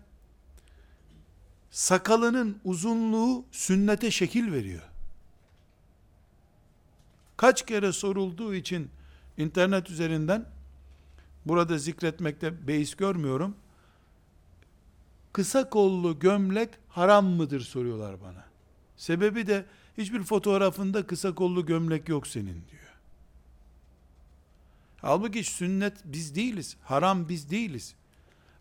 sakalının 1.72 2.60
uzunluğu 2.64 3.46
sünnete 3.52 4.12
şekil 4.12 4.52
veriyor. 4.52 4.84
Kaç 7.38 7.66
kere 7.66 7.92
sorulduğu 7.92 8.56
için 8.56 8.90
internet 9.38 9.90
üzerinden 9.90 10.46
burada 11.46 11.78
zikretmekte 11.78 12.68
beis 12.68 12.96
görmüyorum. 12.96 13.56
Kısa 15.34 15.70
kollu 15.70 16.20
gömlek 16.20 16.70
haram 16.90 17.26
mıdır 17.26 17.62
soruyorlar 17.62 18.22
bana. 18.22 18.46
Sebebi 18.98 19.48
de 19.48 19.66
hiçbir 19.98 20.24
fotoğrafında 20.24 21.08
kısa 21.08 21.36
kollu 21.36 21.66
gömlek 21.66 22.10
yok 22.10 22.28
senin 22.28 22.64
diyor. 22.72 22.88
Halbuki 25.02 25.44
sünnet 25.44 25.94
biz 26.06 26.36
değiliz. 26.36 26.78
Haram 26.84 27.30
biz 27.30 27.52
değiliz. 27.52 27.96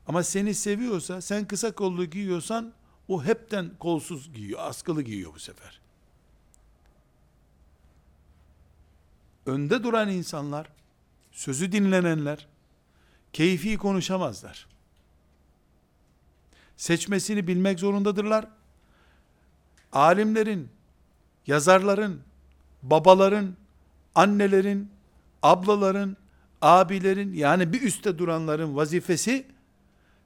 Ama 0.09 0.23
seni 0.23 0.55
seviyorsa, 0.55 1.21
sen 1.21 1.45
kısa 1.45 1.73
kollu 1.73 2.05
giyiyorsan, 2.05 2.73
o 3.09 3.25
hepten 3.25 3.71
kolsuz 3.79 4.33
giyiyor, 4.33 4.61
askılı 4.63 5.03
giyiyor 5.03 5.35
bu 5.35 5.39
sefer. 5.39 5.81
Önde 9.47 9.85
duran 9.85 10.09
insanlar, 10.09 10.69
sözü 11.33 11.73
dinlenenler, 11.73 12.47
keyfi 13.33 13.79
konuşamazlar. 13.79 14.67
Seçmesini 16.77 17.47
bilmek 17.47 17.81
zorundadırlar. 17.81 18.49
Alimlerin, 19.93 20.69
yazarların, 21.47 22.21
babaların, 22.83 23.57
annelerin, 24.15 24.91
ablaların, 25.43 26.17
abilerin 26.63 27.35
yani 27.35 27.73
bir 27.73 27.83
üstte 27.83 28.19
duranların 28.19 28.77
vazifesi 28.77 29.47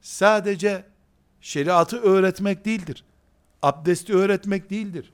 sadece 0.00 0.89
şeriatı 1.40 2.00
öğretmek 2.00 2.64
değildir. 2.64 3.04
Abdesti 3.62 4.14
öğretmek 4.14 4.70
değildir. 4.70 5.12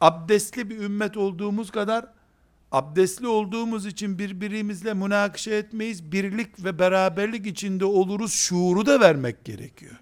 Abdestli 0.00 0.70
bir 0.70 0.78
ümmet 0.78 1.16
olduğumuz 1.16 1.70
kadar 1.70 2.06
abdestli 2.72 3.26
olduğumuz 3.26 3.86
için 3.86 4.18
birbirimizle 4.18 4.94
münakışa 4.94 5.50
etmeyiz. 5.50 6.12
Birlik 6.12 6.64
ve 6.64 6.78
beraberlik 6.78 7.46
içinde 7.46 7.84
oluruz. 7.84 8.32
Şuuru 8.32 8.86
da 8.86 9.00
vermek 9.00 9.44
gerekiyor. 9.44 9.96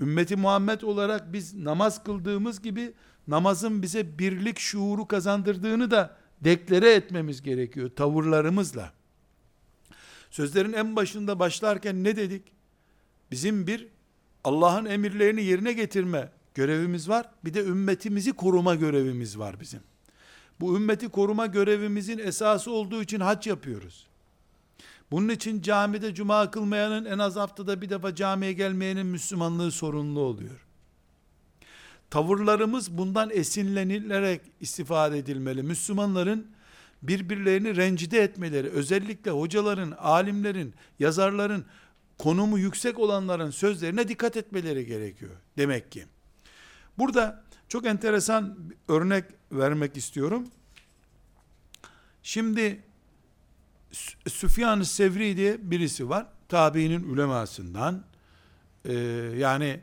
Ümmeti 0.00 0.36
Muhammed 0.36 0.80
olarak 0.80 1.32
biz 1.32 1.54
namaz 1.54 2.04
kıldığımız 2.04 2.62
gibi 2.62 2.92
namazın 3.28 3.82
bize 3.82 4.18
birlik 4.18 4.58
şuuru 4.58 5.06
kazandırdığını 5.06 5.90
da 5.90 6.16
deklare 6.40 6.92
etmemiz 6.92 7.42
gerekiyor 7.42 7.90
tavırlarımızla. 7.96 8.92
Sözlerin 10.30 10.72
en 10.72 10.96
başında 10.96 11.38
başlarken 11.38 12.04
ne 12.04 12.16
dedik? 12.16 12.52
Bizim 13.32 13.66
bir 13.66 13.88
Allah'ın 14.44 14.84
emirlerini 14.84 15.42
yerine 15.42 15.72
getirme 15.72 16.32
görevimiz 16.54 17.08
var. 17.08 17.30
Bir 17.44 17.54
de 17.54 17.64
ümmetimizi 17.64 18.32
koruma 18.32 18.74
görevimiz 18.74 19.38
var 19.38 19.60
bizim. 19.60 19.80
Bu 20.60 20.76
ümmeti 20.76 21.08
koruma 21.08 21.46
görevimizin 21.46 22.18
esası 22.18 22.70
olduğu 22.70 23.02
için 23.02 23.20
hac 23.20 23.46
yapıyoruz. 23.46 24.06
Bunun 25.10 25.28
için 25.28 25.62
camide 25.62 26.14
cuma 26.14 26.50
kılmayanın 26.50 27.04
en 27.04 27.18
az 27.18 27.36
haftada 27.36 27.82
bir 27.82 27.90
defa 27.90 28.14
camiye 28.14 28.52
gelmeyenin 28.52 29.06
Müslümanlığı 29.06 29.70
sorunlu 29.70 30.20
oluyor. 30.20 30.66
Tavırlarımız 32.10 32.98
bundan 32.98 33.30
esinlenilerek 33.30 34.40
istifade 34.60 35.18
edilmeli. 35.18 35.62
Müslümanların 35.62 36.46
birbirlerini 37.02 37.76
rencide 37.76 38.22
etmeleri, 38.22 38.68
özellikle 38.68 39.30
hocaların, 39.30 39.90
alimlerin, 39.90 40.74
yazarların, 40.98 41.64
konumu 42.22 42.58
yüksek 42.58 42.98
olanların 42.98 43.50
sözlerine 43.50 44.08
dikkat 44.08 44.36
etmeleri 44.36 44.86
gerekiyor. 44.86 45.30
Demek 45.56 45.92
ki. 45.92 46.06
Burada 46.98 47.44
çok 47.68 47.86
enteresan 47.86 48.58
örnek 48.88 49.24
vermek 49.52 49.96
istiyorum. 49.96 50.46
Şimdi 52.22 52.82
Süfyan-ı 54.28 54.84
Sevri 54.84 55.36
diye 55.36 55.70
birisi 55.70 56.08
var. 56.08 56.26
Tabiinin 56.48 57.12
ulemasından. 57.12 58.04
Ee, 58.84 58.92
yani 59.36 59.80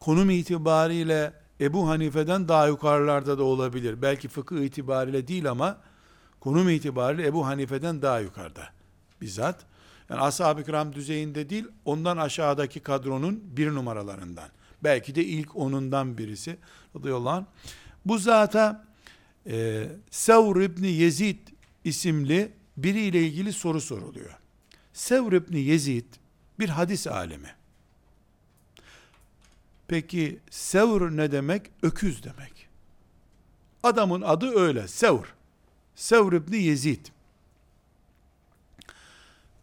konum 0.00 0.30
itibariyle 0.30 1.32
Ebu 1.60 1.88
Hanife'den 1.88 2.48
daha 2.48 2.66
yukarılarda 2.66 3.38
da 3.38 3.44
olabilir. 3.44 4.02
Belki 4.02 4.28
fıkıh 4.28 4.60
itibariyle 4.60 5.28
değil 5.28 5.50
ama 5.50 5.80
konum 6.40 6.68
itibariyle 6.68 7.26
Ebu 7.26 7.46
Hanife'den 7.46 8.02
daha 8.02 8.20
yukarıda. 8.20 8.68
Bizzat. 9.20 9.71
Yani 10.12 10.22
ashab-ı 10.22 10.64
kiram 10.64 10.92
düzeyinde 10.92 11.50
değil, 11.50 11.64
ondan 11.84 12.16
aşağıdaki 12.16 12.80
kadronun 12.80 13.42
bir 13.56 13.74
numaralarından. 13.74 14.48
Belki 14.84 15.14
de 15.14 15.24
ilk 15.24 15.56
onundan 15.56 16.18
birisi. 16.18 16.56
Radıyallahu. 16.96 17.44
Bu 18.06 18.18
zata 18.18 18.84
e, 19.46 19.86
Sevr 20.10 20.60
İbni 20.60 20.88
Yezid 20.88 21.38
isimli 21.84 22.52
biriyle 22.76 23.22
ilgili 23.22 23.52
soru 23.52 23.80
soruluyor. 23.80 24.38
Sevr 24.92 25.32
İbni 25.32 25.60
Yezid 25.60 26.06
bir 26.58 26.68
hadis 26.68 27.06
alemi. 27.06 27.54
Peki 29.88 30.38
Sevr 30.50 31.16
ne 31.16 31.32
demek? 31.32 31.70
Öküz 31.82 32.24
demek. 32.24 32.68
Adamın 33.82 34.22
adı 34.22 34.58
öyle. 34.58 34.88
Sevr. 34.88 35.34
Sevr 35.94 36.32
İbni 36.32 36.56
Yezid. 36.56 37.06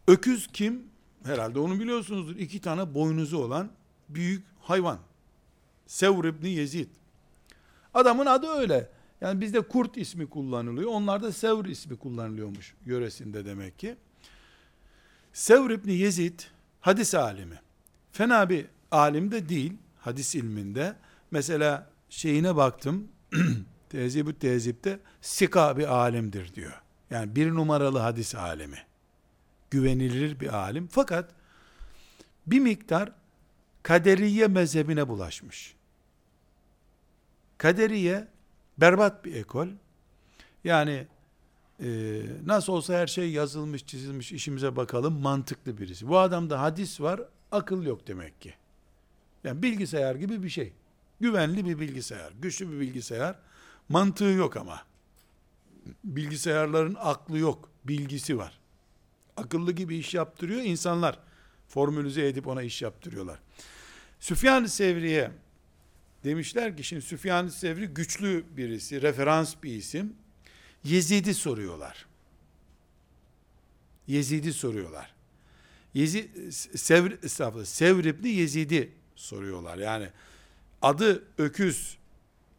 Öküz 0.10 0.48
kim? 0.48 0.84
Herhalde 1.24 1.60
onu 1.60 1.80
biliyorsunuzdur. 1.80 2.36
İki 2.36 2.62
tane 2.62 2.94
boynuzu 2.94 3.38
olan 3.38 3.70
büyük 4.10 4.46
hayvan. 4.60 5.00
Sevr 5.88 6.26
İbni 6.26 6.50
Yezid. 6.50 6.88
Adamın 7.94 8.26
adı 8.26 8.48
öyle. 8.48 8.90
Yani 9.22 9.42
bizde 9.42 9.62
kurt 9.62 9.98
ismi 9.98 10.30
kullanılıyor. 10.30 10.90
Onlarda 10.92 11.32
Sevr 11.32 11.66
ismi 11.66 11.98
kullanılıyormuş 11.98 12.74
yöresinde 12.86 13.46
demek 13.46 13.80
ki. 13.80 13.96
Sevr 15.34 15.70
İbni 15.70 15.94
Yezid 15.94 16.40
hadis 16.82 17.16
alimi. 17.16 17.60
Fena 18.12 18.50
bir 18.50 18.66
alim 18.92 19.32
de 19.32 19.50
değil 19.50 19.74
hadis 20.00 20.36
ilminde. 20.36 20.96
Mesela 21.32 21.90
şeyine 22.10 22.56
baktım. 22.56 23.08
Tezib-ü 23.90 24.34
Tezib'de 24.34 25.00
sika 25.22 25.78
bir 25.78 25.96
alimdir 25.96 26.56
diyor. 26.56 26.82
Yani 27.10 27.36
bir 27.36 27.52
numaralı 27.52 28.00
hadis 28.00 28.36
alemi. 28.36 28.89
Güvenilir 29.72 30.40
bir 30.40 30.54
alim. 30.54 30.88
Fakat 30.88 31.32
bir 32.48 32.60
miktar 32.60 33.12
kaderiye 33.84 34.48
mezhebine 34.48 35.08
bulaşmış. 35.08 35.76
Kaderiye 37.58 38.28
berbat 38.78 39.26
bir 39.26 39.36
ekol. 39.36 39.68
Yani 40.64 41.08
e, 41.84 42.22
nasıl 42.46 42.74
olsa 42.74 42.94
her 42.94 43.08
şey 43.08 43.32
yazılmış, 43.32 43.86
çizilmiş, 43.86 44.32
işimize 44.32 44.76
bakalım 44.76 45.22
mantıklı 45.22 45.78
birisi. 45.78 46.08
Bu 46.08 46.20
adamda 46.20 46.62
hadis 46.62 47.02
var, 47.02 47.22
akıl 47.52 47.84
yok 47.84 48.08
demek 48.08 48.42
ki. 48.42 48.54
Yani 49.44 49.64
bilgisayar 49.64 50.16
gibi 50.16 50.44
bir 50.44 50.50
şey. 50.50 50.74
Güvenli 51.20 51.66
bir 51.66 51.80
bilgisayar, 51.80 52.34
güçlü 52.42 52.72
bir 52.72 52.80
bilgisayar. 52.80 53.36
Mantığı 53.90 54.24
yok 54.24 54.58
ama. 54.58 54.82
Bilgisayarların 56.04 56.98
aklı 57.00 57.38
yok, 57.38 57.70
bilgisi 57.86 58.38
var. 58.38 58.59
Akıllı 59.40 59.72
gibi 59.72 59.98
iş 59.98 60.14
yaptırıyor 60.14 60.62
insanlar. 60.62 61.20
Formülize 61.68 62.28
edip 62.28 62.48
ona 62.48 62.62
iş 62.62 62.82
yaptırıyorlar. 62.82 63.40
Süfyan-ı 64.20 64.70
Sevri'ye 64.70 65.32
demişler 66.24 66.78
ki 66.78 66.84
şimdi 66.84 67.02
Süfyan-ı 67.02 67.52
Sevri 67.52 67.88
güçlü 67.88 68.46
birisi, 68.58 69.02
referans 69.02 69.56
bir 69.64 69.76
isim. 69.76 70.14
Yezid'i 70.84 71.34
soruyorlar. 71.34 72.06
Yezid'i 74.08 74.54
soruyorlar. 74.54 75.14
Yezid, 75.94 76.52
Sevr, 76.78 77.24
estağfurullah, 77.24 77.66
Sevr 77.66 78.06
İbni 78.06 78.30
Yezid'i 78.30 78.92
soruyorlar. 79.16 79.78
Yani 79.78 80.10
adı 80.82 81.24
öküz 81.38 81.98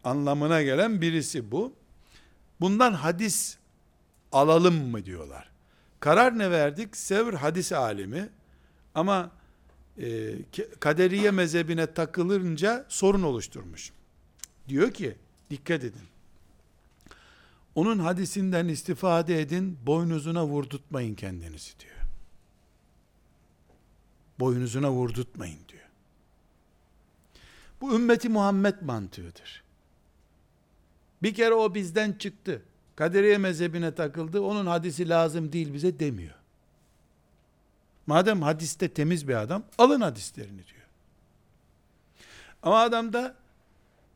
anlamına 0.05 0.63
gelen 0.63 1.01
birisi 1.01 1.51
bu. 1.51 1.75
Bundan 2.61 2.93
hadis 2.93 3.57
alalım 4.33 4.91
mı 4.91 5.05
diyorlar. 5.05 5.50
Karar 6.01 6.39
ne 6.39 6.51
verdik? 6.51 6.97
Sevr 6.97 7.35
hadis 7.35 7.73
alimi 7.73 8.29
ama 8.95 9.31
e, 9.99 10.35
kaderiye 10.81 11.31
mezhebine 11.31 11.95
takılınca 11.95 12.87
sorun 12.89 13.23
oluşturmuş. 13.23 13.93
Diyor 14.69 14.91
ki 14.91 15.17
dikkat 15.51 15.85
edin. 15.85 16.03
Onun 17.75 17.99
hadisinden 17.99 18.69
istifade 18.69 19.41
edin, 19.41 19.79
boynuzuna 19.87 20.47
vurdurtmayın 20.47 21.15
kendinizi 21.15 21.81
diyor. 21.81 21.97
Boynuzuna 24.41 24.93
vurdurtmayın 24.93 25.59
diyor. 25.69 25.89
Bu 27.81 27.95
ümmeti 27.95 28.29
Muhammed 28.29 28.83
mantığıdır. 28.83 29.63
Bir 31.23 31.35
kere 31.35 31.55
o 31.55 31.75
bizden 31.75 32.13
çıktı. 32.13 32.63
Kaderiye 33.01 33.39
mezhebine 33.39 33.95
takıldı. 33.95 34.41
Onun 34.41 34.67
hadisi 34.67 35.09
lazım 35.09 35.53
değil 35.53 35.75
bize 35.75 36.01
demiyor. 36.01 36.35
Madem 38.07 38.43
hadiste 38.43 38.89
temiz 38.89 39.29
bir 39.29 39.35
adam, 39.35 39.63
alın 39.79 40.01
hadislerini 40.01 40.67
diyor. 40.67 40.87
Ama 42.63 42.81
adamda 42.81 43.35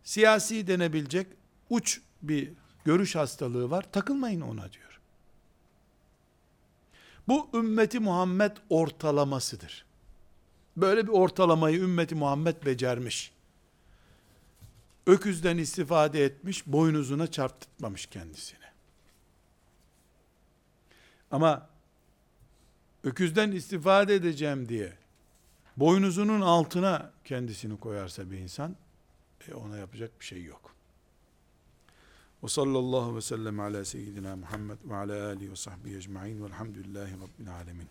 siyasi 0.03 0.67
denebilecek 0.67 1.27
uç 1.71 2.01
bir 2.23 2.53
görüş 2.85 3.17
hastalığı 3.17 3.71
var. 3.71 3.93
Takılmayın 3.93 4.41
ona 4.41 4.73
diyor. 4.73 5.01
Bu 7.29 7.49
ümmeti 7.55 8.01
Muhammed 8.01 8.57
ortalamasıdır. 8.71 9.85
Böyle 10.77 11.07
bir 11.07 11.13
ortalamayı 11.13 11.79
ümmeti 11.81 12.15
Muhammed 12.15 12.67
becermiş. 12.67 13.33
Öküzden 15.07 15.59
istifade 15.59 16.25
etmiş, 16.25 16.67
boynuzuna 16.67 17.27
çarptırmamış 17.27 18.07
kendisini. 18.07 18.64
Ama 21.35 21.69
öküzden 23.05 23.53
istifade 23.53 24.15
edeceğim 24.15 24.69
diye 24.69 24.93
boynuzunun 25.77 26.41
altına 26.41 27.13
kendisini 27.25 27.81
koyarsa 27.81 28.31
bir 28.31 28.39
insan 28.39 28.77
e 29.49 29.55
ona 29.55 29.79
yapacak 29.79 30.21
bir 30.21 30.25
şey 30.25 30.45
yok. 30.45 30.75
Ve 32.43 32.49
sallallahu 32.49 33.17
ve 33.17 33.21
sellem 33.21 33.61
ala 33.61 33.85
seyyidina 33.85 34.37
Muhammed 34.37 34.79
ve 34.85 34.95
ala 34.97 35.27
alihi 35.27 35.51
ve 35.51 35.57
sahbihi 35.57 35.97
ecma'in 35.97 36.45
velhamdülillahi 36.45 37.13
rabbil 37.13 37.55
alemin. 37.55 37.89